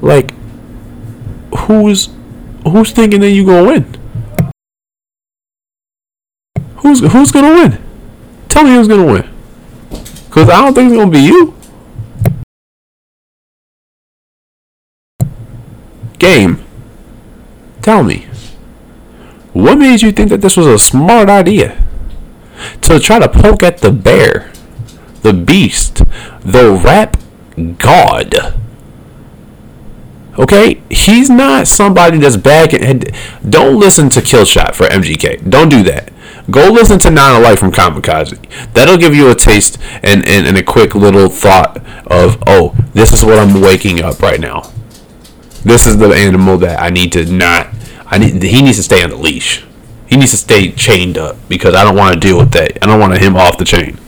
Like, 0.00 0.32
who's 1.54 2.08
who's 2.64 2.92
thinking 2.92 3.20
that 3.20 3.30
you 3.30 3.44
gonna 3.44 3.66
win? 3.66 3.99
Who's 6.80 7.00
who's 7.12 7.30
gonna 7.30 7.54
win? 7.54 7.82
Tell 8.48 8.64
me 8.64 8.70
who's 8.74 8.88
gonna 8.88 9.06
win. 9.06 9.28
Cause 10.30 10.48
I 10.48 10.62
don't 10.62 10.74
think 10.74 10.90
it's 10.90 10.98
gonna 10.98 11.10
be 11.10 11.20
you. 11.20 11.54
Game. 16.18 16.64
Tell 17.82 18.02
me. 18.02 18.26
What 19.52 19.78
made 19.78 20.02
you 20.02 20.12
think 20.12 20.30
that 20.30 20.40
this 20.40 20.56
was 20.56 20.66
a 20.66 20.78
smart 20.78 21.28
idea? 21.28 21.82
To 22.82 23.00
try 23.00 23.18
to 23.18 23.28
poke 23.28 23.62
at 23.62 23.78
the 23.78 23.90
bear, 23.90 24.52
the 25.22 25.32
beast, 25.32 26.02
the 26.40 26.72
rap 26.72 27.16
god. 27.78 28.54
Okay, 30.38 30.82
he's 30.88 31.28
not 31.28 31.66
somebody 31.66 32.18
that's 32.18 32.36
back 32.36 32.72
and 32.72 33.10
don't 33.48 33.78
listen 33.78 34.08
to 34.10 34.20
Killshot 34.20 34.74
for 34.74 34.86
MGK. 34.86 35.50
Don't 35.50 35.68
do 35.68 35.82
that. 35.82 36.12
Go 36.50 36.70
listen 36.70 36.98
to 37.00 37.10
Not 37.10 37.40
Alike 37.40 37.58
from 37.58 37.70
Kamikaze. 37.70 38.72
That'll 38.72 38.96
give 38.96 39.14
you 39.14 39.30
a 39.30 39.34
taste 39.34 39.78
and, 40.02 40.26
and, 40.26 40.46
and 40.46 40.56
a 40.56 40.62
quick 40.62 40.94
little 40.94 41.28
thought 41.28 41.76
of, 42.06 42.42
oh, 42.46 42.74
this 42.92 43.12
is 43.12 43.24
what 43.24 43.38
I'm 43.38 43.60
waking 43.60 44.02
up 44.02 44.20
right 44.20 44.40
now. 44.40 44.72
This 45.62 45.86
is 45.86 45.98
the 45.98 46.08
animal 46.08 46.56
that 46.58 46.80
I 46.80 46.88
need 46.90 47.12
to 47.12 47.24
not. 47.26 47.68
I 48.06 48.18
need. 48.18 48.42
He 48.42 48.62
needs 48.62 48.78
to 48.78 48.82
stay 48.82 49.04
on 49.04 49.10
the 49.10 49.16
leash. 49.16 49.64
He 50.08 50.16
needs 50.16 50.32
to 50.32 50.36
stay 50.36 50.72
chained 50.72 51.18
up 51.18 51.36
because 51.48 51.74
I 51.74 51.84
don't 51.84 51.96
want 51.96 52.14
to 52.14 52.20
deal 52.20 52.38
with 52.38 52.52
that. 52.52 52.82
I 52.82 52.86
don't 52.86 52.98
want 52.98 53.16
him 53.18 53.36
off 53.36 53.58
the 53.58 53.64
chain. 53.64 53.98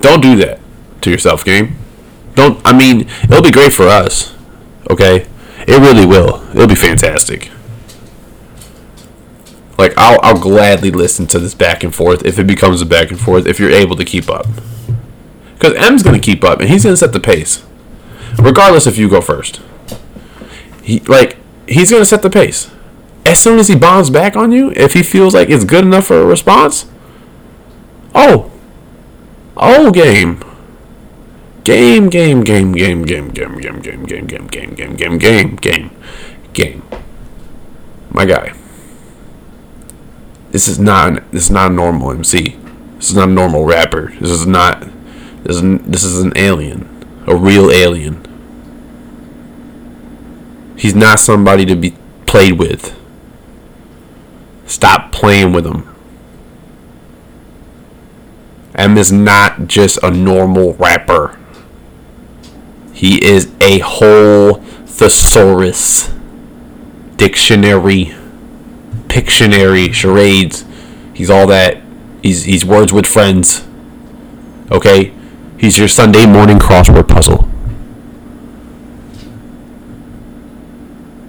Don't 0.00 0.20
do 0.20 0.36
that 0.36 0.60
to 1.00 1.10
yourself, 1.10 1.44
game. 1.44 1.76
Don't. 2.34 2.60
I 2.64 2.76
mean, 2.76 3.08
it'll 3.24 3.42
be 3.42 3.50
great 3.50 3.72
for 3.72 3.88
us. 3.88 4.34
Okay, 4.90 5.26
it 5.66 5.80
really 5.80 6.06
will. 6.06 6.48
It'll 6.50 6.68
be 6.68 6.74
fantastic. 6.74 7.50
Like 9.80 9.94
I'll 9.96 10.20
I'll 10.22 10.38
gladly 10.38 10.90
listen 10.90 11.26
to 11.28 11.38
this 11.38 11.54
back 11.54 11.82
and 11.82 11.94
forth 11.94 12.26
if 12.26 12.38
it 12.38 12.46
becomes 12.46 12.82
a 12.82 12.86
back 12.86 13.10
and 13.10 13.18
forth 13.18 13.46
if 13.46 13.58
you're 13.58 13.70
able 13.70 13.96
to 13.96 14.04
keep 14.04 14.28
up. 14.28 14.46
Because 15.54 15.72
M's 15.74 16.02
gonna 16.02 16.18
keep 16.18 16.44
up 16.44 16.60
and 16.60 16.68
he's 16.68 16.84
gonna 16.84 16.98
set 16.98 17.14
the 17.14 17.18
pace, 17.18 17.64
regardless 18.38 18.86
if 18.86 18.98
you 18.98 19.08
go 19.08 19.22
first. 19.22 19.62
He 20.82 21.00
like 21.00 21.38
he's 21.66 21.90
gonna 21.90 22.04
set 22.04 22.20
the 22.20 22.28
pace. 22.28 22.70
As 23.24 23.38
soon 23.38 23.58
as 23.58 23.68
he 23.68 23.74
bombs 23.74 24.10
back 24.10 24.36
on 24.36 24.52
you, 24.52 24.70
if 24.72 24.92
he 24.92 25.02
feels 25.02 25.32
like 25.32 25.48
it's 25.48 25.64
good 25.64 25.84
enough 25.84 26.08
for 26.08 26.20
a 26.20 26.26
response, 26.26 26.84
oh, 28.14 28.52
oh 29.56 29.90
game, 29.90 30.44
game, 31.64 32.10
game, 32.10 32.44
game, 32.44 32.72
game, 32.72 33.02
game, 33.06 33.30
game, 33.30 33.58
game, 33.58 33.80
game, 33.80 34.04
game, 34.04 34.26
game, 34.26 34.46
game, 34.46 34.74
game, 34.74 34.96
game, 34.96 35.18
game, 35.18 35.56
game, 35.56 35.90
game. 36.52 36.82
My 38.10 38.26
guy. 38.26 38.59
This 40.50 40.66
is 40.66 40.78
not 40.78 41.30
this 41.30 41.44
is 41.44 41.50
not 41.50 41.70
a 41.70 41.74
normal 41.74 42.10
MC. 42.10 42.56
This 42.96 43.10
is 43.10 43.16
not 43.16 43.28
a 43.28 43.32
normal 43.32 43.64
rapper. 43.64 44.12
This 44.20 44.30
is 44.30 44.46
not 44.46 44.80
this 45.44 45.56
is 45.56 45.80
this 45.82 46.02
is 46.02 46.20
an 46.20 46.32
alien, 46.36 47.04
a 47.26 47.36
real 47.36 47.70
alien. 47.70 48.26
He's 50.76 50.94
not 50.94 51.20
somebody 51.20 51.64
to 51.66 51.76
be 51.76 51.94
played 52.26 52.58
with. 52.58 52.96
Stop 54.66 55.12
playing 55.12 55.52
with 55.52 55.66
him. 55.66 55.86
M 58.74 58.96
is 58.96 59.12
not 59.12 59.66
just 59.66 59.98
a 60.02 60.10
normal 60.10 60.74
rapper. 60.74 61.38
He 62.92 63.24
is 63.24 63.52
a 63.60 63.80
whole 63.80 64.54
thesaurus, 64.86 66.10
dictionary 67.16 68.14
Pictionary, 69.10 69.92
charades. 69.92 70.64
He's 71.12 71.28
all 71.30 71.48
that. 71.48 71.82
He's 72.22 72.44
he's 72.44 72.64
words 72.64 72.92
with 72.92 73.06
friends. 73.06 73.66
Okay? 74.70 75.12
He's 75.58 75.76
your 75.78 75.88
Sunday 75.88 76.26
morning 76.26 76.60
crossword 76.60 77.08
puzzle. 77.08 77.48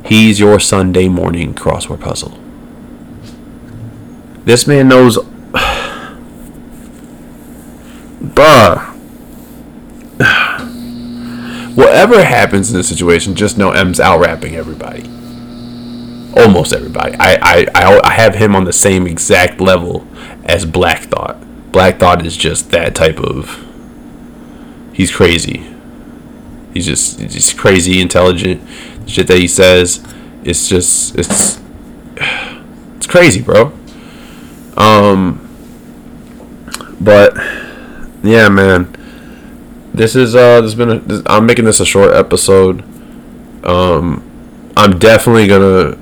He's 0.06 0.40
your 0.40 0.60
Sunday 0.60 1.08
morning 1.08 1.56
crossword 1.56 2.02
puzzle. 2.02 2.38
This 4.46 4.68
man 4.68 4.88
knows 4.88 5.18
Bruh. 8.22 8.92
Whatever 11.76 12.24
happens 12.24 12.70
in 12.70 12.78
this 12.78 12.90
situation, 12.90 13.34
just 13.34 13.58
know 13.58 13.72
M's 13.72 14.00
out 14.00 14.20
rapping 14.20 14.56
everybody 14.56 15.21
almost 16.42 16.74
everybody. 16.74 17.16
I, 17.20 17.66
I, 17.74 18.00
I, 18.04 18.14
have 18.14 18.36
him 18.36 18.56
on 18.56 18.64
the 18.64 18.74
same 18.74 19.08
exact 19.08 19.62
level 19.62 20.08
as 20.46 20.66
Black 20.66 21.04
Thought. 21.04 21.38
Black 21.72 22.00
Thought 22.00 22.26
is 22.26 22.36
just 22.36 22.72
that 22.72 22.96
type 22.96 23.20
of. 23.20 23.66
He's 24.94 25.12
crazy. 25.12 25.68
He's 26.74 26.86
just 26.86 27.20
he's 27.20 27.34
just 27.34 27.58
crazy 27.58 28.02
intelligent. 28.02 28.62
Shit 29.08 29.28
that 29.28 29.38
he 29.38 29.48
says, 29.48 30.06
it's 30.44 30.68
just 30.68 31.18
it's 31.18 31.60
it's 32.98 33.08
crazy, 33.08 33.42
bro. 33.42 33.74
Um, 34.78 35.48
but 37.00 37.36
yeah, 38.24 38.50
man. 38.50 38.98
This 39.94 40.16
is 40.16 40.36
uh, 40.36 40.62
this 40.62 40.74
been 40.74 40.90
a, 40.90 41.00
this, 41.00 41.22
I'm 41.26 41.46
making 41.46 41.66
this 41.66 41.82
a 41.82 41.86
short 41.86 42.14
episode. 42.14 42.82
Um, 43.66 44.24
I'm 44.78 45.00
definitely 45.00 45.48
gonna 45.48 45.98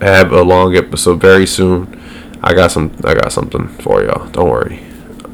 have 0.00 0.32
a 0.32 0.42
long 0.42 0.76
episode 0.76 1.20
very 1.20 1.46
soon. 1.46 2.00
I 2.42 2.54
got 2.54 2.70
some. 2.70 2.94
I 3.04 3.14
got 3.14 3.32
something 3.32 3.68
for 3.68 4.02
y'all. 4.02 4.28
Don't 4.28 4.48
worry. 4.48 4.80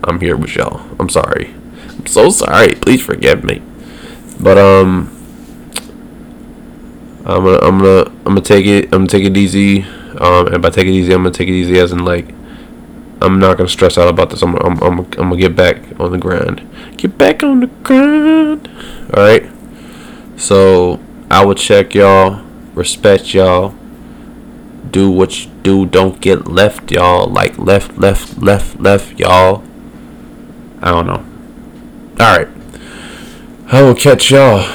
I'm 0.05 0.21
here 0.21 0.37
with 0.37 0.55
y'all. 0.55 0.89
I'm 0.99 1.09
sorry. 1.09 1.55
I'm 1.99 2.07
so 2.07 2.31
sorry. 2.31 2.75
Please 2.75 3.03
forgive 3.03 3.45
me. 3.45 3.63
But 4.41 4.59
um, 4.59 5.09
I'm 7.27 7.45
gonna 7.45 7.59
I'm 7.59 7.79
gonna 7.79 8.05
I'm 8.05 8.25
gonna 8.25 8.41
take 8.41 8.67
it. 8.67 8.85
I'm 8.87 9.07
gonna 9.07 9.07
take 9.09 9.25
it 9.25 9.37
easy. 9.37 9.83
Um, 10.19 10.47
and 10.49 10.63
by 10.63 10.71
take 10.71 10.87
it 10.87 10.93
easy, 10.93 11.13
I'm 11.13 11.23
gonna 11.23 11.35
take 11.35 11.49
it 11.49 11.53
easy 11.55 11.79
as 11.79 11.93
in 11.93 12.05
like 12.05 12.29
I'm 13.21 13.39
not 13.39 13.57
gonna 13.57 13.69
stress 13.69 13.99
out 13.99 14.09
about 14.09 14.31
this. 14.31 14.43
I'm 14.43 14.55
I'm 14.57 14.83
I'm, 14.83 14.99
I'm 14.99 15.07
gonna 15.07 15.37
get 15.37 15.57
back 15.57 16.01
on 16.01 16.13
the 16.13 16.19
grind. 16.19 16.69
Get 16.97 17.19
back 17.19 17.43
on 17.43 17.61
the 17.61 17.67
grind. 17.67 18.69
All 19.15 19.23
right. 19.23 19.49
So 20.37 21.01
I 21.31 21.45
will 21.45 21.55
check 21.55 21.95
y'all. 21.95 22.45
Respect 22.75 23.35
y'all 23.35 23.75
do 24.91 25.11
what 25.11 25.45
you 25.45 25.51
do. 25.63 25.87
Don't 25.87 26.21
get 26.21 26.49
left, 26.49 26.91
y'all. 26.91 27.29
Like 27.29 27.59
left, 27.59 27.99
left, 27.99 28.39
left, 28.39 28.81
left, 28.81 29.19
y'all. 29.19 29.63
I 30.81 30.91
don't 30.91 31.07
know. 31.07 31.25
Alright. 32.23 32.49
I 33.69 33.83
will 33.83 33.95
catch 33.95 34.31
y'all 34.31 34.67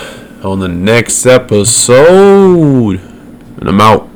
on 0.44 0.60
the 0.60 0.68
next 0.68 1.26
episode. 1.26 3.00
And 3.00 3.70
I'm 3.70 3.82
out. 3.82 4.10